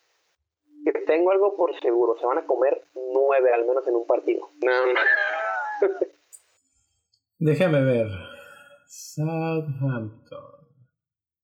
que 0.83 0.91
tengo 1.01 1.31
algo 1.31 1.55
por 1.55 1.79
seguro, 1.79 2.17
se 2.19 2.25
van 2.25 2.39
a 2.39 2.45
comer 2.45 2.81
nueve 2.95 3.51
al 3.53 3.65
menos 3.65 3.87
en 3.87 3.95
un 3.95 4.07
partido. 4.07 4.49
Déjame 7.37 7.83
ver. 7.83 8.07
Southampton. 8.87 10.55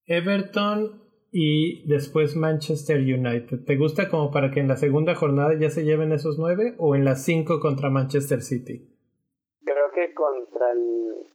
Everton 0.06 1.11
y 1.32 1.88
después 1.88 2.36
Manchester 2.36 3.00
United. 3.00 3.64
¿Te 3.64 3.76
gusta 3.76 4.10
como 4.10 4.30
para 4.30 4.50
que 4.50 4.60
en 4.60 4.68
la 4.68 4.76
segunda 4.76 5.14
jornada 5.14 5.58
ya 5.58 5.70
se 5.70 5.82
lleven 5.82 6.12
esos 6.12 6.38
nueve 6.38 6.74
o 6.76 6.94
en 6.94 7.06
las 7.06 7.24
cinco 7.24 7.58
contra 7.58 7.88
Manchester 7.88 8.42
City? 8.42 8.86
Creo 9.64 9.90
que 9.94 10.12
contra 10.12 10.72
el... 10.72 11.32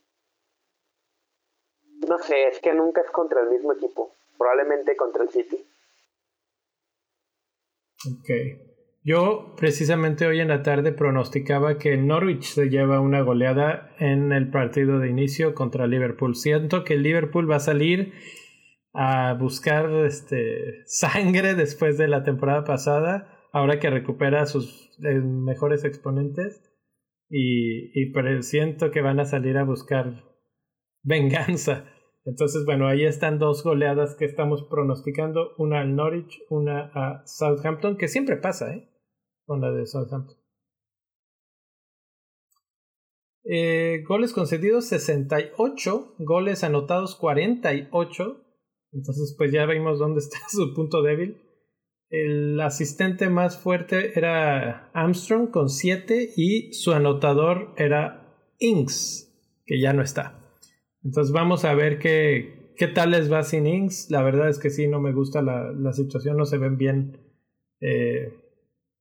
No 2.07 2.19
sé, 2.19 2.47
es 2.47 2.59
que 2.59 2.75
nunca 2.75 3.01
es 3.01 3.09
contra 3.09 3.41
el 3.41 3.49
mismo 3.49 3.73
equipo. 3.73 4.13
Probablemente 4.37 4.95
contra 4.95 5.23
el 5.23 5.29
City. 5.29 5.57
Ok. 8.05 8.29
Yo 9.03 9.55
precisamente 9.57 10.27
hoy 10.27 10.41
en 10.41 10.49
la 10.49 10.61
tarde 10.61 10.91
pronosticaba 10.91 11.79
que 11.79 11.97
Norwich 11.97 12.43
se 12.43 12.69
lleva 12.69 12.99
una 12.99 13.21
goleada 13.21 13.95
en 13.99 14.31
el 14.31 14.51
partido 14.51 14.99
de 14.99 15.09
inicio 15.09 15.55
contra 15.55 15.87
Liverpool. 15.87 16.35
Siento 16.35 16.83
que 16.83 16.97
Liverpool 16.97 17.49
va 17.49 17.55
a 17.55 17.61
salir 17.61 18.13
a 18.99 19.35
buscar 19.35 19.91
este, 20.07 20.81
sangre 20.87 21.53
después 21.53 21.99
de 21.99 22.07
la 22.07 22.23
temporada 22.23 22.63
pasada, 22.63 23.47
ahora 23.53 23.79
que 23.79 23.91
recupera 23.91 24.47
sus 24.47 24.89
eh, 25.03 25.19
mejores 25.21 25.85
exponentes 25.85 26.63
y, 27.29 27.91
y 27.93 28.41
siento 28.41 28.89
que 28.89 29.01
van 29.01 29.19
a 29.19 29.25
salir 29.25 29.55
a 29.57 29.65
buscar 29.65 30.23
venganza. 31.03 31.85
Entonces, 32.25 32.65
bueno, 32.65 32.87
ahí 32.87 33.05
están 33.05 33.37
dos 33.37 33.63
goleadas 33.63 34.15
que 34.15 34.25
estamos 34.25 34.63
pronosticando, 34.67 35.51
una 35.59 35.81
al 35.81 35.95
Norwich, 35.95 36.41
una 36.49 36.91
a 36.95 37.21
Southampton, 37.27 37.97
que 37.97 38.07
siempre 38.07 38.37
pasa, 38.37 38.73
¿eh? 38.73 38.89
Con 39.45 39.61
la 39.61 39.71
de 39.71 39.85
Southampton. 39.85 40.37
Eh, 43.43 44.03
goles 44.07 44.33
concedidos 44.33 44.85
68, 44.87 46.15
goles 46.17 46.63
anotados 46.63 47.15
48. 47.15 48.46
Entonces, 48.91 49.35
pues 49.37 49.51
ya 49.51 49.65
vimos 49.65 49.99
dónde 49.99 50.19
está 50.21 50.37
su 50.49 50.73
punto 50.73 51.01
débil. 51.01 51.37
El 52.09 52.59
asistente 52.61 53.29
más 53.29 53.57
fuerte 53.57 54.17
era 54.17 54.89
Armstrong 54.93 55.49
con 55.51 55.69
7 55.69 56.33
y 56.37 56.71
su 56.73 56.93
anotador 56.93 57.73
era 57.77 58.53
Inks, 58.59 59.61
que 59.65 59.79
ya 59.81 59.91
no 59.91 60.01
está. 60.01 60.39
Entonces 61.03 61.33
vamos 61.33 61.65
a 61.65 61.73
ver 61.73 61.99
qué, 61.99 62.73
qué 62.77 62.87
tal 62.87 63.11
les 63.11 63.31
va 63.31 63.43
sin 63.43 63.67
Inks. 63.67 64.09
La 64.09 64.23
verdad 64.23 64.47
es 64.47 64.57
que 64.57 64.69
sí, 64.69 64.87
no 64.87 65.01
me 65.01 65.11
gusta 65.11 65.41
la, 65.41 65.73
la 65.73 65.91
situación, 65.91 66.37
no 66.37 66.45
se 66.45 66.57
ven 66.57 66.77
bien. 66.77 67.19
Eh, 67.81 68.33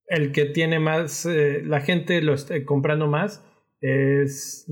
el 0.09 0.33
que 0.33 0.47
tiene 0.47 0.79
más, 0.81 1.27
eh, 1.27 1.63
la 1.65 1.81
gente 1.81 2.21
lo 2.23 2.35
está 2.35 2.65
comprando 2.65 3.07
más 3.07 3.45
es 3.81 4.67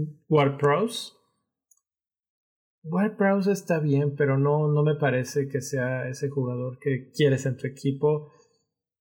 WordPress. 2.84 3.46
WordPress 3.46 3.46
está 3.46 3.80
bien, 3.80 4.14
pero 4.16 4.38
no, 4.38 4.68
no 4.68 4.82
me 4.82 4.94
parece 4.94 5.48
que 5.48 5.60
sea 5.60 6.08
ese 6.08 6.28
jugador 6.28 6.78
que 6.78 7.10
quieres 7.12 7.46
en 7.46 7.56
tu 7.56 7.66
equipo. 7.66 8.32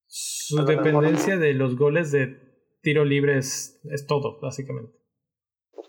Su 0.06 0.64
dependencia 0.64 1.36
de 1.36 1.54
los 1.54 1.76
goles 1.76 2.10
de 2.12 2.36
tiro 2.82 3.04
libre 3.04 3.38
es, 3.38 3.80
es 3.90 4.06
todo, 4.06 4.40
básicamente 4.40 5.04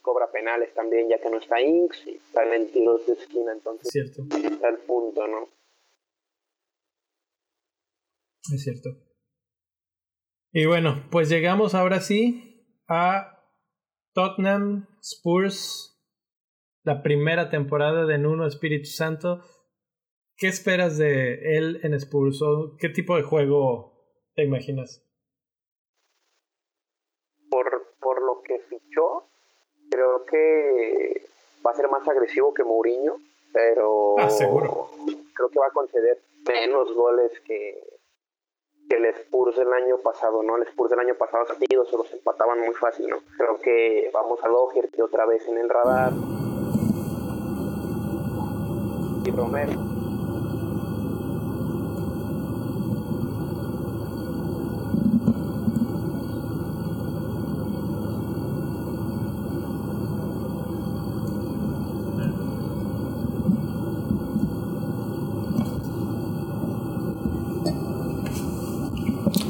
cobra 0.06 0.32
penales 0.32 0.72
también, 0.76 1.10
ya 1.10 1.20
que 1.20 1.32
no 1.32 1.39
está 1.39 1.60
Inks 1.60 2.06
y 2.06 2.20
salen 2.32 2.72
tiros 2.72 3.08
de 3.08 3.14
esquina, 3.14 3.52
entonces 3.54 3.89
cierto. 3.91 4.24
está 4.30 4.70
el 4.70 4.78
punto, 4.86 5.28
¿no? 5.28 5.50
Es 8.54 8.64
cierto. 8.64 8.89
Y 10.52 10.68
bueno, 10.68 11.08
pues 11.10 11.28
llegamos 11.28 11.74
ahora 11.74 12.02
sí 12.02 12.64
a 12.88 13.43
Tottenham 14.14 14.88
Spurs, 15.02 15.95
la 16.86 17.02
primera 17.02 17.50
temporada 17.50 18.06
de 18.06 18.18
Nuno 18.20 18.46
Espíritu 18.48 18.86
Santo. 18.86 19.42
¿Qué 20.38 20.48
esperas 20.48 20.98
de 20.98 21.58
él 21.58 21.80
en 21.84 21.94
Spurs? 21.96 22.42
¿O 22.42 22.78
¿Qué 22.80 22.90
tipo 22.90 23.16
de 23.16 23.24
juego 23.24 23.94
te 24.36 24.44
imaginas? 24.44 25.04
Por, 27.50 27.96
por 28.00 28.22
lo 28.22 28.42
que 28.44 28.60
fichó, 28.70 29.28
creo 29.90 30.26
que 30.26 31.28
va 31.66 31.72
a 31.72 31.76
ser 31.76 31.90
más 31.90 32.08
agresivo 32.08 32.54
que 32.54 32.64
Mourinho, 32.64 33.18
pero 33.52 34.20
ah, 34.20 34.30
seguro. 34.30 34.90
creo 35.34 35.50
que 35.50 35.60
va 35.60 35.68
a 35.68 35.72
conceder 35.72 36.22
menos 36.48 36.94
goles 36.94 37.32
que, 37.48 37.82
que 38.88 38.98
el 38.98 39.06
Spurs 39.06 39.56
del 39.56 39.74
año 39.74 39.98
pasado, 40.04 40.44
¿no? 40.44 40.58
El 40.58 40.68
Spurs 40.68 40.92
del 40.92 41.00
año 41.00 41.16
pasado 41.16 41.46
partidos 41.46 41.90
se 41.90 41.98
los 41.98 42.14
empataban 42.14 42.60
muy 42.60 42.76
fácil, 42.76 43.08
¿no? 43.08 43.18
Creo 43.38 43.60
que 43.60 44.12
vamos 44.14 44.40
a 44.44 44.50
Doherty 44.50 45.02
otra 45.02 45.26
vez 45.26 45.48
en 45.48 45.58
el 45.58 45.70
radar. 45.70 46.12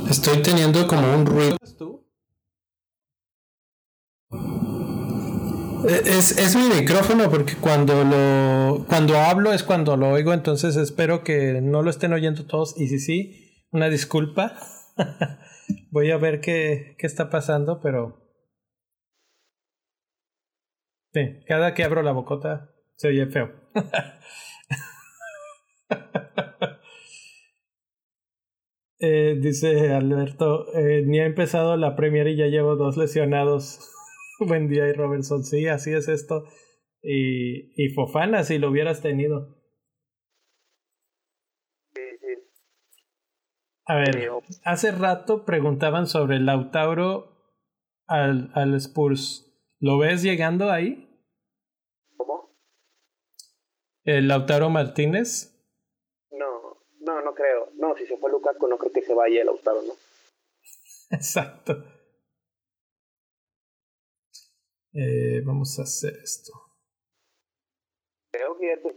Estoy 0.09 0.41
teniendo 0.41 0.87
como 0.87 1.13
un 1.13 1.25
ruido. 1.25 1.64
Es, 6.05 6.37
es 6.37 6.55
mi 6.55 6.67
micrófono 6.69 7.29
porque 7.29 7.55
cuando 7.55 8.03
lo 8.03 8.85
cuando 8.87 9.17
hablo 9.17 9.53
es 9.53 9.63
cuando 9.63 9.97
lo 9.97 10.09
oigo, 10.09 10.33
entonces 10.33 10.75
espero 10.75 11.23
que 11.23 11.61
no 11.61 11.81
lo 11.81 11.89
estén 11.89 12.13
oyendo 12.13 12.45
todos 12.45 12.79
y 12.79 12.87
si 12.87 12.99
sí, 12.99 13.65
una 13.71 13.89
disculpa. 13.89 14.55
Voy 15.91 16.11
a 16.11 16.17
ver 16.17 16.41
qué, 16.41 16.95
qué 16.97 17.07
está 17.07 17.29
pasando, 17.29 17.79
pero 17.81 18.25
Sí, 21.15 21.39
cada 21.47 21.73
que 21.73 21.85
abro 21.85 22.03
la 22.03 22.11
bocota 22.11 22.71
se 22.97 23.07
oye 23.07 23.25
feo. 23.27 23.49
Eh, 28.97 29.37
dice 29.39 29.93
Alberto, 29.93 30.73
eh, 30.73 31.03
ni 31.05 31.19
ha 31.19 31.25
empezado 31.25 31.75
la 31.75 31.97
Premier 31.97 32.27
y 32.29 32.37
ya 32.37 32.45
llevo 32.47 32.75
dos 32.75 32.95
lesionados. 32.95 33.94
Buen 34.39 34.67
día 34.67 34.87
y 34.87 34.93
Robertson, 34.93 35.43
sí, 35.43 35.67
así 35.67 35.93
es 35.93 36.07
esto. 36.07 36.45
Y, 37.01 37.71
y 37.81 37.89
Fofana, 37.93 38.43
si 38.43 38.57
lo 38.57 38.69
hubieras 38.69 39.01
tenido. 39.01 39.55
A 43.87 43.97
ver, 43.97 44.31
hace 44.63 44.91
rato 44.91 45.45
preguntaban 45.45 46.07
sobre 46.07 46.39
Lautaro 46.39 47.35
al, 48.07 48.51
al 48.55 48.73
Spurs. 48.75 49.45
¿Lo 49.79 49.99
ves 49.99 50.23
llegando 50.23 50.71
ahí? 50.71 51.07
¿Cómo? 52.17 52.57
El 54.03 54.27
Lautaro 54.27 54.71
Martínez. 54.71 55.55
No, 57.05 57.21
no 57.21 57.33
creo. 57.35 57.69
No, 57.75 57.95
si 57.95 58.07
se 58.07 58.17
fue 58.17 58.31
Lukaku, 58.31 58.67
no 58.67 58.79
creo 58.79 58.91
que 58.91 59.03
se 59.03 59.13
vaya 59.13 59.41
el 59.41 59.45
Lautaro, 59.45 59.83
¿no? 59.83 59.93
Exacto. 61.11 61.83
Eh, 64.97 65.41
vamos 65.43 65.77
a 65.77 65.81
hacer 65.81 66.13
esto. 66.23 66.53
Creo 68.31 68.57
que 68.57 68.95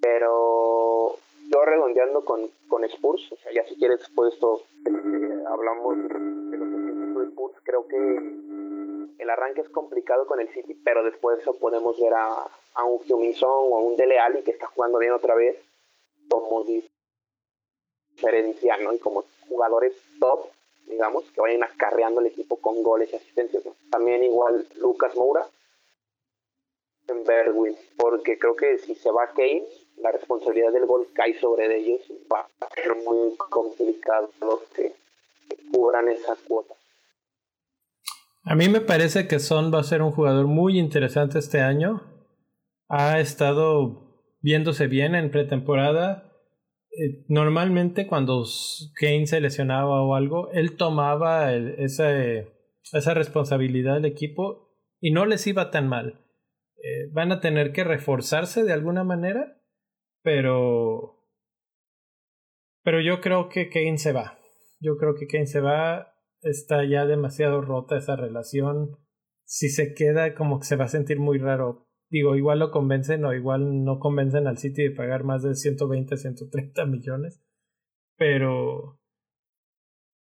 Pero 0.00 1.16
yo 1.52 1.64
redondeando 1.64 2.24
con, 2.24 2.50
con 2.66 2.84
Spurs, 2.84 3.30
o 3.30 3.36
sea, 3.36 3.52
ya 3.52 3.64
si 3.64 3.76
quieres 3.76 4.00
después 4.00 4.34
esto, 4.34 4.62
eh, 4.86 5.44
hablamos 5.46 5.96
de 6.50 6.58
los 6.58 7.16
de 7.16 7.26
Spurs, 7.28 7.54
creo 7.62 7.86
que 7.86 7.96
el 7.96 9.30
arranque 9.30 9.60
es 9.60 9.68
complicado 9.68 10.26
con 10.26 10.40
el 10.40 10.52
City, 10.52 10.74
pero 10.84 11.04
después 11.04 11.38
eso 11.38 11.54
podemos 11.54 12.00
ver 12.00 12.14
a, 12.14 12.48
a 12.74 12.84
un 12.84 13.00
Huminson 13.08 13.48
o 13.48 13.78
a 13.78 13.82
un 13.82 13.96
Dele 13.96 14.18
Alli 14.18 14.42
que 14.42 14.50
está 14.50 14.66
jugando 14.66 14.98
bien 14.98 15.12
otra 15.12 15.36
vez, 15.36 15.56
como 16.28 16.64
diferencial, 18.16 18.82
¿no? 18.82 18.92
Y 18.92 18.98
como 18.98 19.24
jugadores 19.48 19.92
top, 20.18 20.48
digamos, 20.86 21.24
que 21.30 21.40
vayan 21.40 21.62
acarreando 21.62 22.20
el 22.20 22.28
equipo 22.28 22.56
con 22.60 22.82
goles 22.82 23.12
y 23.12 23.16
asistencias. 23.16 23.64
También 23.90 24.22
igual 24.24 24.66
Lucas 24.76 25.14
Moura 25.16 25.46
en 27.08 27.24
Berwin, 27.24 27.76
porque 27.96 28.38
creo 28.38 28.56
que 28.56 28.78
si 28.78 28.94
se 28.94 29.10
va 29.10 29.32
Kane, 29.34 29.64
la 29.98 30.10
responsabilidad 30.12 30.72
del 30.72 30.86
gol 30.86 31.06
cae 31.12 31.38
sobre 31.38 31.76
ellos 31.76 32.00
va 32.32 32.48
a 32.60 32.74
ser 32.74 32.94
muy 32.96 33.36
complicado 33.36 34.30
que 34.74 34.94
cubran 35.70 36.08
esa 36.08 36.36
cuota. 36.48 36.74
A 38.44 38.54
mí 38.54 38.68
me 38.68 38.80
parece 38.80 39.26
que 39.26 39.38
Son 39.38 39.72
va 39.72 39.80
a 39.80 39.84
ser 39.84 40.02
un 40.02 40.12
jugador 40.12 40.46
muy 40.46 40.78
interesante 40.78 41.38
este 41.38 41.60
año. 41.60 42.02
Ha 42.88 43.18
estado 43.20 44.04
viéndose 44.40 44.86
bien 44.86 45.14
en 45.14 45.30
pretemporada 45.30 46.33
normalmente 47.28 48.06
cuando 48.06 48.44
Kane 48.94 49.26
se 49.26 49.40
lesionaba 49.40 50.02
o 50.02 50.14
algo, 50.14 50.50
él 50.52 50.76
tomaba 50.76 51.52
esa, 51.54 52.10
esa 52.92 53.14
responsabilidad 53.14 53.94
del 53.94 54.04
equipo 54.04 54.74
y 55.00 55.10
no 55.10 55.26
les 55.26 55.46
iba 55.46 55.70
tan 55.70 55.88
mal. 55.88 56.20
Eh, 56.76 57.08
van 57.12 57.32
a 57.32 57.40
tener 57.40 57.72
que 57.72 57.84
reforzarse 57.84 58.64
de 58.64 58.72
alguna 58.72 59.04
manera, 59.04 59.60
pero... 60.22 61.20
Pero 62.82 63.00
yo 63.00 63.20
creo 63.20 63.48
que 63.48 63.70
Kane 63.70 63.96
se 63.96 64.12
va. 64.12 64.38
Yo 64.80 64.98
creo 64.98 65.14
que 65.14 65.26
Kane 65.26 65.46
se 65.46 65.60
va. 65.60 66.14
Está 66.42 66.84
ya 66.84 67.06
demasiado 67.06 67.62
rota 67.62 67.96
esa 67.96 68.16
relación. 68.16 68.98
Si 69.44 69.70
se 69.70 69.94
queda, 69.94 70.34
como 70.34 70.58
que 70.58 70.66
se 70.66 70.76
va 70.76 70.84
a 70.84 70.88
sentir 70.88 71.18
muy 71.18 71.38
raro 71.38 71.83
digo, 72.10 72.36
igual 72.36 72.58
lo 72.58 72.70
convencen 72.70 73.24
o 73.24 73.32
igual 73.32 73.84
no 73.84 73.98
convencen 73.98 74.46
al 74.46 74.58
City 74.58 74.84
de 74.84 74.90
pagar 74.90 75.24
más 75.24 75.42
de 75.42 75.54
120, 75.54 76.16
130 76.16 76.86
millones. 76.86 77.42
Pero. 78.16 79.00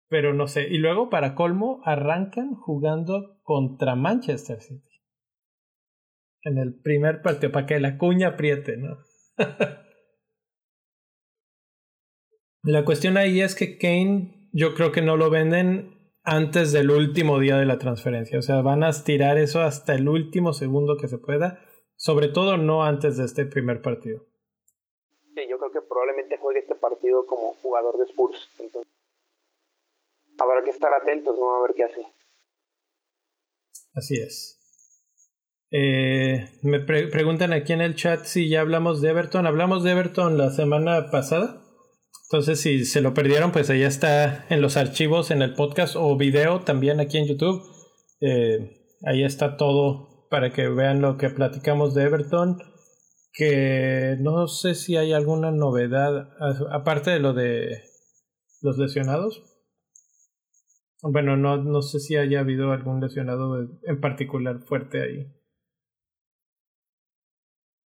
Pero 0.09 0.33
no 0.33 0.47
sé. 0.47 0.67
Y 0.69 0.77
luego, 0.77 1.09
para 1.09 1.35
colmo, 1.35 1.81
arrancan 1.83 2.55
jugando 2.55 3.39
contra 3.43 3.95
Manchester 3.95 4.61
City. 4.61 5.01
En 6.43 6.57
el 6.57 6.79
primer 6.79 7.21
partido, 7.21 7.51
para 7.51 7.65
que 7.65 7.79
la 7.79 7.97
cuña 7.97 8.29
apriete, 8.29 8.77
¿no? 8.77 8.97
la 12.63 12.85
cuestión 12.85 13.17
ahí 13.17 13.41
es 13.41 13.55
que 13.55 13.77
Kane 13.77 14.49
yo 14.51 14.73
creo 14.73 14.91
que 14.91 15.01
no 15.01 15.17
lo 15.17 15.29
venden 15.29 15.98
antes 16.29 16.71
del 16.71 16.91
último 16.91 17.39
día 17.39 17.57
de 17.57 17.65
la 17.65 17.79
transferencia. 17.79 18.37
O 18.37 18.41
sea, 18.43 18.61
van 18.61 18.83
a 18.83 18.89
estirar 18.89 19.37
eso 19.37 19.61
hasta 19.61 19.95
el 19.95 20.07
último 20.07 20.53
segundo 20.53 20.95
que 20.95 21.07
se 21.07 21.17
pueda. 21.17 21.59
Sobre 21.95 22.27
todo 22.27 22.55
no 22.57 22.83
antes 22.83 23.17
de 23.17 23.25
este 23.25 23.45
primer 23.45 23.81
partido. 23.81 24.25
Sí, 25.35 25.41
yo 25.49 25.57
creo 25.57 25.71
que 25.71 25.81
probablemente 25.81 26.37
juegue 26.37 26.59
este 26.59 26.75
partido 26.75 27.25
como 27.25 27.55
jugador 27.55 27.97
de 27.97 28.05
Spurs. 28.05 28.49
Entonces, 28.59 28.93
habrá 30.37 30.63
que 30.63 30.69
estar 30.69 30.93
atentos, 30.93 31.37
¿no? 31.37 31.55
A 31.55 31.61
ver 31.63 31.73
qué 31.75 31.83
hace. 31.83 32.05
Así 33.95 34.15
es. 34.15 34.55
Eh, 35.71 36.47
me 36.61 36.79
preguntan 36.79 37.53
aquí 37.53 37.73
en 37.73 37.81
el 37.81 37.95
chat 37.95 38.23
si 38.23 38.49
ya 38.49 38.61
hablamos 38.61 39.01
de 39.01 39.09
Everton. 39.09 39.47
Hablamos 39.47 39.83
de 39.83 39.91
Everton 39.91 40.37
la 40.37 40.51
semana 40.51 41.09
pasada. 41.11 41.68
Entonces, 42.31 42.61
si 42.61 42.85
se 42.85 43.01
lo 43.01 43.15
perdieron, 43.15 43.51
pues 43.51 43.71
allá 43.71 43.87
está 43.87 44.45
en 44.49 44.61
los 44.61 44.77
archivos, 44.77 45.31
en 45.31 45.41
el 45.41 45.55
podcast 45.55 45.95
o 45.95 46.15
video 46.15 46.59
también 46.59 46.99
aquí 46.99 47.17
en 47.17 47.27
YouTube. 47.27 47.59
Eh, 48.21 48.85
ahí 49.03 49.23
está 49.23 49.57
todo 49.57 50.27
para 50.29 50.51
que 50.51 50.67
vean 50.67 51.01
lo 51.01 51.17
que 51.17 51.31
platicamos 51.31 51.95
de 51.95 52.03
Everton. 52.03 52.59
Que 53.33 54.15
no 54.19 54.47
sé 54.47 54.75
si 54.75 54.95
hay 54.95 55.11
alguna 55.11 55.51
novedad, 55.51 56.29
aparte 56.71 57.09
de 57.09 57.19
lo 57.19 57.33
de 57.33 57.81
los 58.61 58.77
lesionados. 58.77 59.41
Bueno, 61.01 61.35
no, 61.35 61.57
no 61.57 61.81
sé 61.81 61.99
si 61.99 62.15
haya 62.15 62.41
habido 62.41 62.73
algún 62.73 62.99
lesionado 62.99 63.57
en 63.83 64.01
particular 64.01 64.59
fuerte 64.59 65.01
ahí. 65.01 65.33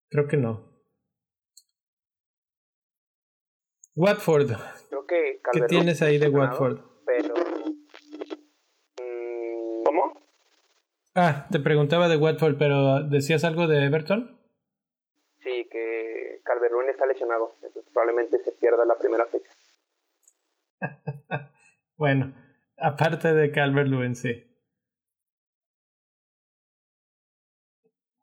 Creo 0.10 0.28
que 0.28 0.36
no. 0.36 0.73
Watford. 3.96 4.52
Creo 4.90 5.06
que 5.06 5.42
¿Qué 5.52 5.62
tienes 5.68 6.02
ahí 6.02 6.18
de 6.18 6.30
Watford? 6.30 6.80
Pero... 7.06 7.34
Mm, 9.00 9.84
¿Cómo? 9.86 10.14
Ah, 11.16 11.48
te 11.52 11.60
preguntaba 11.60 12.08
de 12.08 12.18
Watford, 12.18 12.58
pero 12.58 13.04
¿decías 13.04 13.44
algo 13.44 13.68
de 13.68 13.86
Everton? 13.86 14.40
Sí, 15.44 15.68
que 15.70 16.42
Calvert 16.44 16.74
está 16.90 17.06
lesionado, 17.06 17.56
entonces 17.62 17.92
probablemente 17.94 18.40
se 18.44 18.52
pierda 18.54 18.86
la 18.86 18.98
primera 18.98 19.26
fecha. 19.28 19.52
bueno, 21.98 22.34
aparte 22.78 23.34
de 23.34 23.52
Calvert 23.52 23.90
Lewin, 23.90 24.16
sí. 24.16 24.44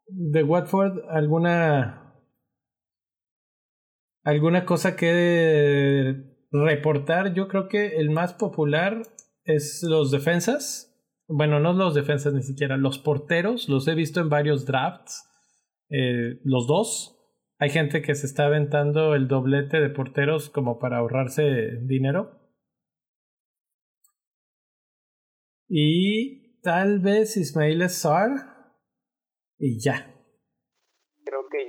De 0.07 0.43
Watford, 0.43 1.05
¿alguna 1.09 2.10
alguna 4.23 4.65
cosa 4.65 4.97
que 4.97 6.31
reportar, 6.51 7.35
yo 7.35 7.49
creo 7.49 7.69
que 7.69 7.97
el 7.97 8.11
más 8.11 8.35
popular 8.35 9.03
es 9.45 9.83
los 9.83 10.11
defensas. 10.11 10.87
Bueno, 11.29 11.61
no 11.61 11.73
los 11.73 11.95
defensas 11.95 12.35
ni 12.35 12.43
siquiera, 12.43 12.77
los 12.77 12.99
porteros. 12.99 13.69
Los 13.69 13.87
he 13.89 13.95
visto 13.95 14.21
en 14.21 14.29
varios 14.29 14.67
drafts. 14.67 15.27
Eh, 15.89 16.41
los 16.45 16.67
dos. 16.67 17.17
Hay 17.59 17.71
gente 17.71 18.03
que 18.03 18.15
se 18.15 18.27
está 18.27 18.47
aventando 18.47 19.15
el 19.15 19.29
doblete 19.29 19.81
de 19.81 19.91
porteros 19.91 20.49
como 20.51 20.79
para 20.79 20.99
ahorrarse 20.99 21.79
dinero. 21.83 22.41
Y 25.69 26.61
tal 26.63 27.01
vez 27.01 27.37
Ismail 27.37 27.89
Sar. 27.91 28.31
Y 29.59 29.81
ya. 29.81 30.15
Creo 31.25 31.43
que. 31.51 31.60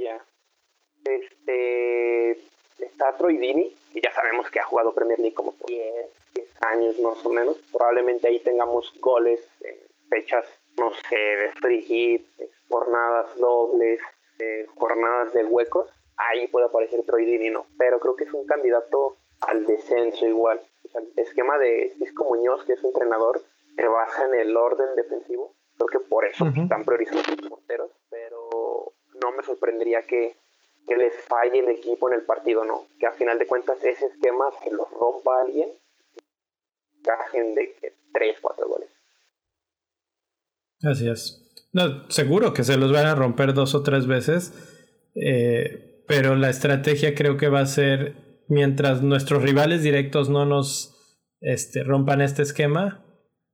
Este 1.47 2.85
está 2.85 3.15
Troy 3.17 3.37
Dini, 3.37 3.75
que 3.93 4.01
ya 4.01 4.13
sabemos 4.13 4.49
que 4.49 4.59
ha 4.59 4.65
jugado 4.65 4.93
Premier 4.93 5.19
League 5.19 5.35
como 5.35 5.53
por 5.53 5.69
10, 5.69 5.81
años 6.61 6.99
más 6.99 7.25
o 7.25 7.29
menos. 7.29 7.57
Probablemente 7.71 8.27
ahí 8.27 8.39
tengamos 8.39 8.93
goles 8.99 9.41
en 9.61 9.77
fechas, 10.09 10.45
no 10.77 10.91
sé, 11.09 11.15
de 11.15 11.51
free 11.59 11.81
hit, 11.81 12.27
jornadas 12.69 13.35
dobles, 13.37 13.99
jornadas 14.75 15.33
de 15.33 15.45
huecos. 15.45 15.89
Ahí 16.17 16.47
puede 16.47 16.67
aparecer 16.67 17.03
Troy 17.03 17.25
Dini, 17.25 17.49
no. 17.49 17.65
Pero 17.77 17.99
creo 17.99 18.15
que 18.15 18.25
es 18.25 18.33
un 18.33 18.45
candidato 18.45 19.17
al 19.41 19.65
descenso 19.65 20.27
igual. 20.27 20.61
el 20.93 21.11
esquema 21.15 21.57
de 21.57 21.93
Cisco 21.97 22.25
Muñoz, 22.25 22.63
que 22.65 22.73
es 22.73 22.83
un 22.83 22.89
entrenador, 22.89 23.41
se 23.75 23.87
basa 23.87 24.25
en 24.25 24.35
el 24.35 24.55
orden 24.55 24.95
defensivo. 24.95 25.55
Creo 25.77 25.87
que 25.87 26.07
por 26.07 26.25
eso 26.25 26.45
están 26.45 26.85
priorizando 26.85 27.23
los 27.39 27.49
porteros, 27.49 27.91
pero 28.09 28.93
no 29.21 29.31
me 29.31 29.43
sorprendería 29.43 30.03
que 30.03 30.35
que 30.87 30.95
les 30.95 31.15
falle 31.25 31.59
el 31.59 31.69
equipo 31.69 32.09
en 32.09 32.19
el 32.19 32.25
partido, 32.25 32.63
no. 32.65 32.87
Que 32.99 33.07
a 33.07 33.11
final 33.11 33.37
de 33.37 33.47
cuentas 33.47 33.77
ese 33.83 34.05
esquema 34.07 34.45
que 34.63 34.71
lo 34.71 34.85
rompa 34.85 35.41
alguien, 35.41 35.69
cajen 37.03 37.55
de 37.55 37.75
3, 38.13 38.37
4 38.41 38.67
goles. 38.67 38.89
Así 40.83 41.09
es. 41.09 41.69
No, 41.73 42.09
seguro 42.09 42.53
que 42.53 42.63
se 42.63 42.77
los 42.77 42.91
van 42.91 43.05
a 43.05 43.15
romper 43.15 43.53
dos 43.53 43.75
o 43.75 43.83
tres 43.83 44.07
veces, 44.07 44.53
eh, 45.15 46.03
pero 46.07 46.35
la 46.35 46.49
estrategia 46.49 47.15
creo 47.15 47.37
que 47.37 47.47
va 47.47 47.61
a 47.61 47.65
ser, 47.65 48.43
mientras 48.49 49.01
nuestros 49.01 49.41
rivales 49.41 49.83
directos 49.83 50.29
no 50.29 50.45
nos 50.45 51.17
este, 51.39 51.83
rompan 51.83 52.21
este 52.21 52.41
esquema, 52.41 53.05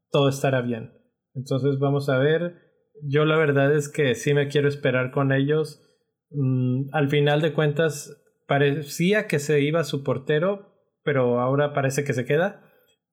todo 0.09 0.29
estará 0.29 0.61
bien. 0.61 0.93
Entonces 1.35 1.77
vamos 1.79 2.09
a 2.09 2.17
ver. 2.17 2.65
Yo 3.03 3.25
la 3.25 3.37
verdad 3.37 3.75
es 3.75 3.89
que 3.89 4.15
sí 4.15 4.33
me 4.33 4.47
quiero 4.47 4.67
esperar 4.67 5.11
con 5.11 5.31
ellos 5.31 5.86
Mm, 6.29 6.89
al 6.91 7.09
final 7.09 7.41
de 7.41 7.53
cuentas 7.53 8.15
parecía 8.47 9.27
que 9.27 9.39
se 9.39 9.61
iba 9.61 9.83
su 9.83 10.03
portero, 10.03 10.73
pero 11.03 11.39
ahora 11.39 11.73
parece 11.73 12.03
que 12.03 12.13
se 12.13 12.25
queda. 12.25 12.63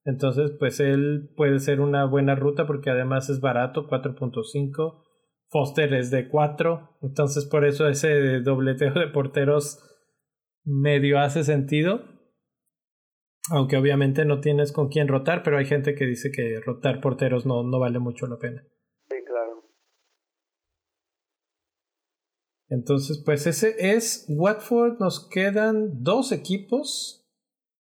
Entonces, 0.05 0.53
pues 0.59 0.81
él 0.81 1.31
puede 1.37 1.59
ser 1.61 1.81
una 1.81 2.05
buena 2.05 2.35
ruta 2.35 2.67
porque 2.67 2.91
además 2.91 3.31
es 3.31 3.41
barato, 3.41 3.89
4.5. 3.89 5.03
Foster 5.49 5.95
es 5.95 6.11
de 6.11 6.29
4. 6.29 6.99
Entonces, 7.03 7.47
por 7.47 7.65
eso 7.65 7.89
ese 7.89 8.41
dobleteo 8.41 8.93
de 8.95 9.09
porteros 9.09 9.79
medio 10.65 11.21
hace 11.21 11.45
sentido. 11.45 12.03
Aunque 13.51 13.77
obviamente 13.77 14.25
no 14.25 14.41
tienes 14.41 14.73
con 14.73 14.89
quién 14.89 15.07
rotar, 15.09 15.43
pero 15.43 15.59
hay 15.59 15.67
gente 15.67 15.95
que 15.95 16.07
dice 16.07 16.31
que 16.33 16.61
rotar 16.61 17.01
porteros 17.01 17.45
no, 17.45 17.63
no 17.63 17.79
vale 17.79 17.99
mucho 17.99 18.27
la 18.27 18.39
pena. 18.39 18.63
Entonces, 22.69 23.23
pues 23.25 23.47
ese 23.47 23.75
es 23.79 24.27
Watford. 24.29 24.99
Nos 24.99 25.29
quedan 25.29 26.03
dos 26.03 26.33
equipos. 26.33 27.27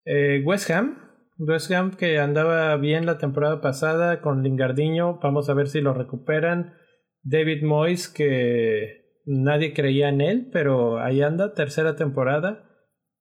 Eh, 0.04 0.42
West 0.44 0.70
Ham. 0.70 0.98
West 1.38 1.70
Ham 1.72 1.96
que 1.96 2.18
andaba 2.18 2.76
bien 2.76 3.06
la 3.06 3.18
temporada 3.18 3.60
pasada 3.60 4.20
con 4.20 4.42
Lingardiño. 4.42 5.18
Vamos 5.22 5.48
a 5.48 5.54
ver 5.54 5.68
si 5.68 5.80
lo 5.80 5.94
recuperan. 5.94 6.74
David 7.22 7.62
Moyes 7.62 8.08
que 8.08 9.20
nadie 9.24 9.72
creía 9.72 10.08
en 10.08 10.20
él, 10.20 10.48
pero 10.52 10.98
ahí 10.98 11.22
anda, 11.22 11.54
tercera 11.54 11.96
temporada. 11.96 12.68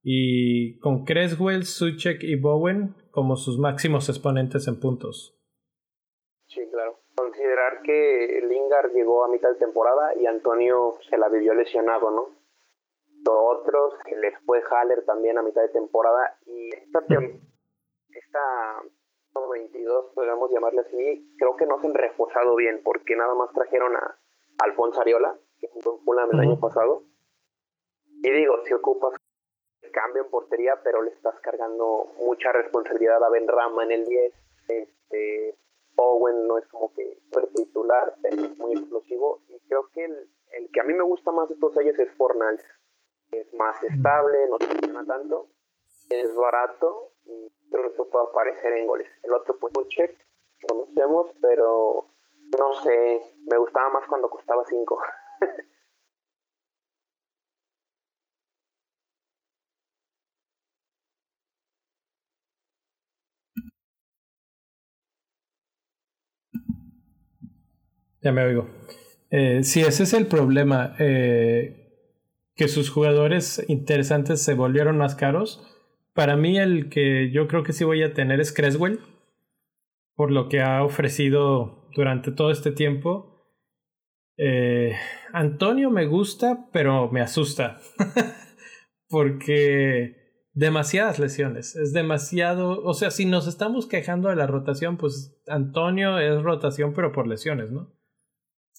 Y 0.04 0.80
con 0.80 1.06
Creswell, 1.06 1.66
Suchek 1.66 2.24
y 2.24 2.36
Bowen 2.36 2.96
como 3.12 3.36
sus 3.36 3.60
máximos 3.60 4.10
exponentes 4.10 4.68
en 4.68 4.80
puntos 4.80 5.38
considerar 7.16 7.82
que 7.84 8.41
Lingard 8.72 8.94
llegó 8.94 9.26
a 9.26 9.28
mitad 9.28 9.50
de 9.50 9.56
temporada 9.56 10.16
y 10.16 10.26
Antonio 10.26 10.96
se 11.10 11.18
la 11.18 11.28
vivió 11.30 11.54
lesionado, 11.54 12.12
¿no? 12.12 12.30
Otros, 13.28 13.94
que 14.06 14.16
les 14.16 14.34
fue 14.46 14.64
Haller 14.70 15.06
también 15.06 15.38
a 15.38 15.44
mitad 15.44 15.62
de 15.62 15.70
temporada 15.70 16.38
y 16.46 16.70
esta, 16.70 17.00
esta 18.10 18.84
22, 19.52 20.14
podríamos 20.16 20.50
llamarle 20.52 20.82
así, 20.82 21.36
creo 21.38 21.56
que 21.56 21.66
no 21.66 21.80
se 21.80 21.88
han 21.88 21.94
reforzado 21.94 22.56
bien 22.56 22.82
porque 22.84 23.16
nada 23.16 23.36
más 23.36 23.52
trajeron 23.54 23.96
a 23.96 24.18
Alfonso 24.60 25.02
Ariola, 25.02 25.36
que 25.60 25.68
jugó 25.68 25.98
en 25.98 26.06
Fulham 26.06 26.30
el 26.34 26.40
año 26.40 26.60
pasado. 26.60 27.04
Y 28.24 28.32
digo, 28.32 28.64
si 28.66 28.74
ocupas 28.74 29.14
cambio 29.92 30.24
en 30.24 30.30
portería, 30.30 30.80
pero 30.84 31.02
le 31.02 31.12
estás 31.12 31.40
cargando 31.42 32.08
mucha 32.18 32.52
responsabilidad 32.52 33.24
a 33.24 33.30
Ben 33.30 33.48
Rama 33.48 33.84
en 33.84 33.92
el 33.92 34.06
10. 34.06 34.34
Este, 34.70 35.56
Owen 36.02 36.48
no 36.48 36.58
es 36.58 36.68
como 36.68 36.94
que 36.94 37.22
titular, 37.56 38.16
es 38.24 38.58
muy 38.58 38.74
explosivo. 38.74 39.42
Y 39.50 39.60
creo 39.68 39.90
que 39.94 40.06
el, 40.06 40.30
el, 40.52 40.72
que 40.72 40.82
a 40.82 40.84
mí 40.84 40.94
me 40.94 41.04
gusta 41.04 41.32
más 41.32 41.50
de 41.50 41.56
todos 41.56 41.78
ellos 41.78 41.98
es 42.00 42.12
Fornals. 42.16 42.64
Es 43.32 43.54
más 43.54 43.82
estable, 43.84 44.48
no 44.50 44.58
se 44.60 44.68
funciona 44.68 45.06
tanto, 45.06 45.48
es 46.10 46.36
barato 46.36 47.14
y 47.24 47.50
creo 47.72 47.94
que 47.94 48.04
puede 48.04 48.26
aparecer 48.26 48.74
en 48.74 48.88
goles. 48.88 49.08
El 49.24 49.34
otro, 49.34 49.58
pues, 49.58 49.88
check, 49.88 50.18
conocemos, 50.68 51.32
pero 51.42 52.08
no 52.60 52.74
sé, 52.84 53.22
me 53.50 53.58
gustaba 53.58 53.90
más 53.90 54.08
cuando 54.08 54.30
costaba 54.30 54.64
5. 54.66 55.02
Ya 68.22 68.32
me 68.32 68.44
oigo. 68.44 68.70
Eh, 69.32 69.64
sí, 69.64 69.82
ese 69.82 70.04
es 70.04 70.14
el 70.14 70.28
problema. 70.28 70.96
Eh, 71.00 71.82
que 72.56 72.68
sus 72.68 72.90
jugadores 72.90 73.64
interesantes 73.68 74.42
se 74.44 74.54
volvieron 74.54 74.98
más 74.98 75.16
caros. 75.16 75.66
Para 76.14 76.36
mí 76.36 76.60
el 76.60 76.90
que 76.90 77.32
yo 77.32 77.48
creo 77.48 77.64
que 77.64 77.74
sí 77.74 77.84
voy 77.84 78.04
a 78.04 78.14
tener 78.14 78.40
es 78.40 78.54
Creswell, 78.54 79.00
por 80.16 80.32
lo 80.32 80.50
que 80.50 80.62
ha 80.62 80.84
ofrecido 80.84 81.90
durante 81.96 82.32
todo 82.32 82.52
este 82.52 82.72
tiempo. 82.72 83.48
Eh, 84.38 84.96
Antonio 85.34 85.90
me 85.90 86.06
gusta, 86.06 86.68
pero 86.72 87.10
me 87.10 87.22
asusta. 87.22 87.80
porque 89.10 90.18
demasiadas 90.54 91.18
lesiones. 91.20 91.76
Es 91.76 91.94
demasiado. 91.94 92.84
O 92.84 92.94
sea, 92.94 93.10
si 93.10 93.26
nos 93.26 93.48
estamos 93.48 93.88
quejando 93.88 94.30
de 94.30 94.36
la 94.36 94.48
rotación, 94.48 94.98
pues 94.98 95.42
Antonio 95.48 96.20
es 96.20 96.42
rotación, 96.44 96.94
pero 96.94 97.12
por 97.12 97.28
lesiones, 97.28 97.72
¿no? 97.72 98.01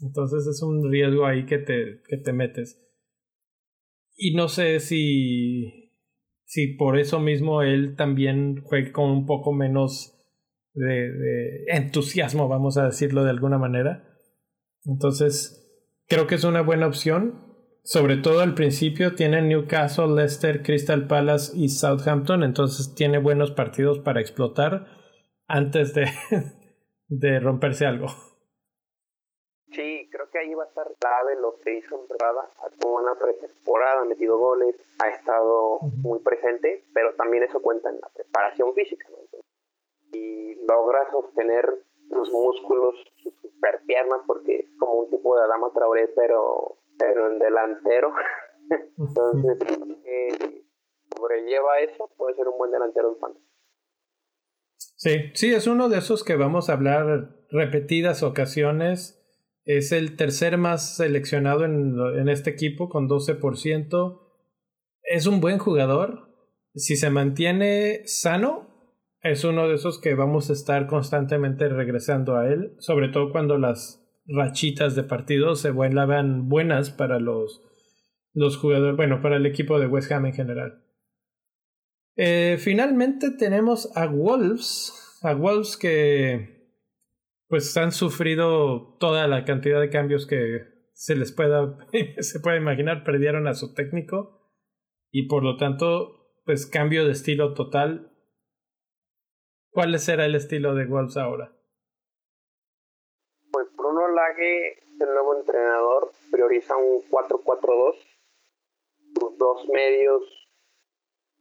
Entonces 0.01 0.47
es 0.47 0.63
un 0.63 0.91
riesgo 0.91 1.27
ahí 1.27 1.47
que 1.47 1.59
te, 1.59 2.03
que 2.09 2.17
te 2.17 2.33
metes. 2.33 2.79
Y 4.17 4.35
no 4.35 4.49
sé 4.49 4.81
si, 4.81 5.93
si 6.45 6.69
por 6.75 6.99
eso 6.99 7.21
mismo 7.21 7.63
él 7.63 7.97
también 7.97 8.63
juegue 8.63 8.93
con 8.93 9.11
un 9.11 9.27
poco 9.27 9.53
menos 9.53 10.19
de, 10.75 11.13
de 11.13 11.65
entusiasmo, 11.69 12.49
vamos 12.49 12.79
a 12.79 12.87
decirlo 12.87 13.25
de 13.25 13.31
alguna 13.31 13.59
manera. 13.59 14.09
Entonces, 14.85 15.59
creo 16.09 16.27
que 16.27 16.35
es 16.37 16.45
una 16.45 16.63
buena 16.63 16.87
opción. 16.87 17.51
Sobre 17.85 18.17
todo 18.17 18.41
al 18.41 18.55
principio 18.55 19.17
tiene 19.17 19.43
Newcastle, 19.43 20.15
Leicester, 20.15 20.63
Crystal 20.63 21.09
Palace 21.09 21.53
y 21.57 21.69
Southampton, 21.69 22.45
entonces 22.45 22.95
tiene 22.95 23.19
buenos 23.19 23.51
partidos 23.51 23.99
para 23.99 24.21
explotar 24.21 24.87
antes 25.49 25.93
de, 25.93 26.07
de 27.09 27.41
romperse 27.41 27.85
algo 27.87 28.07
que 30.31 30.39
ahí 30.39 30.55
va 30.55 30.65
a 30.65 30.67
estar 30.67 30.87
clave 30.99 31.37
lo 31.37 31.57
que 31.61 31.79
hizo 31.79 31.95
en 31.95 32.07
temporada. 32.07 32.49
Tuvo 32.79 33.01
una 33.01 33.15
pretemporada, 33.15 34.03
ha 34.03 34.05
metido 34.05 34.39
goles, 34.39 34.77
ha 34.99 35.09
estado 35.09 35.79
muy 35.81 36.21
presente, 36.21 36.85
pero 36.95 37.15
también 37.15 37.45
eso 37.45 37.61
cuenta 37.61 37.91
en 37.91 38.01
la 38.01 38.09
preparación 38.09 38.75
física. 38.75 39.07
y 40.13 40.55
logra 40.67 41.11
sostener 41.11 41.67
sus 42.11 42.31
músculos, 42.31 42.95
sus 43.23 43.35
superpiernas, 43.41 44.21
porque 44.27 44.57
es 44.57 44.79
como 44.79 44.93
un 44.93 45.11
tipo 45.11 45.37
de 45.37 45.45
Adama 45.45 45.73
Traoré, 45.73 46.09
pero, 46.09 46.77
pero 46.99 47.31
en 47.31 47.39
delantero. 47.39 48.13
Entonces, 48.99 49.59
eh, 50.05 50.65
sobrelleva 51.17 51.79
eso, 51.81 52.11
puede 52.17 52.35
ser 52.37 52.49
un 52.49 52.59
buen 52.59 52.71
delantero 52.71 53.13
en 53.13 53.19
fantasy. 53.19 53.47
Sí, 54.97 55.31
sí, 55.35 55.55
es 55.55 55.67
uno 55.67 55.89
de 55.89 55.99
esos 55.99 56.23
que 56.23 56.37
vamos 56.37 56.69
a 56.69 56.75
hablar 56.75 57.31
repetidas 57.51 58.23
ocasiones 58.23 59.22
es 59.65 59.93
el 59.93 60.17
tercer 60.17 60.59
más 60.59 60.97
seleccionado 60.97 61.65
en, 61.65 61.97
en 62.19 62.29
este 62.29 62.51
equipo 62.51 62.89
con 62.89 63.09
12%. 63.09 64.21
Es 65.03 65.27
un 65.27 65.41
buen 65.41 65.59
jugador. 65.59 66.29
Si 66.75 66.97
se 66.97 67.11
mantiene 67.11 68.03
sano, 68.07 68.73
es 69.23 69.45
uno 69.45 69.69
de 69.69 69.77
esos 69.77 70.01
que 70.01 70.15
vamos 70.15 70.51
a 70.51 70.53
estar 70.53 70.87
constantemente 70.87 71.69
regresando 71.69 72.37
a 72.37 72.49
él, 72.49 72.75
sobre 72.79 73.09
todo 73.09 73.31
cuando 73.31 73.57
las 73.57 74.03
rachitas 74.27 74.95
de 74.95 75.05
partidos 75.05 75.61
se 75.61 75.71
vuelvan 75.71 76.49
buenas 76.49 76.91
para 76.91 77.21
los, 77.21 77.63
los 78.33 78.57
jugadores, 78.57 78.97
bueno, 78.97 79.21
para 79.21 79.37
el 79.37 79.47
equipo 79.47 79.79
de 79.79 79.87
West 79.87 80.11
Ham 80.11 80.27
en 80.27 80.33
general. 80.33 80.85
Eh, 82.17 82.57
finalmente 82.59 83.31
tenemos 83.31 83.97
a 83.97 84.07
Wolves, 84.07 85.19
a 85.23 85.35
Wolves 85.35 85.77
que 85.77 86.62
pues 87.53 87.77
han 87.77 87.93
sufrido 87.93 88.97
toda 88.99 89.29
la 89.29 89.45
cantidad 89.45 89.79
de 89.79 89.91
cambios 89.91 90.27
que 90.27 90.63
se 90.95 91.15
les 91.15 91.33
pueda, 91.33 91.77
se 92.21 92.41
pueda 92.41 92.57
imaginar, 92.57 93.05
perdieron 93.05 93.47
a 93.47 93.53
su 93.53 93.75
técnico 93.75 94.41
y 95.11 95.29
por 95.29 95.45
lo 95.45 95.59
tanto, 95.59 96.33
pues 96.47 96.65
cambio 96.65 97.05
de 97.05 97.13
estilo 97.13 97.53
total. 97.53 98.11
¿Cuál 99.71 99.99
será 99.99 100.25
el 100.25 100.35
estilo 100.35 100.75
de 100.75 100.87
Wolves 100.87 101.19
ahora? 101.19 101.55
Pues 103.53 103.67
Bruno 103.77 104.09
Lage, 104.09 104.79
el 104.99 105.13
nuevo 105.13 105.39
entrenador, 105.39 106.11
prioriza 106.31 106.75
un 106.79 107.03
4-4-2. 107.11 107.97
Sus 109.15 109.37
dos 109.37 109.69
medios 109.69 110.23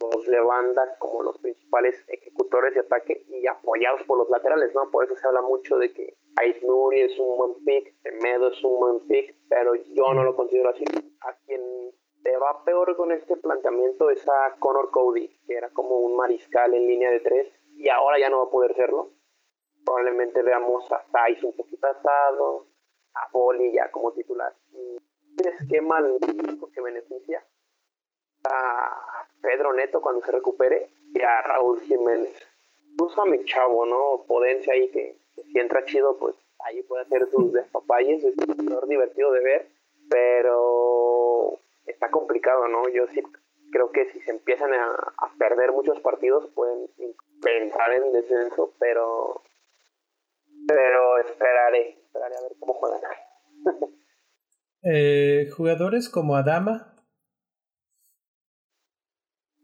de 0.10 0.40
banda 0.40 0.96
como 1.00 1.24
los 1.24 1.38
principales 1.40 2.04
ejecutores 2.08 2.74
de 2.74 2.82
ataque 2.82 3.26
y 3.28 3.48
apoyados 3.48 4.04
por 4.04 4.18
los 4.18 4.30
laterales, 4.30 4.74
¿no? 4.74 4.90
Por 4.92 5.06
eso 5.06 5.16
se 5.16 5.28
habla 5.28 5.42
mucho 5.42 5.78
de 5.78 5.94
que 5.94 6.18
Ais 6.38 6.62
Nuri 6.64 7.02
es 7.02 7.20
un 7.20 7.38
buen 7.38 7.64
pick, 7.64 7.96
Medo 8.22 8.52
es 8.52 8.64
un 8.64 8.80
buen 8.80 9.08
pick, 9.08 9.36
pero 9.50 9.76
yo 9.76 10.14
no 10.14 10.24
lo 10.24 10.36
considero 10.36 10.70
así. 10.70 10.84
A 11.22 11.34
quien 11.46 11.62
te 12.24 12.38
va 12.38 12.64
peor 12.64 12.96
con 12.96 13.12
este 13.12 13.38
planteamiento 13.38 14.10
es 14.10 14.28
a 14.28 14.56
Connor 14.60 14.92
Cody, 14.92 15.28
que 15.46 15.54
era 15.54 15.70
como 15.70 16.00
un 16.00 16.16
mariscal 16.16 16.74
en 16.74 16.88
línea 16.88 17.12
de 17.12 17.20
tres 17.20 17.48
y 17.76 17.90
ahora 17.90 18.20
ya 18.20 18.30
no 18.30 18.40
va 18.40 18.44
a 18.46 18.52
poder 18.52 18.76
serlo. 18.76 19.12
Probablemente 19.86 20.42
veamos 20.44 20.92
a 20.92 21.04
Thais 21.12 21.44
un 21.44 21.56
poquito 21.56 21.88
atado, 21.88 22.68
a 23.16 23.30
Boli 23.32 23.74
ya 23.74 23.90
como 23.92 24.12
titular. 24.14 24.54
Y 24.72 24.78
un 24.78 25.48
esquema 25.48 26.02
que 26.74 26.82
beneficia 26.82 27.44
a 28.44 29.21
Pedro 29.42 29.74
Neto 29.74 30.02
cuando 30.02 30.26
se 30.26 30.32
recupere 30.32 30.90
y 31.14 31.22
a 31.22 31.42
Raúl 31.42 31.82
Jiménez. 31.82 32.36
Usa 33.00 33.26
mi 33.26 33.44
chavo, 33.46 33.86
¿no? 33.86 34.24
Potencia 34.28 34.74
ahí 34.74 34.90
que, 34.90 35.18
si 35.36 35.60
entra 35.60 35.86
chido, 35.86 36.18
pues 36.18 36.36
ahí 36.66 36.84
puede 36.84 37.04
hacer 37.04 37.28
sus 37.30 37.52
despapalles, 37.54 38.24
es 38.24 38.36
un 38.38 38.90
divertido 38.90 39.32
de 39.32 39.42
ver, 39.42 39.68
pero 40.10 41.60
está 41.86 42.12
complicado, 42.12 42.68
¿no? 42.68 42.90
Yo 42.90 43.08
sí 43.08 43.22
creo 43.72 43.92
que 43.92 44.06
si 44.12 44.20
se 44.22 44.32
empiezan 44.32 44.74
a, 44.74 44.96
perder 45.40 45.72
muchos 45.72 46.00
partidos 46.02 46.48
pueden 46.54 46.88
pensar 47.42 47.94
en 47.94 48.12
descenso, 48.12 48.74
pero 48.80 49.42
pero 50.68 51.18
esperaré, 51.18 51.98
esperaré 52.04 52.36
a 52.38 52.42
ver 52.42 52.52
cómo 52.60 52.74
juegan. 52.74 53.02
eh, 54.84 55.50
jugadores 55.56 56.10
como 56.10 56.36
Adama, 56.36 56.94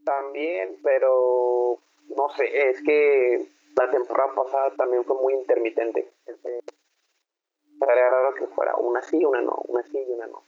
también, 0.07 0.79
pero 0.81 1.77
no 2.15 2.29
sé, 2.29 2.69
es 2.69 2.81
que 2.81 3.45
la 3.77 3.91
temporada 3.91 4.33
pasada 4.33 4.71
también 4.77 5.03
fue 5.03 5.21
muy 5.21 5.33
intermitente. 5.33 6.13
Sería 6.25 8.09
raro 8.09 8.33
que 8.33 8.47
fuera 8.47 8.75
una 8.77 9.01
sí, 9.01 9.23
una 9.23 9.41
no, 9.41 9.55
una 9.67 9.83
sí 9.83 9.97
y 9.99 10.11
una 10.11 10.27
no. 10.27 10.43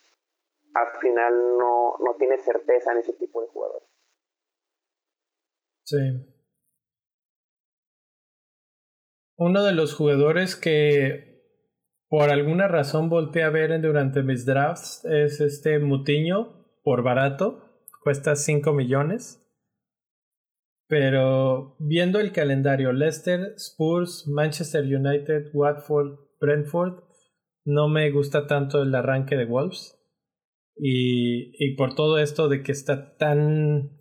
Al 0.74 1.00
final 1.00 1.58
no, 1.58 1.96
no 2.00 2.16
tiene 2.18 2.38
certeza 2.38 2.94
en 2.94 3.00
ese 3.00 3.14
tipo 3.14 3.42
de 3.42 3.48
jugadores. 3.50 3.88
Sí. 5.84 5.98
Uno 9.38 9.64
de 9.64 9.74
los 9.74 9.94
jugadores 9.96 10.56
que 10.56 11.30
por 12.08 12.30
alguna 12.30 12.68
razón 12.68 13.10
volteé 13.10 13.44
a 13.44 13.50
ver 13.50 13.80
durante 13.82 14.24
mis 14.24 14.46
drafts 14.46 15.06
es 15.06 15.42
este 15.42 15.80
Mutiño 15.80 16.66
por 16.84 17.04
barato. 17.04 17.66
Cuesta 18.04 18.36
5 18.36 18.74
millones. 18.74 19.46
Pero 20.90 21.76
viendo 21.78 22.20
el 22.20 22.32
calendario, 22.32 22.92
Leicester, 22.92 23.54
Spurs, 23.58 24.28
Manchester 24.28 24.84
United, 24.84 25.52
Watford, 25.54 26.18
Brentford, 26.42 27.04
no 27.64 27.88
me 27.88 28.10
gusta 28.10 28.48
tanto 28.48 28.82
el 28.82 28.94
arranque 28.96 29.38
de 29.38 29.46
Wolves. 29.46 29.96
Y, 30.76 31.52
y 31.64 31.76
por 31.76 31.94
todo 31.94 32.18
esto 32.18 32.50
de 32.50 32.64
que 32.64 32.72
está 32.72 33.16
tan 33.18 34.00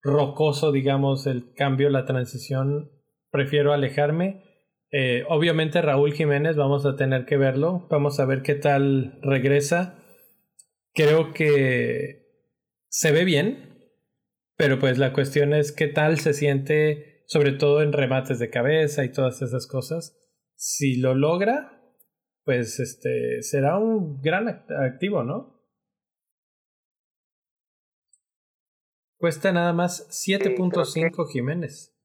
rocoso, 0.00 0.70
digamos, 0.70 1.26
el 1.26 1.52
cambio, 1.54 1.90
la 1.90 2.04
transición, 2.04 2.92
prefiero 3.32 3.72
alejarme. 3.72 4.44
Eh, 4.92 5.24
obviamente 5.28 5.82
Raúl 5.82 6.12
Jiménez, 6.12 6.56
vamos 6.56 6.86
a 6.86 6.94
tener 6.94 7.24
que 7.24 7.36
verlo, 7.36 7.88
vamos 7.90 8.20
a 8.20 8.26
ver 8.26 8.42
qué 8.42 8.54
tal 8.54 9.18
regresa. 9.22 10.04
Creo 10.94 11.32
que 11.32 12.28
se 12.88 13.10
ve 13.10 13.24
bien, 13.24 13.69
pero 14.60 14.78
pues 14.78 14.98
la 14.98 15.14
cuestión 15.14 15.54
es 15.54 15.72
qué 15.72 15.86
tal 15.86 16.18
se 16.18 16.34
siente, 16.34 17.24
sobre 17.24 17.52
todo 17.52 17.80
en 17.80 17.94
remates 17.94 18.38
de 18.38 18.50
cabeza 18.50 19.04
y 19.04 19.10
todas 19.10 19.40
esas 19.40 19.66
cosas. 19.66 20.14
Si 20.54 21.00
lo 21.00 21.14
logra, 21.14 21.82
pues 22.44 22.78
este 22.78 23.40
será 23.40 23.78
un 23.78 24.20
gran 24.20 24.48
activo, 24.68 25.22
¿no? 25.22 25.64
Cuesta 29.16 29.50
nada 29.50 29.72
más 29.72 30.06
7.5 30.10 31.26
Jiménez. 31.32 31.96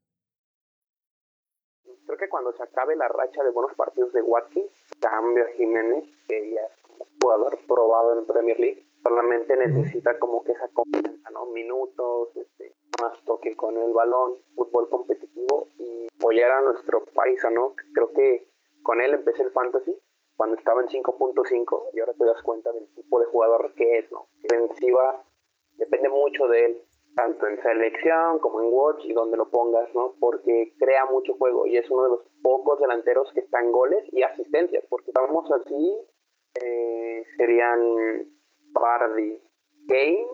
Creo 2.05 2.17
que 2.17 2.29
cuando 2.29 2.53
se 2.53 2.63
acabe 2.63 2.95
la 2.95 3.09
racha 3.09 3.43
de 3.43 3.51
buenos 3.51 3.75
partidos 3.75 4.13
de 4.13 4.21
Watkins, 4.21 4.71
cambio 5.01 5.43
a 5.43 5.57
Jiménez, 5.57 6.05
que 6.29 6.53
ya 6.53 6.61
es 6.61 6.99
un 7.01 7.05
jugador 7.21 7.59
probado 7.67 8.17
en 8.17 8.25
Premier 8.25 8.57
League 8.57 8.84
solamente 9.05 9.55
necesita 9.55 10.17
como 10.17 10.43
que 10.43 10.53
esa 10.53 10.67
confianza, 10.69 11.29
¿no? 11.29 11.45
Minutos, 11.47 12.35
este, 12.35 12.73
más 12.99 13.23
toque 13.23 13.55
con 13.55 13.77
el 13.77 13.93
balón, 13.93 14.33
fútbol 14.55 14.89
competitivo 14.89 15.67
y 15.77 16.07
apoyar 16.17 16.51
a 16.51 16.61
nuestro 16.61 17.05
país, 17.13 17.39
¿no? 17.53 17.75
Creo 17.93 18.11
que 18.13 18.49
con 18.81 19.01
él 19.01 19.13
empecé 19.13 19.43
el 19.43 19.51
fantasy 19.51 19.95
cuando 20.35 20.57
estaba 20.57 20.81
en 20.81 20.87
5.5 20.87 21.89
y 21.93 21.99
ahora 21.99 22.13
te 22.13 22.25
das 22.25 22.41
cuenta 22.41 22.71
del 22.71 22.87
tipo 22.95 23.19
de 23.19 23.27
jugador 23.27 23.73
que 23.75 23.99
es, 23.99 24.11
¿no? 24.11 24.27
Defensiva 24.41 25.23
depende 25.77 26.09
mucho 26.09 26.47
de 26.47 26.65
él 26.65 26.81
tanto 27.15 27.47
en 27.47 27.61
selección 27.61 28.39
como 28.39 28.61
en 28.61 28.67
watch 28.71 29.05
y 29.05 29.13
donde 29.13 29.37
lo 29.37 29.49
pongas, 29.49 29.87
¿no? 29.93 30.15
Porque 30.19 30.73
crea 30.79 31.05
mucho 31.05 31.35
juego 31.37 31.67
y 31.67 31.77
es 31.77 31.89
uno 31.91 32.03
de 32.03 32.09
los 32.09 32.25
pocos 32.41 32.79
delanteros 32.79 33.31
que 33.33 33.41
están 33.41 33.71
goles 33.71 34.03
y 34.11 34.23
asistencias, 34.23 34.83
porque 34.89 35.11
vamos 35.13 35.49
así, 35.51 35.97
eh, 36.61 37.23
serían 37.37 37.79
Bardi, 38.79 39.41
Kane, 39.87 40.27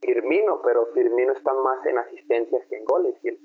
Firmino, 0.00 0.60
pero 0.64 0.86
Firmino 0.94 1.32
está 1.32 1.52
más 1.52 1.84
en 1.86 1.98
asistencias 1.98 2.62
que 2.68 2.76
en 2.76 2.84
goles 2.84 3.14
y 3.22 3.28
el, 3.28 3.38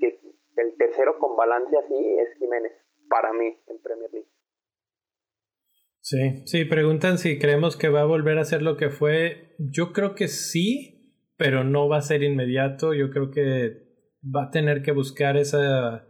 el 0.56 0.78
tercero 0.78 1.20
con 1.20 1.36
balance 1.36 1.78
así 1.78 2.18
es 2.20 2.38
Jiménez, 2.40 2.74
para 3.10 3.32
mí, 3.34 3.56
en 3.68 3.82
Premier 3.82 4.12
League. 4.12 4.30
Sí, 6.00 6.44
sí, 6.46 6.66
preguntan 6.66 7.18
si 7.18 7.38
creemos 7.38 7.76
que 7.76 7.90
va 7.90 8.02
a 8.02 8.06
volver 8.06 8.38
a 8.38 8.46
ser 8.46 8.62
lo 8.62 8.78
que 8.78 8.90
fue. 8.90 9.56
Yo 9.60 9.92
creo 9.92 10.16
que 10.16 10.30
sí, 10.30 11.14
pero 11.36 11.66
no 11.66 11.90
va 11.90 11.98
a 11.98 12.02
ser 12.02 12.24
inmediato. 12.24 12.94
Yo 12.94 13.10
creo 13.10 13.30
que 13.30 13.88
va 14.24 14.46
a 14.46 14.52
tener 14.52 14.82
que 14.84 14.94
buscar 14.94 15.36
esa 15.36 16.08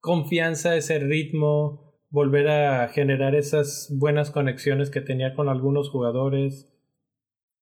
confianza, 0.00 0.76
ese 0.76 0.98
ritmo, 0.98 1.83
volver 2.14 2.48
a 2.48 2.86
generar 2.90 3.34
esas 3.34 3.92
buenas 3.98 4.30
conexiones 4.30 4.88
que 4.88 5.00
tenía 5.00 5.34
con 5.34 5.48
algunos 5.48 5.90
jugadores. 5.90 6.72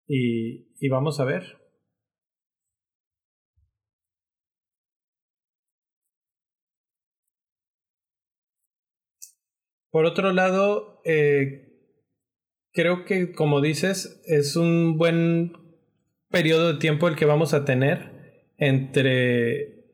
Y, 0.09 0.75
y 0.81 0.89
vamos 0.89 1.21
a 1.21 1.25
ver. 1.25 1.61
Por 9.93 10.05
otro 10.05 10.33
lado, 10.33 11.01
eh, 11.05 11.69
creo 12.73 13.05
que, 13.05 13.31
como 13.31 13.61
dices, 13.61 14.21
es 14.27 14.57
un 14.57 14.99
buen 14.99 15.53
periodo 16.29 16.73
de 16.73 16.81
tiempo 16.81 17.07
el 17.07 17.15
que 17.15 17.25
vamos 17.25 17.55
a 17.55 17.65
tener 17.65 18.51
entre 18.59 19.85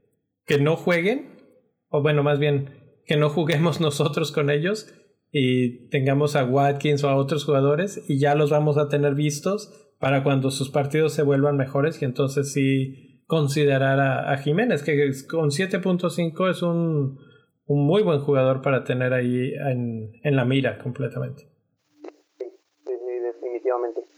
que 0.46 0.58
no 0.58 0.76
jueguen, 0.76 1.42
o 1.88 2.00
bueno, 2.00 2.22
más 2.22 2.38
bien 2.38 2.75
que 3.06 3.16
no 3.16 3.30
juguemos 3.30 3.80
nosotros 3.80 4.32
con 4.32 4.50
ellos 4.50 4.92
y 5.32 5.88
tengamos 5.88 6.36
a 6.36 6.44
Watkins 6.44 7.04
o 7.04 7.08
a 7.08 7.16
otros 7.16 7.44
jugadores 7.44 8.02
y 8.08 8.18
ya 8.18 8.34
los 8.34 8.50
vamos 8.50 8.78
a 8.78 8.88
tener 8.88 9.14
vistos 9.14 9.92
para 9.98 10.22
cuando 10.22 10.50
sus 10.50 10.70
partidos 10.70 11.12
se 11.12 11.22
vuelvan 11.22 11.56
mejores 11.56 12.00
y 12.00 12.04
entonces 12.04 12.52
sí 12.52 13.22
considerar 13.26 13.98
a, 13.98 14.36
Jiménez, 14.38 14.84
que 14.84 15.10
con 15.28 15.50
7.5 15.50 16.50
es 16.50 16.62
un, 16.62 17.18
un, 17.66 17.86
muy 17.86 18.02
buen 18.02 18.20
jugador 18.20 18.62
para 18.62 18.84
tener 18.84 19.12
ahí 19.12 19.52
en, 19.54 20.12
en 20.22 20.36
la 20.36 20.44
mira 20.44 20.78
completamente. 20.78 21.48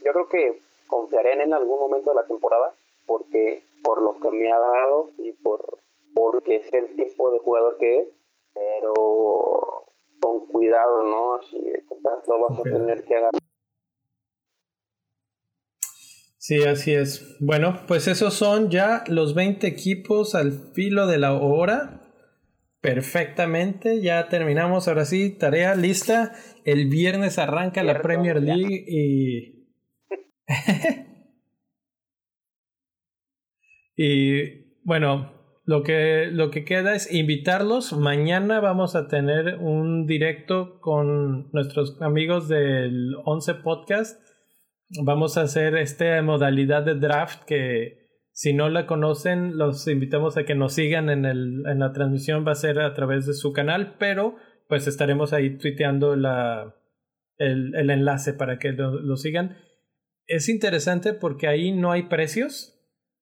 Yo 0.04 0.12
creo 0.12 0.28
que 0.28 0.60
confiaré 0.86 1.32
en 1.32 1.40
él 1.40 1.46
en 1.48 1.54
algún 1.54 1.78
momento 1.78 2.10
de 2.10 2.16
la 2.16 2.26
temporada 2.26 2.72
porque 3.06 3.62
por 3.82 4.02
lo 4.02 4.18
que 4.20 4.30
me 4.30 4.52
ha 4.52 4.58
dado 4.58 5.10
y 5.18 5.32
por 5.32 5.78
porque 6.14 6.56
es 6.56 6.72
el 6.72 6.96
tipo 6.96 7.30
de 7.30 7.38
jugador 7.38 7.76
que 7.78 7.98
es, 7.98 8.08
pero 8.58 9.86
con 10.20 10.46
cuidado, 10.48 11.04
¿no? 11.04 11.38
De 11.38 11.84
lo 12.26 12.48
vas 12.48 12.58
a 12.58 12.62
tener 12.62 13.04
que 13.04 13.14
agarrar. 13.14 13.40
Sí, 16.38 16.62
así 16.62 16.94
es. 16.94 17.36
Bueno, 17.40 17.80
pues 17.86 18.08
esos 18.08 18.32
son 18.34 18.70
ya 18.70 19.04
los 19.06 19.34
20 19.34 19.66
equipos 19.66 20.34
al 20.34 20.72
filo 20.72 21.06
de 21.06 21.18
la 21.18 21.34
hora. 21.34 22.00
Perfectamente, 22.80 24.00
ya 24.00 24.28
terminamos. 24.28 24.88
Ahora 24.88 25.04
sí, 25.04 25.36
tarea 25.36 25.74
lista. 25.74 26.32
El 26.64 26.88
viernes 26.88 27.38
arranca 27.38 27.82
la 27.82 28.00
Premier 28.00 28.40
League 28.40 28.84
y 28.86 29.66
y 33.96 34.80
bueno, 34.84 35.37
lo 35.68 35.82
que, 35.82 36.30
lo 36.32 36.50
que 36.50 36.64
queda 36.64 36.94
es 36.94 37.12
invitarlos. 37.12 37.92
Mañana 37.92 38.58
vamos 38.58 38.96
a 38.96 39.06
tener 39.06 39.58
un 39.58 40.06
directo 40.06 40.80
con 40.80 41.50
nuestros 41.52 42.00
amigos 42.00 42.48
del 42.48 43.14
11 43.26 43.56
Podcast. 43.56 44.18
Vamos 45.04 45.36
a 45.36 45.42
hacer 45.42 45.76
esta 45.76 46.22
modalidad 46.22 46.84
de 46.84 46.94
draft 46.94 47.44
que 47.44 48.08
si 48.32 48.54
no 48.54 48.70
la 48.70 48.86
conocen, 48.86 49.58
los 49.58 49.86
invitamos 49.86 50.38
a 50.38 50.44
que 50.44 50.54
nos 50.54 50.72
sigan 50.72 51.10
en, 51.10 51.26
el, 51.26 51.62
en 51.66 51.80
la 51.80 51.92
transmisión. 51.92 52.46
Va 52.46 52.52
a 52.52 52.54
ser 52.54 52.80
a 52.80 52.94
través 52.94 53.26
de 53.26 53.34
su 53.34 53.52
canal, 53.52 53.96
pero 53.98 54.36
pues 54.68 54.86
estaremos 54.86 55.34
ahí 55.34 55.58
tuiteando 55.58 56.16
la, 56.16 56.76
el, 57.36 57.74
el 57.74 57.90
enlace 57.90 58.32
para 58.32 58.58
que 58.58 58.72
lo 58.72 59.16
sigan 59.16 59.58
es 60.28 60.48
interesante 60.48 61.14
porque 61.14 61.48
ahí 61.48 61.72
no 61.72 61.90
hay 61.90 62.04
precios. 62.04 62.74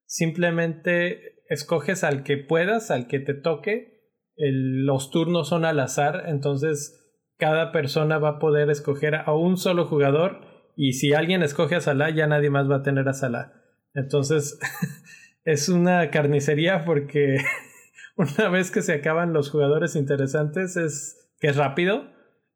Simplemente 0.04 1.35
escoges 1.48 2.04
al 2.04 2.22
que 2.22 2.36
puedas, 2.36 2.90
al 2.90 3.06
que 3.06 3.20
te 3.20 3.34
toque. 3.34 3.94
los 4.36 5.10
turnos 5.10 5.48
son 5.48 5.64
al 5.64 5.80
azar, 5.80 6.24
entonces 6.26 7.02
cada 7.38 7.72
persona 7.72 8.18
va 8.18 8.30
a 8.30 8.38
poder 8.38 8.70
escoger 8.70 9.14
a 9.14 9.34
un 9.34 9.56
solo 9.56 9.86
jugador 9.86 10.40
y 10.76 10.92
si 10.92 11.14
alguien 11.14 11.42
escoge 11.42 11.76
a 11.76 11.80
Salah 11.80 12.10
ya 12.10 12.26
nadie 12.26 12.50
más 12.50 12.70
va 12.70 12.76
a 12.76 12.82
tener 12.82 13.08
a 13.08 13.14
Salah. 13.14 13.52
Entonces 13.94 14.58
es 15.44 15.68
una 15.68 16.10
carnicería 16.10 16.84
porque 16.84 17.38
una 18.16 18.48
vez 18.48 18.70
que 18.70 18.82
se 18.82 18.94
acaban 18.94 19.32
los 19.32 19.50
jugadores 19.50 19.96
interesantes 19.96 20.76
es 20.76 21.32
que 21.40 21.48
es 21.48 21.56
rápido, 21.56 22.10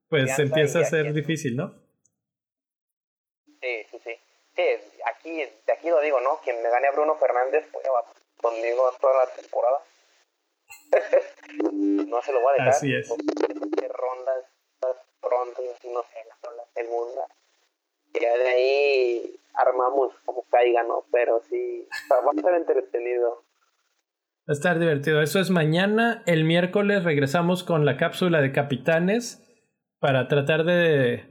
pues 0.09 0.38
empieza 0.38 0.80
a 0.80 0.84
ser 0.84 1.12
difícil, 1.12 1.57
¿no? 1.57 1.80
aquí, 5.20 5.36
de 5.36 5.72
aquí 5.72 5.88
lo 5.88 6.01
digo, 6.01 6.20
¿no? 6.20 6.41
Quien 6.43 6.62
me 6.62 6.70
gane 6.70 6.88
a 6.88 6.93
Bruno 6.93 7.14
Fernández, 7.16 7.66
pues 7.72 7.84
va 7.86 8.19
conmigo 8.41 8.91
toda 9.01 9.24
la 9.24 9.30
temporada. 9.30 9.78
no 11.72 12.22
se 12.22 12.32
lo 12.32 12.41
voy 12.41 12.51
a 12.51 12.53
dejar. 12.55 12.68
Así 12.68 12.95
es. 12.95 13.09
rondas, 13.09 14.45
pronto, 15.20 15.62
no 15.62 16.03
sé, 16.03 16.18
la 16.43 16.64
segunda. 16.74 17.26
Y 18.12 18.18
de 18.18 18.49
ahí 18.49 19.41
armamos 19.55 20.12
como 20.24 20.43
caiga, 20.51 20.82
¿no? 20.82 21.05
Pero 21.12 21.43
sí, 21.49 21.88
va 22.11 22.30
a 22.30 22.34
estar 22.34 22.55
entretenido. 22.55 23.45
Va 24.49 24.49
a 24.49 24.53
estar 24.53 24.78
divertido. 24.78 25.22
Eso 25.22 25.38
es 25.41 25.51
mañana. 25.51 26.22
El 26.26 26.45
miércoles 26.45 27.05
regresamos 27.05 27.62
con 27.62 27.84
la 27.84 27.97
cápsula 27.97 28.41
de 28.41 28.53
capitanes 28.53 29.47
para 30.01 30.28
tratar 30.28 30.64
de 30.64 31.30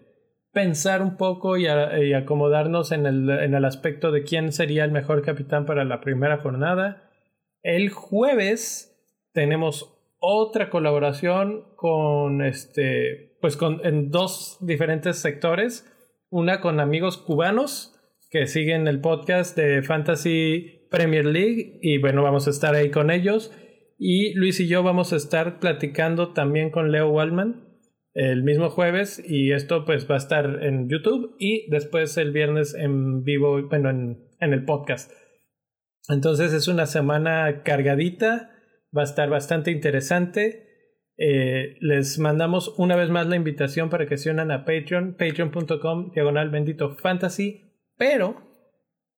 pensar 0.52 1.02
un 1.02 1.18
poco 1.18 1.58
y, 1.58 1.68
acomodarnos 1.68 2.91
en 2.91 3.06
el, 3.06 3.66
aspecto 3.66 4.12
de 4.12 4.24
quién 4.24 4.52
sería 4.52 4.84
el 4.84 4.91
mejor 4.91 5.22
capitán 5.22 5.66
para 5.66 5.86
la 5.86 6.02
primera 6.02 6.38
jornada. 6.38 7.10
El 7.62 7.89
jueves 7.89 8.95
tenemos 9.34 9.95
otra 10.20 10.70
colaboración 10.70 11.66
con 11.76 12.43
este, 12.43 13.38
pues 13.41 13.58
en 13.84 14.10
dos 14.10 14.58
diferentes 14.62 15.20
sectores. 15.20 15.86
Una 16.30 16.62
con 16.62 16.80
amigos 16.80 17.18
cubanos 17.18 17.95
que 18.30 18.45
siguen 18.45 18.88
el 18.88 19.02
podcast 19.02 19.58
de 19.58 19.82
Fantasy 19.82 20.88
Premier 20.91 21.26
League 21.26 21.80
y 21.82 21.97
bueno, 21.97 22.22
vamos 22.22 22.47
a 22.47 22.52
estar 22.52 22.76
ahí 22.76 22.91
con 22.91 23.12
ellos. 23.12 23.52
Y 23.97 24.34
Luis 24.36 24.60
y 24.60 24.68
yo 24.68 24.84
vamos 24.84 25.14
a 25.14 25.18
estar 25.18 25.60
platicando 25.60 26.34
también 26.34 26.70
con 26.70 26.91
Leo 26.91 27.10
Wallman 27.10 27.68
el 28.14 28.43
mismo 28.43 28.70
jueves 28.70 29.22
y 29.24 29.51
esto 29.51 29.86
pues 29.86 30.10
va 30.10 30.16
a 30.16 30.20
estar 30.20 30.64
en 30.64 30.89
YouTube 30.89 31.36
y 31.39 31.70
después 31.70 32.18
el 32.18 32.32
viernes 32.32 32.74
en 32.74 33.24
vivo, 33.24 33.62
bueno, 33.68 33.89
en, 33.89 34.30
el 34.39 34.66
podcast. 34.66 35.12
Entonces 36.07 36.53
es 36.53 36.68
una 36.68 36.86
semana 36.86 37.62
cargadita, 37.64 38.51
va 38.95 39.01
a 39.01 39.05
estar 39.05 39.30
bastante 39.30 39.72
interesante. 39.72 40.68
Eh, 41.18 41.76
les 41.82 42.18
mandamos 42.18 42.74
una 42.78 42.95
vez 42.95 43.10
más 43.10 43.28
la 43.28 43.36
invitación 43.36 43.89
para 43.89 44.07
que 44.07 44.18
se 44.18 44.32
unan 44.32 44.51
a 44.51 44.66
Patreon, 44.66 45.16
patreon.com, 45.18 46.12
diagonal 46.14 46.49
bendito 46.49 46.95
fantasy, 46.95 47.76
pero 47.97 48.49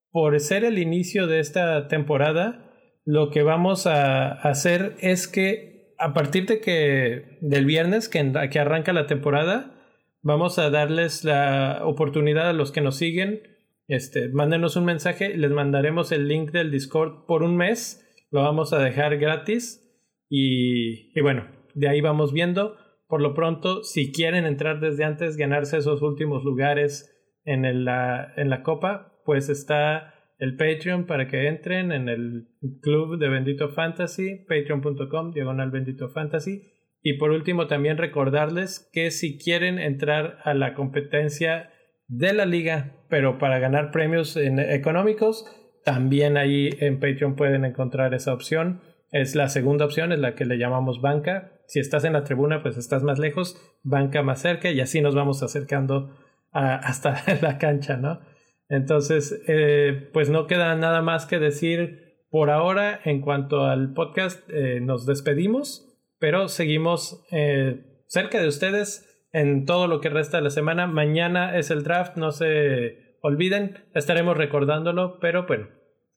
por 0.09 0.37
ser 0.39 0.65
el 0.65 0.79
inicio 0.79 1.27
de 1.27 1.39
esta 1.39 1.87
temporada, 1.87 2.71
lo 3.05 3.29
que 3.29 3.43
vamos 3.43 3.87
a 3.87 4.31
hacer 4.31 4.95
es 4.99 5.27
que 5.27 5.70
a 6.01 6.13
partir 6.13 6.45
de 6.47 6.59
que 6.59 7.37
del 7.41 7.65
viernes 7.65 8.09
que, 8.09 8.31
que 8.51 8.59
arranca 8.59 8.91
la 8.93 9.07
temporada, 9.07 9.75
vamos 10.21 10.59
a 10.59 10.69
darles 10.69 11.23
la 11.23 11.81
oportunidad 11.83 12.49
a 12.49 12.53
los 12.53 12.71
que 12.71 12.81
nos 12.81 12.97
siguen. 12.97 13.41
Este, 13.87 14.29
mándenos 14.29 14.75
un 14.75 14.85
mensaje, 14.85 15.37
les 15.37 15.51
mandaremos 15.51 16.11
el 16.11 16.27
link 16.27 16.51
del 16.51 16.71
Discord 16.71 17.25
por 17.25 17.43
un 17.43 17.57
mes, 17.57 18.07
lo 18.31 18.41
vamos 18.41 18.73
a 18.73 18.79
dejar 18.79 19.17
gratis 19.17 19.87
y, 20.29 21.17
y 21.17 21.21
bueno, 21.21 21.47
de 21.73 21.89
ahí 21.89 22.01
vamos 22.01 22.33
viendo. 22.33 22.77
Por 23.07 23.21
lo 23.21 23.33
pronto, 23.33 23.83
si 23.83 24.11
quieren 24.11 24.45
entrar 24.45 24.79
desde 24.79 25.03
antes, 25.03 25.35
ganarse 25.35 25.77
esos 25.77 26.01
últimos 26.01 26.43
lugares 26.43 27.13
en, 27.43 27.83
la, 27.83 28.33
en 28.37 28.49
la 28.49 28.63
copa, 28.63 29.21
pues 29.25 29.49
está 29.49 30.13
el 30.41 30.55
Patreon 30.55 31.05
para 31.05 31.27
que 31.27 31.47
entren 31.47 31.91
en 31.91 32.09
el 32.09 32.47
club 32.81 33.19
de 33.19 33.29
Bendito 33.29 33.69
Fantasy, 33.69 34.43
patreon.com, 34.49 35.33
diagonal 35.33 35.69
Bendito 35.69 36.09
Fantasy. 36.09 36.63
Y 37.03 37.19
por 37.19 37.29
último, 37.29 37.67
también 37.67 37.99
recordarles 37.99 38.89
que 38.91 39.11
si 39.11 39.37
quieren 39.37 39.77
entrar 39.77 40.39
a 40.43 40.55
la 40.55 40.73
competencia 40.73 41.69
de 42.07 42.33
la 42.33 42.47
liga, 42.47 42.95
pero 43.07 43.37
para 43.37 43.59
ganar 43.59 43.91
premios 43.91 44.35
económicos, 44.35 45.45
también 45.85 46.37
ahí 46.37 46.71
en 46.79 46.99
Patreon 46.99 47.35
pueden 47.35 47.63
encontrar 47.63 48.15
esa 48.15 48.33
opción. 48.33 48.81
Es 49.11 49.35
la 49.35 49.47
segunda 49.47 49.85
opción, 49.85 50.11
es 50.11 50.17
la 50.17 50.33
que 50.33 50.45
le 50.45 50.57
llamamos 50.57 51.01
banca. 51.01 51.51
Si 51.67 51.79
estás 51.79 52.03
en 52.03 52.13
la 52.13 52.23
tribuna, 52.23 52.63
pues 52.63 52.77
estás 52.77 53.03
más 53.03 53.19
lejos, 53.19 53.61
banca 53.83 54.23
más 54.23 54.41
cerca 54.41 54.71
y 54.71 54.81
así 54.81 55.01
nos 55.01 55.13
vamos 55.13 55.43
acercando 55.43 56.17
hasta 56.51 57.21
la 57.43 57.59
cancha, 57.59 57.97
¿no? 57.97 58.30
Entonces, 58.71 59.43
eh, 59.49 60.09
pues 60.13 60.29
no 60.29 60.47
queda 60.47 60.73
nada 60.75 61.01
más 61.01 61.25
que 61.25 61.39
decir 61.39 62.23
por 62.29 62.49
ahora 62.49 63.01
en 63.03 63.19
cuanto 63.19 63.65
al 63.65 63.93
podcast. 63.93 64.49
Eh, 64.49 64.79
nos 64.79 65.05
despedimos, 65.05 65.93
pero 66.19 66.47
seguimos 66.47 67.27
eh, 67.31 67.83
cerca 68.07 68.41
de 68.41 68.47
ustedes 68.47 69.27
en 69.33 69.65
todo 69.65 69.87
lo 69.87 69.99
que 69.99 70.07
resta 70.07 70.37
de 70.37 70.43
la 70.43 70.51
semana. 70.51 70.87
Mañana 70.87 71.57
es 71.57 71.69
el 71.69 71.83
draft, 71.83 72.15
no 72.15 72.31
se 72.31 73.17
olviden, 73.21 73.89
estaremos 73.93 74.37
recordándolo, 74.37 75.19
pero 75.19 75.45
bueno, 75.45 75.67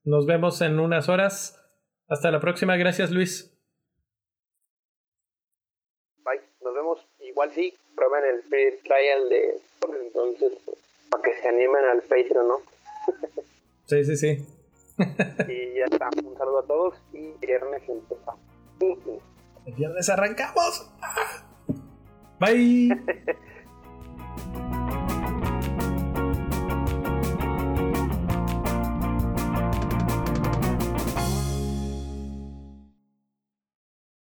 nos 0.04 0.24
vemos 0.24 0.60
en 0.60 0.78
unas 0.78 1.08
horas. 1.08 1.60
Hasta 2.06 2.30
la 2.30 2.38
próxima, 2.38 2.76
gracias 2.76 3.10
Luis. 3.10 3.50
Bye, 6.18 6.40
nos 6.62 6.72
vemos. 6.72 7.04
Igual 7.18 7.50
sí, 7.50 7.74
prueben 7.96 8.22
el 8.24 8.78
trial 8.84 9.28
de 9.28 9.60
entonces 10.06 10.52
pues, 10.64 10.83
para 11.14 11.22
que 11.22 11.40
se 11.40 11.48
animen 11.48 11.84
al 11.84 12.02
Patreon, 12.02 12.48
¿no? 12.48 12.56
sí, 13.86 14.04
sí, 14.04 14.16
sí. 14.16 14.46
y 15.48 15.78
ya 15.78 15.84
está, 15.84 16.08
un 16.24 16.36
saludo 16.36 16.58
a 16.60 16.66
todos 16.66 16.94
y 17.12 17.32
viernes 17.44 17.82
empezamos. 17.88 18.40
El 19.66 19.74
viernes 19.74 20.08
arrancamos. 20.08 20.90
Bye. 22.40 22.90